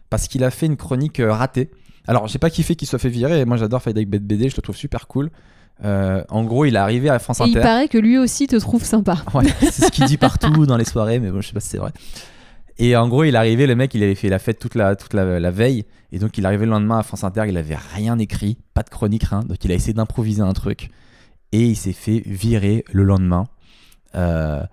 [0.09, 1.71] parce qu'il a fait une chronique euh, ratée.
[2.07, 4.61] Alors, j'ai pas kiffé qu'il soit fait virer, et moi j'adore Frédéric Becbédé, je le
[4.61, 5.31] trouve super cool.
[5.83, 7.61] Euh, en gros, il est arrivé à France Et il Inter.
[7.61, 9.17] paraît que lui aussi te trouve sympa.
[9.33, 11.69] Ouais, c'est ce qu'il dit partout dans les soirées, mais bon, je sais pas si
[11.69, 11.91] c'est vrai.
[12.77, 14.95] Et en gros, il est arrivé, le mec, il avait fait la fête toute la,
[14.95, 15.85] toute la, la veille.
[16.11, 18.83] Et donc, il est arrivé le lendemain à France Inter, il avait rien écrit, pas
[18.83, 19.41] de chronique, rien.
[19.41, 20.89] Donc, il a essayé d'improviser un truc.
[21.51, 23.45] Et il s'est fait virer le lendemain.
[24.15, 24.63] Euh,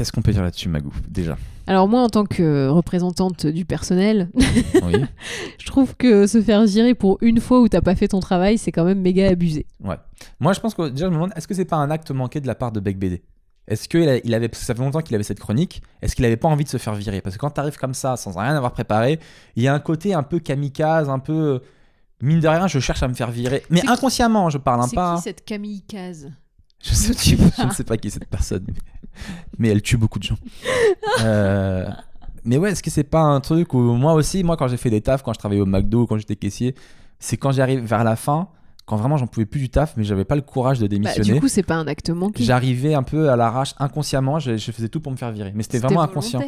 [0.00, 1.36] Qu'est-ce qu'on peut dire là-dessus, Magou, déjà?
[1.66, 4.30] Alors moi, en tant que représentante du personnel,
[4.82, 4.94] Oui.
[5.58, 8.56] je trouve que se faire virer pour une fois où t'as pas fait ton travail,
[8.56, 9.66] c'est quand même méga abusé.
[9.78, 12.40] Moi, je pense que déjà, je me demande, est-ce que c'est pas un acte manqué
[12.40, 13.20] de la part de Beck BD
[13.68, 16.38] Est-ce a- il avait, que ça fait longtemps qu'il avait cette chronique, est-ce qu'il avait
[16.38, 17.20] pas envie de se faire virer?
[17.20, 19.20] Parce que quand t'arrives comme ça, sans rien avoir préparé,
[19.54, 21.60] il y a un côté un peu kamikaze, un peu.
[22.22, 23.64] Mine de rien, je cherche à me faire virer.
[23.68, 25.16] Mais C'est qui- inconsciemment, je parle, hein, c'est pas.
[25.16, 25.44] qui cette
[25.86, 26.30] Caz
[26.82, 28.64] Je, sais, je ne sais pas qui est cette personne,
[29.58, 30.38] mais, elle tue beaucoup de gens.
[31.22, 31.88] Euh,
[32.44, 34.90] mais ouais, est-ce que c'est pas un truc où moi aussi, moi quand j'ai fait
[34.90, 36.74] des tafs, quand je travaillais au McDo, quand j'étais caissier,
[37.18, 38.48] c'est quand j'arrive vers la fin,
[38.86, 41.34] quand vraiment j'en pouvais plus du taf, mais j'avais pas le courage de bah, démissionner.
[41.34, 42.42] Du coup, c'est pas un acte manqué.
[42.44, 45.52] J'arrivais un peu à l'arrache inconsciemment, je, je faisais tout pour me faire virer.
[45.54, 46.40] Mais c'était vraiment inconscient.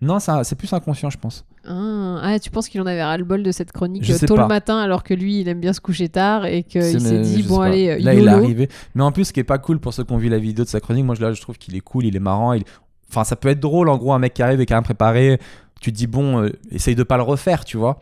[0.00, 1.44] Non, ça, c'est plus inconscient, je pense.
[1.66, 4.42] Ah, ah, tu penses qu'il en avait ras-le-bol de cette chronique Je tôt pas.
[4.42, 7.42] le matin alors que lui il aime bien se coucher tard et qu'il s'est dit
[7.42, 8.68] bon allez Là, il est arrivé.
[8.94, 10.64] Mais en plus, ce qui est pas cool pour ceux qui ont vu la vidéo
[10.64, 12.52] de sa chronique, moi je- là, je trouve qu'il est cool, il est marrant.
[12.52, 12.62] Il...
[13.10, 14.82] Enfin, ça peut être drôle, en gros, un mec qui arrive et qui a rien
[14.82, 15.38] préparé.
[15.80, 17.98] Tu te dis, bon, euh, essaye de pas le refaire, tu vois.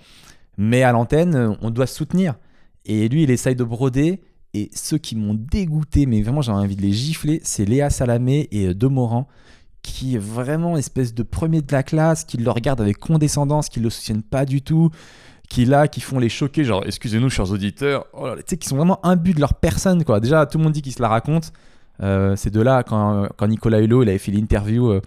[0.58, 2.34] Mais à l'antenne, euh, on doit se soutenir.
[2.84, 4.20] Et lui, il essaye de broder.
[4.54, 8.48] Et ceux qui m'ont dégoûté, mais vraiment, j'ai envie de les gifler, c'est Léa Salamé
[8.52, 9.28] et euh, Demorand,
[9.86, 13.80] qui est vraiment espèce de premier de la classe, qui le regardent avec condescendance, qui
[13.80, 14.90] le soutiennent pas du tout,
[15.48, 18.56] qui là, qui font les choquer, genre, excusez-nous, chers auditeurs, oh là là, tu sais,
[18.56, 20.18] qui sont vraiment imbus de leur personne, quoi.
[20.18, 21.48] Déjà, tout le monde dit qu'ils se la racontent.
[22.02, 25.00] Euh, ces deux-là, quand, quand Nicolas Hulot, il avait fait l'interview euh,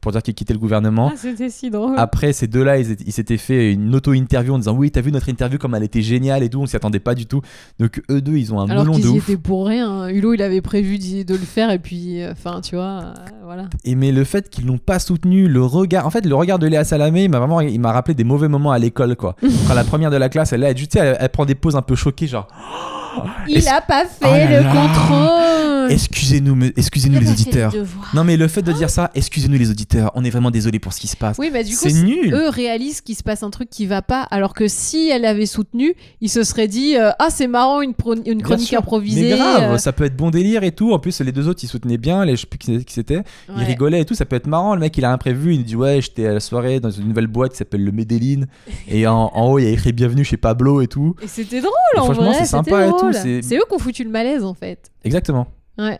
[0.00, 1.10] pour dire qu'il quittait le gouvernement.
[1.12, 1.94] Ah, c'était si drôle.
[1.96, 5.12] Après, ces deux-là, ils, étaient- ils s'étaient fait une auto-interview en disant Oui, t'as vu
[5.12, 7.40] notre interview comme elle était géniale et tout, on s'y attendait pas du tout.
[7.80, 9.36] Donc, eux deux, ils ont un alors melon de ouf.
[9.36, 10.08] pour rien.
[10.08, 13.14] Hulot il avait prévu de le faire et puis euh, enfin tu vois euh,
[13.44, 13.64] voilà.
[13.84, 16.66] Et mais le fait qu'ils l'ont pas soutenu, le regard, en fait, le regard de
[16.66, 19.36] Léa Salamé, il m'a vraiment, il m'a rappelé des mauvais moments à l'école, quoi.
[19.68, 21.82] Quand la première de la classe, elle là, sais, elle, elle prend des pauses un
[21.82, 22.48] peu choquées, genre
[23.48, 24.72] Il a pas fait Oh là le là.
[24.72, 25.75] contrôle.
[25.90, 27.72] Excusez-nous, excusez-nous les auditeurs.
[28.14, 30.92] Non, mais le fait de dire ça, excusez-nous les auditeurs, on est vraiment désolé pour
[30.92, 31.36] ce qui se passe.
[31.38, 32.32] Oui, bah du coup, nul.
[32.32, 35.46] eux réalisent qu'il se passe un truc qui va pas, alors que si elle avait
[35.46, 38.78] soutenu, ils se seraient dit euh, ah c'est marrant une, chronique sûr.
[38.78, 39.22] improvisée.
[39.22, 40.92] Mais grave, euh, ça peut être bon délire et tout.
[40.92, 42.24] En plus, les deux autres, ils soutenaient bien.
[42.24, 43.22] Les, je sais plus qui c'était.
[43.56, 44.14] Ils rigolaient et tout.
[44.14, 44.74] Ça peut être marrant.
[44.74, 45.54] Le mec, il a imprévu.
[45.54, 48.42] Il dit Ouais, j'étais à la soirée dans une nouvelle boîte qui s'appelle le Medellin.
[48.88, 51.14] et en, en haut, il y a écrit Bienvenue chez Pablo et tout.
[51.22, 52.34] Et c'était drôle Et en franchement, vrai.
[52.38, 54.90] c'est sympa et tout, C'est eux qui ont foutu le malaise en fait.
[55.04, 55.46] Exactement.
[55.78, 55.98] Ouais.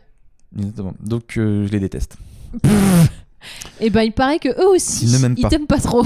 [0.56, 0.94] Exactement.
[1.00, 2.16] Donc, euh, je les déteste.
[3.80, 5.48] Et ben il paraît que eux aussi Ils pas.
[5.48, 6.04] t'aiment pas trop.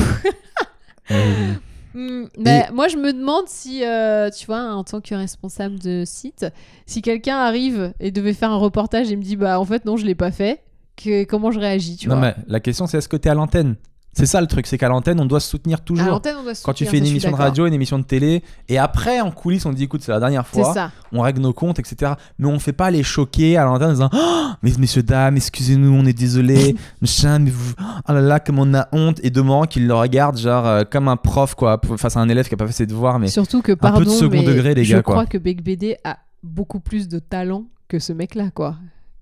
[1.10, 1.54] Euh,
[1.92, 6.04] Hmm, bah, Moi, je me demande si, euh, tu vois, en tant que responsable de
[6.06, 6.46] site,
[6.86, 9.96] si quelqu'un arrive et devait faire un reportage et me dit, bah, en fait, non,
[9.96, 10.62] je l'ai pas fait,
[10.96, 12.26] que, comment je réagis, tu non, vois.
[12.28, 13.74] mais la question, c'est est-ce que t'es à l'antenne?
[14.12, 14.66] C'est ça le truc.
[14.66, 16.06] C'est qu'à l'antenne, on doit se soutenir À toujours.
[16.08, 18.04] l'antenne, on doit se Quand tu fais une ça, émission de radio, une émission de
[18.04, 20.90] télé, et après en coulisses on dit écoute c'est la dernière fois, ça.
[21.12, 22.12] on règle nos comptes, etc.
[22.38, 25.92] Mais on fait pas les choquer à l'antenne en disant Oh, mais messieurs dames, excusez-nous,
[25.92, 29.66] on est désolé, machin, mais vous, oh là là, comme on a honte, et demandant
[29.66, 32.56] qu'il le regarde genre euh, comme un prof quoi, face à un élève qui a
[32.56, 34.96] pas fait ses devoirs, mais Surtout que, peu de pardon, second mais degré, les je
[34.96, 35.14] gars, quoi.
[35.14, 38.76] crois que Beck BD a beaucoup plus de talent que ce mec-là, quoi.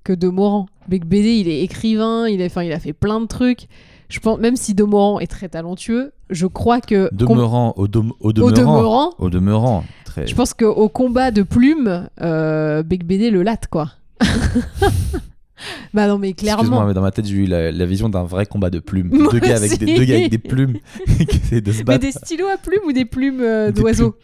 [0.04, 0.66] Que Demorand.
[0.88, 3.68] Beck BD, il est écrivain, il enfin, il a fait plein de trucs.
[4.08, 7.08] Je pense, même si Demorand est très talentueux, je crois que.
[7.12, 7.84] demeurant au, au
[8.20, 10.26] Au demeurant, demeurant, au demeurant, très.
[10.26, 13.92] Je pense qu'au combat de plumes, euh, le latte, quoi.
[15.94, 16.86] bah non, mais Excuse-moi, clairement.
[16.86, 19.10] mais dans ma tête, j'ai eu la, la vision d'un vrai combat de plumes.
[19.12, 19.94] Moi deux, gars avec des, aussi.
[19.94, 20.78] deux gars avec des plumes
[21.50, 22.00] qui de se Mais battre.
[22.04, 24.16] des stylos à plumes ou des plumes euh, d'oiseaux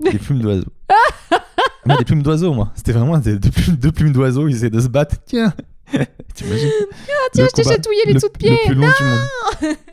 [0.00, 0.72] Des plumes d'oiseaux.
[1.86, 2.72] Mais des plumes d'oiseaux, moi.
[2.74, 5.16] C'était vraiment des, deux plumes, deux plumes d'oiseaux, ils essaient de se battre.
[5.26, 5.52] Tiens
[6.34, 6.70] T'imagines
[7.08, 9.76] Ah, tiens, je t'ai chatouillé les le, dessous de pied le plus long du monde.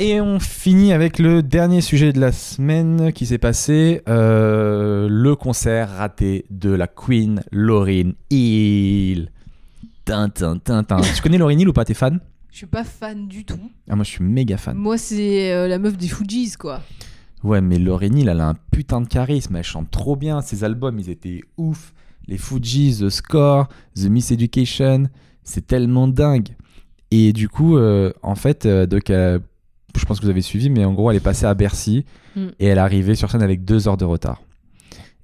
[0.00, 5.34] Et on finit avec le dernier sujet de la semaine qui s'est passé, euh, le
[5.34, 9.32] concert raté de la Queen Lauryn Hill.
[10.04, 11.00] Tintin, tintin.
[11.00, 11.84] tu connais Lauryn Hill ou pas?
[11.84, 12.20] T'es fan?
[12.52, 13.58] Je suis pas fan du tout.
[13.90, 14.76] ah, Moi, je suis méga fan.
[14.76, 16.80] Moi, c'est euh, la meuf des Fujis, quoi.
[17.42, 19.56] Ouais, mais Lauryn Hill, elle a un putain de charisme.
[19.56, 20.40] Elle chante trop bien.
[20.42, 21.92] Ses albums, ils étaient ouf.
[22.28, 25.08] Les Fujis, The Score, The Miss Education,
[25.42, 26.48] c'est tellement dingue.
[27.10, 29.38] Et du coup, euh, en fait, euh, donc, euh,
[29.96, 32.04] je pense que vous avez suivi, mais en gros, elle est passée à Bercy
[32.36, 32.48] Mm.
[32.60, 34.42] et elle est arrivée sur scène avec deux heures de retard.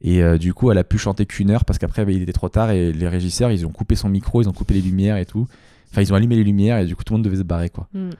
[0.00, 2.32] Et euh, du coup, elle a pu chanter qu'une heure parce qu'après, bah, il était
[2.32, 5.16] trop tard et les régisseurs, ils ont coupé son micro, ils ont coupé les lumières
[5.16, 5.46] et tout.
[5.90, 7.70] Enfin, ils ont allumé les lumières et du coup, tout le monde devait se barrer,
[7.70, 7.88] quoi.
[7.92, 8.10] Mm.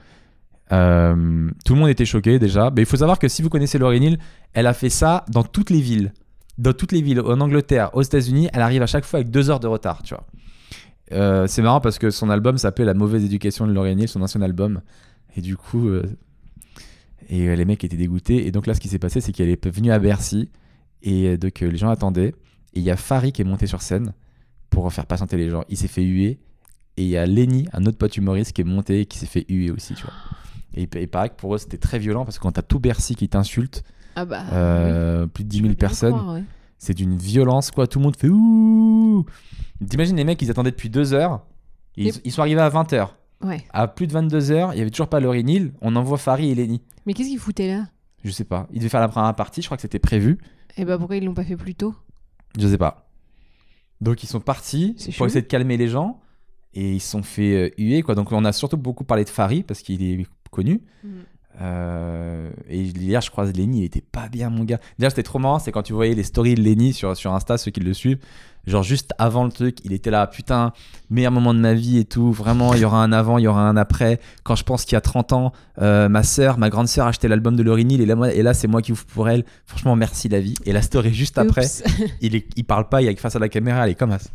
[0.69, 2.71] Tout le monde était choqué déjà.
[2.75, 4.19] Mais il faut savoir que si vous connaissez Lauryn Hill,
[4.53, 6.11] elle a fait ça dans toutes les villes.
[6.57, 9.49] Dans toutes les villes, en Angleterre, aux États-Unis, elle arrive à chaque fois avec deux
[9.49, 10.25] heures de retard, tu vois.
[11.11, 14.41] Euh, c'est marrant parce que son album s'appelait La mauvaise éducation de Hill, son ancien
[14.41, 14.81] album.
[15.35, 16.03] Et du coup, euh,
[17.29, 18.47] et euh, les mecs étaient dégoûtés.
[18.47, 20.49] Et donc là, ce qui s'est passé, c'est qu'elle est venue à Bercy.
[21.01, 22.33] Et donc les gens attendaient.
[22.73, 24.13] Et il y a Farid qui est monté sur scène
[24.69, 25.63] pour faire patienter les gens.
[25.69, 26.39] Il s'est fait huer.
[26.97, 29.25] Et il y a Lenny, un autre pote humoriste, qui est monté et qui s'est
[29.25, 30.13] fait huer aussi, tu vois.
[30.73, 32.79] Et il il paraît que pour eux, c'était très violent parce que quand t'as tout
[32.79, 33.83] Bercy qui t'insulte,
[34.15, 34.43] Ah bah.
[34.53, 36.43] euh, plus de 10 oui, 000 je veux bien personnes, croire, ouais.
[36.77, 37.87] c'est d'une violence, quoi.
[37.87, 39.25] Tout le monde fait ouh.
[39.87, 41.45] T'imagines les mecs, ils attendaient depuis deux heures.
[41.97, 43.17] Ils, sont arrivés à 20 heures.
[43.41, 43.63] Ouais.
[43.71, 45.71] À plus de 22 heures, il y avait toujours pas Laurie Neal.
[45.81, 46.81] On envoie Farid et Lenny.
[47.05, 47.87] Mais qu'est-ce qu'ils foutaient là?
[48.23, 48.67] Je sais pas.
[48.71, 50.39] Ils devaient faire la première partie, je crois que c'était prévu.
[50.77, 51.93] Et bah pourquoi ils l'ont pas fait plus tôt?
[52.57, 53.07] Je sais pas.
[54.01, 55.25] Donc ils sont partis pour chelou.
[55.27, 56.21] essayer de calmer les gens.
[56.73, 58.15] Et ils se sont fait euh, huer, quoi.
[58.15, 60.81] Donc on a surtout beaucoup parlé de Farid parce qu'il est connu.
[61.61, 64.79] Euh, et hier, je croise Lenny, il était pas bien, mon gars.
[64.99, 67.57] Déjà, c'était trop marrant, c'est quand tu voyais les stories de Lenny sur, sur Insta,
[67.57, 68.19] ceux qui le suivent.
[68.67, 70.73] Genre, juste avant le truc, il était là, putain,
[71.11, 72.31] meilleur moment de ma vie et tout.
[72.31, 74.19] Vraiment, il y aura un avant, il y aura un après.
[74.43, 77.09] Quand je pense qu'il y a 30 ans, euh, ma sœur, ma grande sœur a
[77.09, 79.45] acheté l'album de Laurie Neal et là, et là c'est moi qui ouvre pour elle.
[79.67, 80.55] Franchement, merci la vie.
[80.65, 81.67] Et la story juste après,
[82.21, 84.29] il, est, il parle pas, il est face à la caméra, elle est comme ça.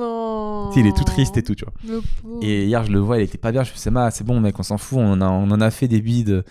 [0.00, 0.70] Oh.
[0.76, 2.00] Il est tout triste et tout, tu vois.
[2.42, 3.64] Et hier, je le vois, il était pas bien.
[3.64, 4.98] Je fais, c'est c'est bon, mec, on s'en fout.
[5.00, 6.44] On, a- on en a fait des bides.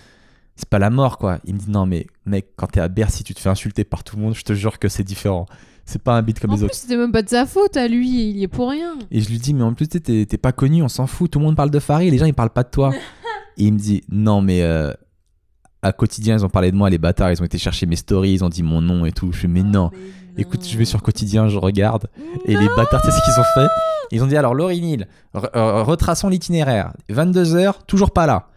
[0.55, 1.39] C'est pas la mort, quoi.
[1.45, 4.03] Il me dit, non, mais mec, quand t'es à Bercy, tu te fais insulter par
[4.03, 4.33] tout le monde.
[4.35, 5.45] Je te jure que c'est différent.
[5.85, 6.75] C'est pas un bide comme En les plus, autres.
[6.75, 8.95] c'était même pas de sa faute à lui, il y est pour rien.
[9.11, 11.31] Et je lui dis, mais en plus, t'es pas connu, on s'en fout.
[11.31, 12.91] Tout le monde parle de Farid, les gens, ils parlent pas de toi.
[13.57, 14.91] et il me dit, non, mais euh,
[15.87, 17.31] à quotidien, ils ont parlé de moi, les bâtards.
[17.31, 19.31] Ils ont été chercher mes stories, ils ont dit mon nom et tout.
[19.31, 19.91] Je fais, mais non.
[20.37, 22.07] Écoute, je vais sur quotidien, je regarde.
[22.45, 23.67] Et les bâtards, sais ce qu'ils ont fait?
[24.11, 25.07] Ils ont dit alors, Laurie Neal,
[25.55, 26.93] euh, retraçons l'itinéraire.
[27.09, 28.47] 22h, toujours pas là.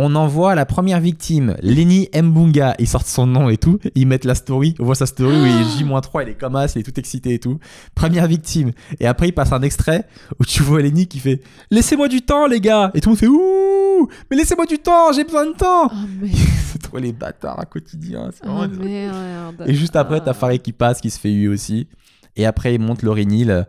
[0.00, 2.76] On envoie la première victime, Lenny Mbunga.
[2.78, 3.80] Ils sortent son nom et tout.
[3.96, 4.76] Ils mettent la story.
[4.78, 6.96] On voit sa story où il est J-3, il est comme as, il est tout
[7.00, 7.58] excité et tout.
[7.96, 8.70] Première victime.
[9.00, 10.04] Et après, il passe un extrait
[10.38, 11.42] où tu vois Lenny qui fait
[11.72, 12.92] Laissez-moi du temps, les gars.
[12.94, 15.90] Et tout le monde fait Ouh Mais laissez-moi du temps, j'ai besoin de temps.
[15.92, 16.26] Oh.
[16.72, 18.30] C'est trop les bâtards à quotidien.
[18.32, 19.64] c'est Oh merde.
[19.66, 20.34] et juste après, t'as Ah.
[20.34, 21.88] Farid qui passe, qui se fait huer aussi.
[22.36, 23.66] Et après, il monte Laurie Neal,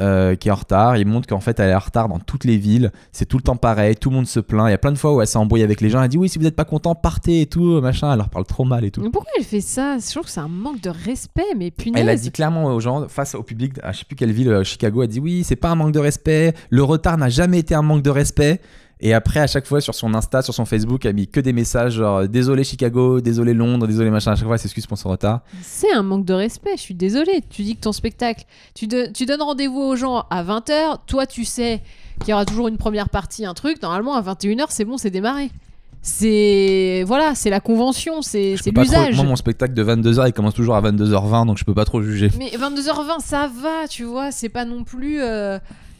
[0.00, 0.96] euh, qui est en retard.
[0.96, 2.92] Il montre qu'en fait, elle est en retard dans toutes les villes.
[3.12, 3.96] C'est tout le temps pareil.
[3.96, 4.68] Tout le monde se plaint.
[4.68, 6.02] Il y a plein de fois où elle s'est embrouillée avec les gens.
[6.02, 8.12] Elle dit Oui, si vous n'êtes pas content, partez et tout, machin.
[8.12, 9.00] Elle leur parle trop mal et tout.
[9.02, 9.96] Mais pourquoi elle fait ça?
[9.98, 12.02] Je trouve que c'est un manque de respect, mais punaise.
[12.02, 14.48] Elle a dit clairement aux gens, face au public, à je sais plus quelle ville,
[14.48, 16.54] euh, Chicago, elle dit Oui, c'est pas un manque de respect.
[16.70, 18.60] Le retard n'a jamais été un manque de respect.
[18.98, 21.52] Et après, à chaque fois, sur son Insta, sur son Facebook, a mis que des
[21.52, 24.32] messages genre Désolé Chicago, désolé Londres, désolé machin.
[24.32, 25.40] À chaque fois, s'excuse pour son retard.
[25.62, 27.42] C'est un manque de respect, je suis désolée.
[27.50, 28.44] Tu dis que ton spectacle,
[28.74, 31.82] tu, de- tu donnes rendez-vous aux gens à 20h, toi tu sais
[32.20, 35.10] qu'il y aura toujours une première partie, un truc, normalement à 21h c'est bon, c'est
[35.10, 35.50] démarré.
[36.10, 38.54] C'est voilà, c'est la convention, c'est
[38.84, 39.16] l'usage.
[39.16, 42.00] Moi, mon spectacle de 22h, il commence toujours à 22h20, donc je peux pas trop
[42.00, 42.30] juger.
[42.38, 45.58] Mais 22h20 ça va, tu vois, c'est pas non plus euh,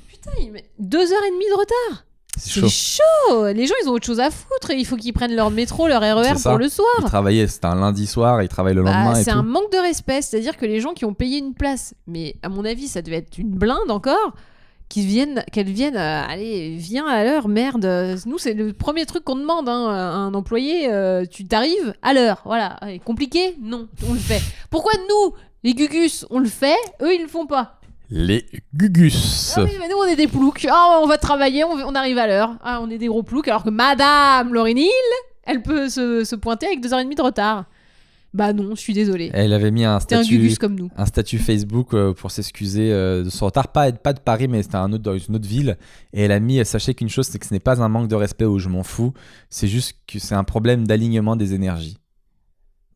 [0.09, 2.05] Putain, il met 2h30 de retard.
[2.37, 2.69] C'est chaud.
[2.69, 3.47] chaud.
[3.55, 4.71] Les gens, ils ont autre chose à foutre.
[4.71, 6.51] Il faut qu'ils prennent leur métro, leur RER ça.
[6.51, 6.87] pour le soir.
[7.01, 9.79] Il travaillait, c'était un lundi soir, il travaille le Bah, lendemain c'est un manque de
[9.79, 13.03] respect, c'est-à-dire que les gens qui ont payé une place, mais à mon avis, ça
[13.03, 14.35] devait être une blinde encore,
[14.89, 17.87] qu'ils viennent, qu'elles viennent, euh, allez, viens à l'heure, merde.
[18.27, 20.89] Nous, c'est le premier truc qu'on demande hein, à un employé.
[20.93, 22.79] euh, tu t'arrives à l'heure, voilà.
[23.05, 24.41] Compliqué Non, on le fait.
[24.71, 25.35] Pourquoi nous,
[25.65, 27.81] les gugus, on le fait, eux, ils le font pas
[28.11, 29.55] Les Gugus.
[29.57, 30.67] ah oui, mais nous on est des ploucs.
[30.71, 32.57] Ah, on va travailler, on, on arrive à l'heure.
[32.63, 34.87] Ah, on est des gros ploucs, alors que Madame Laurie Neal,
[35.45, 37.65] elle peut se, se pointer avec deux heures et demie de retard.
[38.35, 39.31] Bah non, je suis désolée.
[39.33, 40.91] Elle avait mis un C'était un statut, gugus comme nous.
[40.97, 43.69] un statut Facebook euh, pour s'excuser euh, de son retard.
[43.69, 45.79] Pas, pas de Paris, mais c'était un autre, dans une autre ville.
[46.13, 48.15] Et elle a mis, sachez qu'une chose, c'est que ce n'est pas un manque de
[48.15, 49.15] respect ou je m'en fous.
[49.49, 51.97] C'est juste que c'est un problème d'alignement des énergies.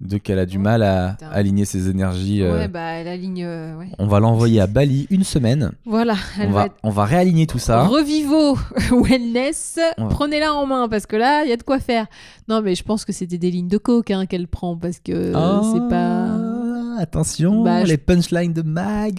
[0.01, 1.31] Donc elle a du Oh, mal à putain.
[1.31, 2.43] aligner ses énergies.
[2.43, 2.57] euh.
[2.57, 3.45] Ouais, bah la ligne.
[3.45, 3.89] euh, ouais.
[3.99, 5.73] On va l'envoyer à Bali une semaine.
[5.85, 6.75] Voilà, elle On va va, être.
[6.83, 7.83] on va réaligner tout ça.
[7.85, 8.57] Revivo
[8.93, 10.07] Wellness, Ouais.
[10.09, 12.07] prenez-la en main parce que là, il y a de quoi faire.
[12.49, 15.33] Non, mais je pense que c'était des lignes de coke hein, qu'elle prend parce que
[15.35, 17.01] Ah, c'est pas.
[17.03, 19.19] Attention, Bah, je- les punchlines de Mag.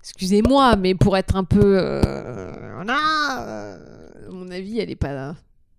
[0.00, 1.60] Excusez-moi, mais pour être un peu.
[1.78, 2.02] euh,
[2.88, 3.76] à
[4.30, 5.34] mon avis, elle est pas.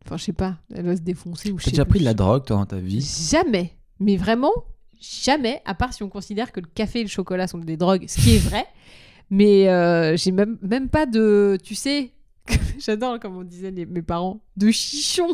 [0.05, 1.89] Enfin, je sais pas, elle va se défoncer ou je T'as sais déjà plus.
[1.91, 3.01] pris de la drogue, toi, dans ta vie?
[3.31, 3.71] Jamais.
[3.99, 4.51] Mais vraiment,
[4.99, 8.05] jamais, à part si on considère que le café et le chocolat sont des drogues,
[8.07, 8.65] ce qui est vrai.
[9.29, 11.57] Mais euh, j'ai même, même pas de.
[11.63, 12.11] Tu sais,
[12.79, 15.27] j'adore comme on disait les- mes parents, de chichon.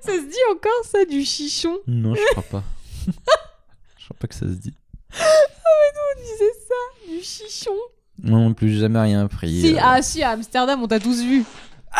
[0.00, 1.78] ça se dit encore ça, du chichon?
[1.86, 2.64] Non, je crois pas.
[3.06, 4.74] je crois pas que ça se dit.
[5.14, 7.76] On disait ça, du chichon.
[8.22, 9.60] Non plus, jamais rien pris.
[9.60, 9.80] Si, euh.
[9.80, 11.44] ah si, à Amsterdam, on t'a tous vu.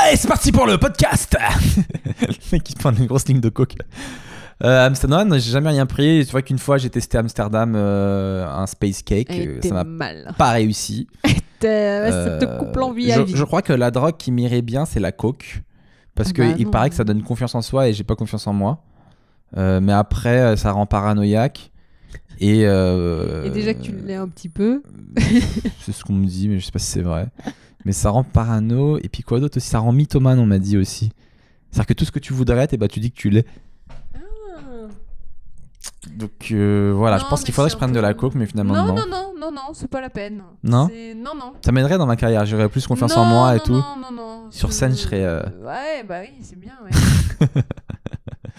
[0.00, 1.36] Allez, c'est parti pour le podcast
[2.20, 3.74] Le mec qui prend une grosse ligne de coke.
[4.62, 6.24] Euh, Amsterdam, j'ai jamais rien pris.
[6.24, 9.30] Tu vois qu'une fois, j'ai testé Amsterdam, euh, un space cake.
[9.30, 10.34] Et euh, ça m'a mal.
[10.38, 11.08] pas réussi.
[11.24, 11.30] Ça
[11.60, 13.32] te Euh, coupe l'envie à je, vie.
[13.36, 15.62] je crois que la drogue qui m'irait bien, c'est la coke.
[16.14, 16.70] Parce que Bah il non.
[16.70, 18.82] paraît que ça donne confiance en soi et j'ai pas confiance en moi.
[19.56, 21.70] Euh, mais après, ça rend paranoïaque.
[22.40, 24.82] Et, euh, Et déjà que tu l'es un petit peu.
[25.80, 27.28] c'est ce qu'on me dit, mais je sais pas si c'est vrai.
[27.84, 28.98] Mais ça rend parano.
[28.98, 29.68] Et puis quoi d'autre aussi?
[29.68, 31.10] Ça rend mythomane, on m'a dit aussi.
[31.70, 33.44] C'est-à-dire que tout ce que tu voudrais être, eh ben, tu dis que tu l'es.
[36.16, 38.74] Donc euh, voilà, je pense qu'il faudrait que je prenne de la coke, mais finalement
[38.74, 38.94] Non, non.
[38.94, 40.42] non, non, non, non, c'est pas la peine.
[40.62, 41.52] Non Non, non.
[41.64, 43.72] Ça m'aiderait dans ma carrière, j'aurais plus confiance en Non, moi et tout.
[43.72, 44.50] Non, non, non.
[44.50, 46.90] Sur scène, je serais, euh, Ouais, bah oui, c'est bien, ouais.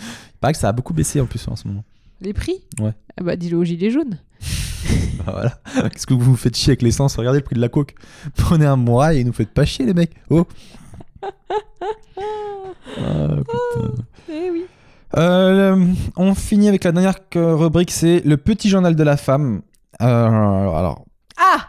[0.02, 1.84] Il paraît que ça a beaucoup baissé en plus en ce moment.
[2.22, 2.92] Les prix Ouais.
[3.20, 4.20] Ah bah dis-le aux gilets jaunes.
[5.26, 5.90] Bah voilà.
[5.90, 7.94] Qu'est-ce que vous vous faites chier avec l'essence Regardez le prix de la coke.
[8.38, 10.14] Prenez un mois et nous faites pas chier les mecs.
[10.30, 10.46] Oh.
[12.98, 14.04] Ah, putain.
[14.30, 14.66] Eh oui.
[15.18, 15.86] Euh,
[16.16, 19.62] on finit avec la dernière que- rubrique, c'est le petit journal de la femme.
[20.02, 21.06] Euh, alors,
[21.38, 21.68] Ah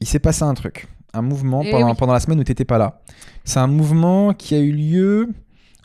[0.00, 1.96] il s'est passé un truc, un mouvement Eh pendant, oui.
[1.96, 3.02] pendant la semaine où t'étais pas là.
[3.44, 5.28] C'est un mouvement qui a eu lieu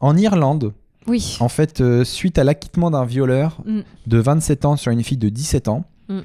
[0.01, 0.73] en Irlande,
[1.07, 1.37] Oui.
[1.39, 3.79] en fait, euh, suite à l'acquittement d'un violeur Mm.
[4.07, 5.85] de 27 ans sur une fille de 17 ans.
[6.09, 6.19] Mm.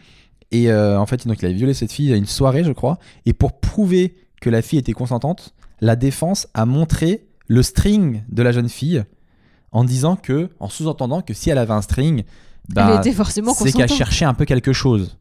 [0.50, 2.98] Et euh, en fait, donc, il avait violé cette fille à une soirée, je crois.
[3.26, 8.42] Et pour prouver que la fille était consentante, la défense a montré le string de
[8.42, 9.02] la jeune fille
[9.72, 12.24] en disant que, en sous-entendant que si elle avait un string,
[12.68, 15.16] bah, c'est qu'elle cherchait un peu quelque chose.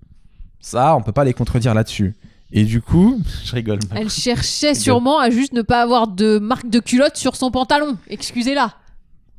[0.60, 2.16] Ça, on peut pas les contredire là-dessus.
[2.52, 3.80] Et du coup, je rigole.
[3.96, 7.98] Elle cherchait sûrement à juste ne pas avoir de marque de culotte sur son pantalon.
[8.10, 8.74] Excusez-la.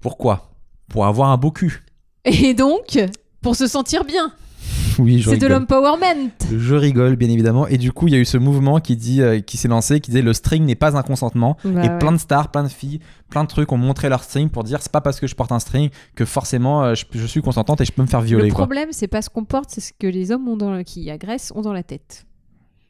[0.03, 0.51] Pourquoi?
[0.89, 1.83] Pour avoir un beau cul.
[2.25, 2.99] Et donc,
[3.41, 4.33] pour se sentir bien.
[4.99, 6.31] Oui, C'est de l'empowerment.
[6.55, 7.67] Je rigole, bien évidemment.
[7.67, 10.01] Et du coup, il y a eu ce mouvement qui dit, euh, qui s'est lancé,
[10.01, 11.57] qui disait le string n'est pas un consentement.
[11.65, 11.99] Bah et ouais.
[11.99, 13.01] plein de stars, plein de filles,
[13.31, 15.51] plein de trucs ont montré leur string pour dire c'est pas parce que je porte
[15.51, 18.49] un string que forcément euh, je, je suis consentante et je peux me faire violer.
[18.49, 21.11] Le problème, c'est pas ce qu'on porte, c'est ce que les hommes ont dans, qui
[21.11, 22.27] agressent ont dans la tête.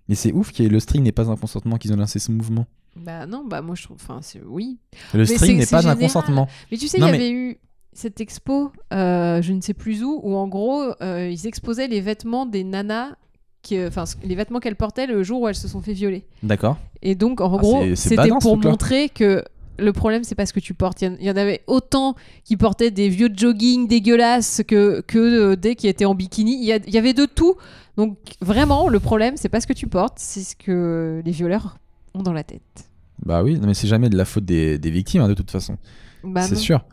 [0.08, 2.66] Mais c'est ouf ait le string n'est pas un consentement qu'ils ont lancé ce mouvement.
[2.96, 3.96] Bah non, bah moi je trouve.
[4.00, 4.78] Enfin, c'est oui.
[5.14, 6.48] Le c'est- n'est pas un consentement.
[6.70, 7.58] Mais tu sais, il y mais- avait eu
[7.94, 12.00] cette expo, euh, je ne sais plus où, où en gros, euh, ils exposaient les
[12.00, 13.16] vêtements des nanas,
[13.62, 16.26] qui, euh, enfin, les vêtements qu'elles portaient le jour où elles se sont fait violer.
[16.42, 16.78] D'accord.
[17.02, 19.44] Et donc, en Ah, gros, c'était pour montrer que
[19.78, 21.00] le problème, c'est pas ce que tu portes.
[21.02, 22.14] Il y en- avait autant
[22.44, 26.56] qui portaient des vieux jogging dégueulasses que, que des qui étaient en bikini.
[26.60, 27.56] Il y, a- il y avait de tout.
[27.96, 31.76] Donc, vraiment, le problème, c'est pas ce que tu portes, c'est ce que les violeurs
[32.14, 32.90] ont dans la tête.
[33.24, 35.76] Bah oui, mais c'est jamais de la faute des, des victimes hein, de toute façon.
[36.24, 36.84] Bah c'est sûr.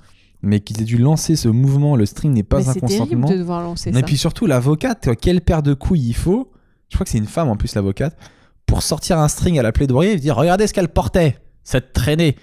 [0.41, 2.99] Mais qu'ils aient dû lancer ce mouvement, le string n'est pas Mais un c'est terrible
[2.99, 3.29] consentement.
[3.29, 4.01] de devoir lancer Et ça.
[4.03, 6.51] puis surtout, l'avocate, quelle paire de couilles il faut
[6.89, 8.17] Je crois que c'est une femme en plus, l'avocate.
[8.65, 12.35] Pour sortir un string à la plaidoirie et dire Regardez ce qu'elle portait, cette traînée.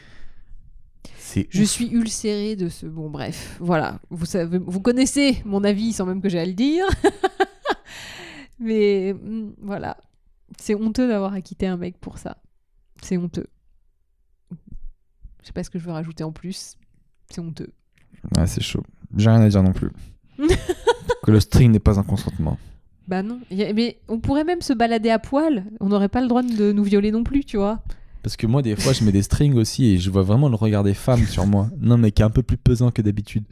[1.18, 1.68] C'est Je ouf.
[1.70, 2.86] suis ulcérée de ce.
[2.86, 4.00] Bon, bref, voilà.
[4.10, 6.84] Vous, savez, vous connaissez mon avis sans même que j'ai à le dire.
[8.58, 9.96] Mais mm, voilà.
[10.60, 12.36] C'est honteux d'avoir acquitté un mec pour ça.
[13.02, 13.46] C'est honteux.
[14.50, 16.76] Je sais pas ce que je veux rajouter en plus.
[17.30, 17.72] C'est honteux.
[18.36, 18.82] Ouais, c'est chaud.
[19.16, 19.90] J'ai rien à dire non plus.
[21.22, 22.58] que le string n'est pas un consentement.
[23.08, 23.40] Bah non.
[23.50, 25.64] Mais on pourrait même se balader à poil.
[25.80, 27.80] On n'aurait pas le droit de nous violer non plus, tu vois.
[28.22, 30.56] Parce que moi, des fois, je mets des strings aussi et je vois vraiment le
[30.56, 31.70] regard des femmes sur moi.
[31.78, 33.44] Non, mais qui est un peu plus pesant que d'habitude.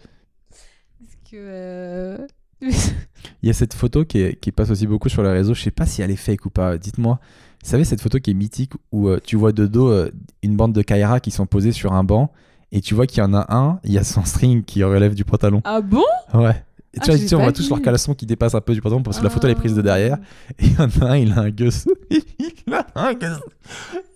[0.98, 1.36] Parce que.
[1.36, 2.26] euh,
[2.60, 5.54] Il y a cette photo qui, est- qui passe aussi beaucoup sur les réseaux.
[5.54, 6.76] Je sais pas si elle est fake ou pas.
[6.78, 7.20] Dites-moi.
[7.64, 10.10] Vous savez, cette photo qui est mythique où euh, tu vois de dos euh,
[10.42, 12.30] une bande de Kaira qui sont posés sur un banc
[12.72, 15.14] et tu vois qu'il y en a un, il y a son string qui relève
[15.14, 15.62] du pantalon.
[15.64, 16.04] ah bon?
[16.34, 16.62] Ouais.
[16.92, 17.70] Et tu Ah, vois, tu sais, on voit tous vu.
[17.70, 19.74] leur caleçon qui dépasse un peu du pantalon parce que la photo elle est prise
[19.74, 19.82] de Ah.
[19.82, 20.18] derrière.
[20.58, 21.86] Et il y en a un, il a un gueuse.
[22.10, 23.40] il a un gueuse.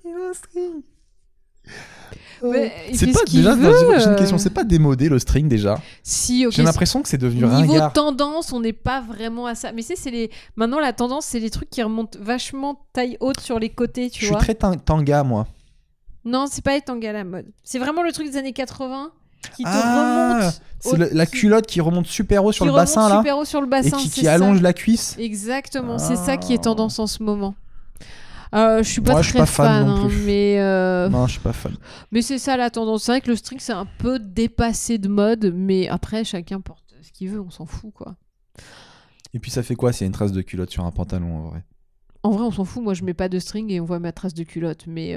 [0.04, 0.82] Il a un string.
[2.43, 3.55] Mais C'est pas déjà.
[3.98, 4.39] j'ai une question.
[4.39, 5.81] C'est pas démodé le string déjà.
[6.02, 6.47] Si.
[6.51, 7.93] J'ai l'impression que c'est devenu Niveau ringard.
[7.93, 9.73] tendance, on n'est pas vraiment à ça.
[9.73, 10.31] Mais tu sais, c'est les.
[10.56, 14.12] Maintenant, la tendance, c'est les trucs qui remontent vachement taille haute sur les côtés, Je
[14.12, 14.39] tu suis vois.
[14.39, 15.47] très tan- tanga moi.
[16.24, 17.47] Non, c'est pas les tangas à la mode.
[17.65, 19.10] C'est vraiment le truc des années 80
[19.56, 20.60] qui te Ah, remonte.
[20.81, 23.44] C'est au- la culotte qui remonte super haut sur qui le bassin là super haut
[23.44, 23.97] sur le et bassin.
[23.97, 24.35] qui, qui ça.
[24.35, 25.16] allonge la cuisse.
[25.19, 26.65] Exactement, c'est ça qui est Ah.
[26.65, 27.55] tendance en ce moment.
[28.54, 30.22] Euh, je suis pas Moi, je très suis pas fan non hein, plus.
[30.24, 31.74] mais euh, Non, je suis pas fan.
[32.10, 33.04] mais c'est ça la tendance.
[33.04, 36.94] C'est vrai que le string c'est un peu dépassé de mode, mais après chacun porte
[37.02, 38.16] ce qu'il veut, on s'en fout quoi.
[39.34, 41.36] Et puis ça fait quoi s'il y a une trace de culotte sur un pantalon
[41.36, 41.64] en vrai?
[42.22, 42.82] En vrai, on s'en fout.
[42.82, 44.86] Moi, je mets pas de string et on voit ma trace de culotte.
[44.88, 45.10] Mais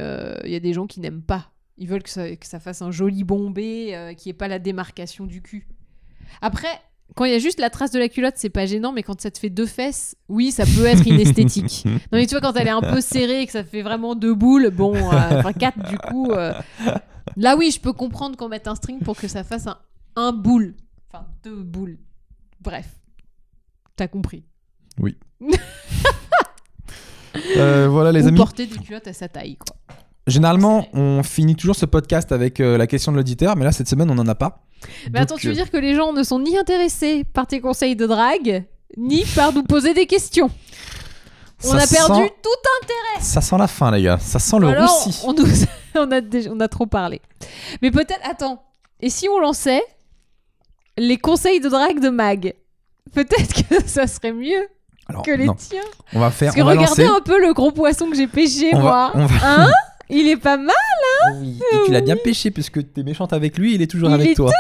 [0.44, 1.52] il y a des gens qui n'aiment pas.
[1.78, 4.60] Ils veulent que ça, que ça fasse un joli bombé, euh, qui ait pas la
[4.60, 5.68] démarcation du cul.
[6.42, 6.68] Après,
[7.16, 8.92] quand il y a juste la trace de la culotte, c'est pas gênant.
[8.94, 11.84] Mais quand ça te fait deux fesses, oui, ça peut être inesthétique.
[11.86, 14.16] non, mais tu vois, quand elle est un peu serrée et que ça fait vraiment
[14.16, 16.32] deux boules, bon, euh, enfin quatre du coup.
[16.32, 16.54] euh,
[17.38, 19.78] là, oui, je peux comprendre qu'on mette un string pour que ça fasse un,
[20.16, 20.76] un boule.
[21.12, 21.98] Enfin, deux boules.
[22.62, 22.88] Bref.
[23.96, 24.44] T'as compris.
[27.56, 28.38] Euh, voilà les Ou amis.
[28.38, 29.76] porter des culottes à sa taille, quoi.
[30.28, 34.12] Généralement, on finit toujours ce podcast avec la question de l'auditeur, mais là cette semaine
[34.12, 34.64] on en a pas.
[35.14, 37.60] Mais attends, tu veux euh, dire que les gens ne sont ni intéressés par tes
[37.62, 38.64] conseils de drague,
[38.98, 40.50] ni par nous poser des questions
[41.64, 42.50] On ça a perdu sent- tout
[43.22, 45.22] Ça sent la fin les gars, ça sent le Alors, roussi.
[45.26, 45.46] on, nous-
[45.96, 47.22] on, a déjà- on a trop parlé.
[47.82, 48.64] Mais peut-être, attends,
[49.00, 49.84] et si on lançait
[50.98, 52.54] les conseils de drague de Mag?
[53.14, 54.68] Peut-être que ça serait mieux
[55.08, 55.82] Alors, que les non, tiens.
[56.14, 57.16] on va faire, Parce que on va regardez lancer.
[57.18, 59.12] un peu le gros poisson que j'ai pêché, On moi.
[59.14, 59.72] va, on va- Hein?
[60.12, 60.76] Il est pas mal,
[61.40, 64.16] Oui, et tu l'as bien pêché puisque t'es méchante avec lui, il est toujours Il
[64.16, 64.52] avec est toi.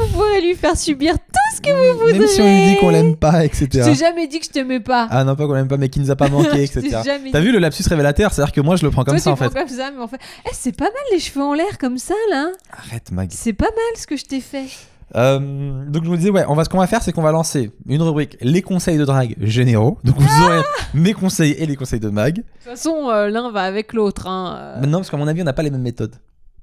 [0.00, 2.86] vous pourrez lui faire subir tout ce que vous Même si on lui dit qu'on
[2.86, 3.02] voudrez.
[3.02, 3.68] l'aime pas, Je etc.
[3.84, 5.08] t'ai jamais dit que je t'aimais pas.
[5.10, 7.00] Ah non, pas qu'on l'aime pas, mais qui nous a pas manqué, Je etc.
[7.32, 8.32] T'as vu le lapsus révélateur?
[8.32, 9.54] C'est-à-dire que moi je le prends comme Toi, ça tu en fait.
[9.58, 12.14] comme ça, mais en fait, Eh, c'est pas mal les cheveux en l'air comme ça
[12.30, 12.50] là.
[12.70, 13.28] Arrête Mag.
[13.32, 14.66] C'est pas mal ce que je t'ai fait.
[15.14, 17.32] Euh, donc je vous disais, ouais, on va, ce qu'on va faire, c'est qu'on va
[17.32, 19.98] lancer une rubrique les conseils de drague généraux.
[20.04, 20.60] Donc vous Ah aurez
[20.94, 22.36] mes conseils et les conseils de Mag.
[22.36, 24.26] De toute façon, euh, l'un va avec l'autre.
[24.26, 24.56] Hein.
[24.58, 24.80] euh.
[24.80, 26.14] Maintenant, parce qu'à mon avis, on n'a pas les mêmes méthodes.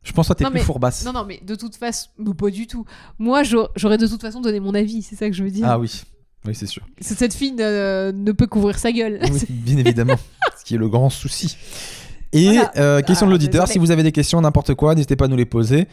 [0.01, 1.05] Je pense que t'es Non, plus mais- fourbasse.
[1.05, 2.85] Non, non, mais de toute façon, mais pas du tout.
[3.19, 5.67] Moi, j'aurais de toute façon donné mon avis, c'est ça que je veux dire.
[5.69, 6.01] Ah oui,
[6.45, 6.81] oui, c'est sûr.
[7.01, 9.19] Cette fille ne, ne peut couvrir sa gueule.
[9.31, 10.15] Oui, bien évidemment.
[10.57, 11.57] ce qui est le grand souci.
[12.31, 12.71] Et Voilà.
[12.77, 15.27] euh, question de Ah, l'auditeur, si vous avez des questions, n'importe quoi, n'hésitez pas à
[15.27, 15.87] nous les poser.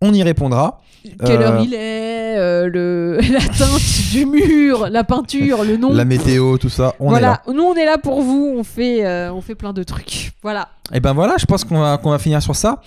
[0.00, 0.80] On y répondra.
[1.24, 1.64] Quelle heure Euh.
[1.64, 3.18] il est, euh, le...
[3.32, 5.92] la teinte du mur, la peinture, le nom.
[5.92, 7.40] La météo, tout ça, on est là.
[7.46, 10.32] voilà, nous on est là pour vous, on fait, euh, on fait plein de trucs.
[10.42, 10.68] Voilà.
[10.92, 12.80] Et ben voilà, je pense qu'on va, qu'on va finir sur ça.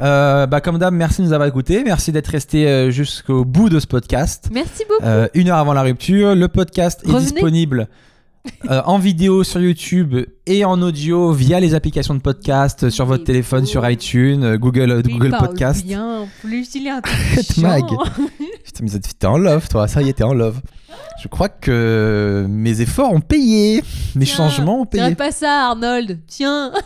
[0.00, 1.82] Euh, bah, comme d'hab, merci de nous avoir écoutés.
[1.84, 4.48] Merci d'être resté jusqu'au bout de ce podcast.
[4.52, 5.04] Merci beaucoup.
[5.34, 6.34] Une heure avant la rupture.
[6.36, 7.88] Le podcast est disponible
[8.70, 10.14] euh, en vidéo sur YouTube
[10.46, 13.66] et en audio via les applications de podcast sur votre Et téléphone, beau.
[13.66, 15.84] sur iTunes, euh, Google, euh, Il Google parle Podcast.
[15.84, 16.20] Bien.
[16.20, 16.90] En plus, il est
[17.60, 17.84] Mag.
[18.64, 19.88] Putain, mais t'es en love, toi.
[19.88, 20.60] Ça y est, t'es en love.
[21.22, 23.82] Je crois que mes efforts ont payé.
[24.14, 25.14] Mes Tiens, changements ont payé.
[25.14, 26.20] Pas ça, Arnold.
[26.26, 26.72] Tiens.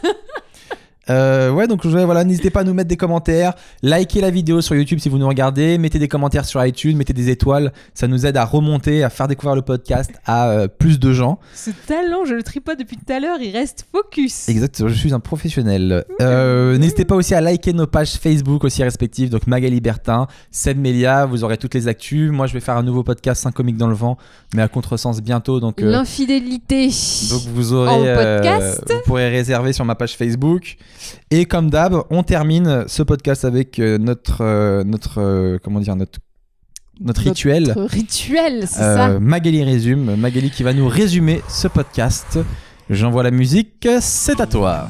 [1.10, 4.76] Euh, ouais, donc voilà, n'hésitez pas à nous mettre des commentaires, likez la vidéo sur
[4.76, 8.24] YouTube si vous nous regardez, mettez des commentaires sur iTunes, mettez des étoiles, ça nous
[8.24, 11.40] aide à remonter, à faire découvrir le podcast à euh, plus de gens.
[11.54, 14.48] Ce talent, je le tripote depuis tout à l'heure, il reste focus.
[14.48, 16.04] Exact, je suis un professionnel.
[16.20, 20.78] Euh, n'hésitez pas aussi à liker nos pages Facebook aussi respectives, donc Magali Bertin, Seb
[20.78, 22.30] Melia, vous aurez toutes les actus.
[22.30, 24.16] Moi, je vais faire un nouveau podcast 5 comiques dans le vent,
[24.54, 25.82] mais à contresens bientôt, donc.
[25.82, 26.86] euh, L'infidélité.
[27.30, 28.84] Donc vous aurez, En podcast.
[28.88, 30.76] vous pourrez réserver sur ma page Facebook.
[31.30, 35.96] Et comme d'hab, on termine ce podcast avec euh, notre, euh, notre, euh, comment dire,
[35.96, 36.18] notre,
[37.00, 37.68] notre rituel.
[37.68, 39.20] Notre rituel, c'est Euh, ça.
[39.20, 40.16] Magali résume.
[40.16, 42.38] Magali qui va nous résumer ce podcast.
[42.90, 43.88] J'envoie la musique.
[44.00, 44.88] C'est à toi.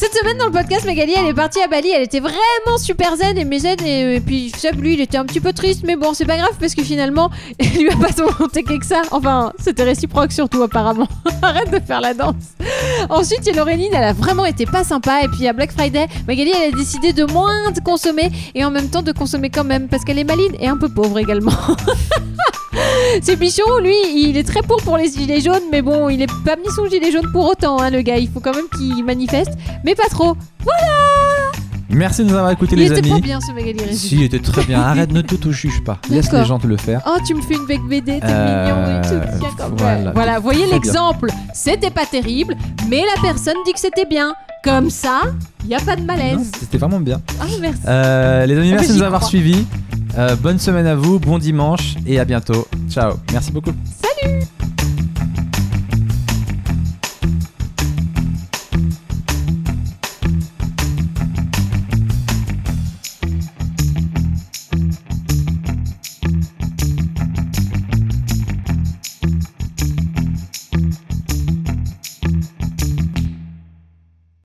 [0.00, 1.90] Cette semaine dans le podcast, Magali, elle est partie à Bali.
[1.94, 3.76] Elle était vraiment super zen et zen.
[3.84, 5.82] Et, et puis Seb, lui, il était un petit peu triste.
[5.86, 8.82] Mais bon, c'est pas grave parce que finalement, il lui a pas tant monté que
[8.82, 9.02] ça.
[9.10, 11.06] Enfin, c'était réciproque surtout, apparemment.
[11.42, 12.54] Arrête de faire la danse.
[13.10, 15.20] Ensuite, il y a Laureline, elle a vraiment été pas sympa.
[15.22, 18.70] Et puis à Black Friday, Magali, elle a décidé de moins de consommer et en
[18.70, 21.52] même temps de consommer quand même parce qu'elle est maline et un peu pauvre également.
[23.22, 26.30] C'est Bichon, lui, il est très pour pour les gilets jaunes, mais bon, il est
[26.44, 28.16] pas mis son gilet jaune pour autant, hein, le gars.
[28.16, 29.52] Il faut quand même qu'il manifeste,
[29.84, 30.36] mais pas trop.
[31.92, 33.10] Merci de nous avoir écoutés Il les était amis.
[33.10, 33.96] pas bien ce Magali.
[33.96, 34.80] Si, il était très bien.
[34.80, 35.98] Arrête, ne t'auto-juge pas.
[36.08, 37.02] Laisse les gens te le faire.
[37.06, 39.56] Oh, tu me fais une bec BD, t'es Euh, mignon et tout.
[39.56, 40.12] Comme voilà.
[40.12, 41.30] voilà, voyez l'exemple.
[41.52, 42.56] C'était pas terrible,
[42.88, 44.34] mais la personne dit que c'était bien.
[44.62, 45.22] Comme ça,
[45.64, 46.52] il y a pas de malaise.
[46.60, 47.20] C'était vraiment bien.
[47.40, 47.80] Ah, merci.
[47.88, 49.66] Euh, les amis, Ah, merci mais de nous avoir suivis.
[50.18, 52.68] Euh, bonne semaine à vous, bon dimanche et à bientôt.
[52.90, 53.14] Ciao.
[53.32, 53.72] Merci beaucoup.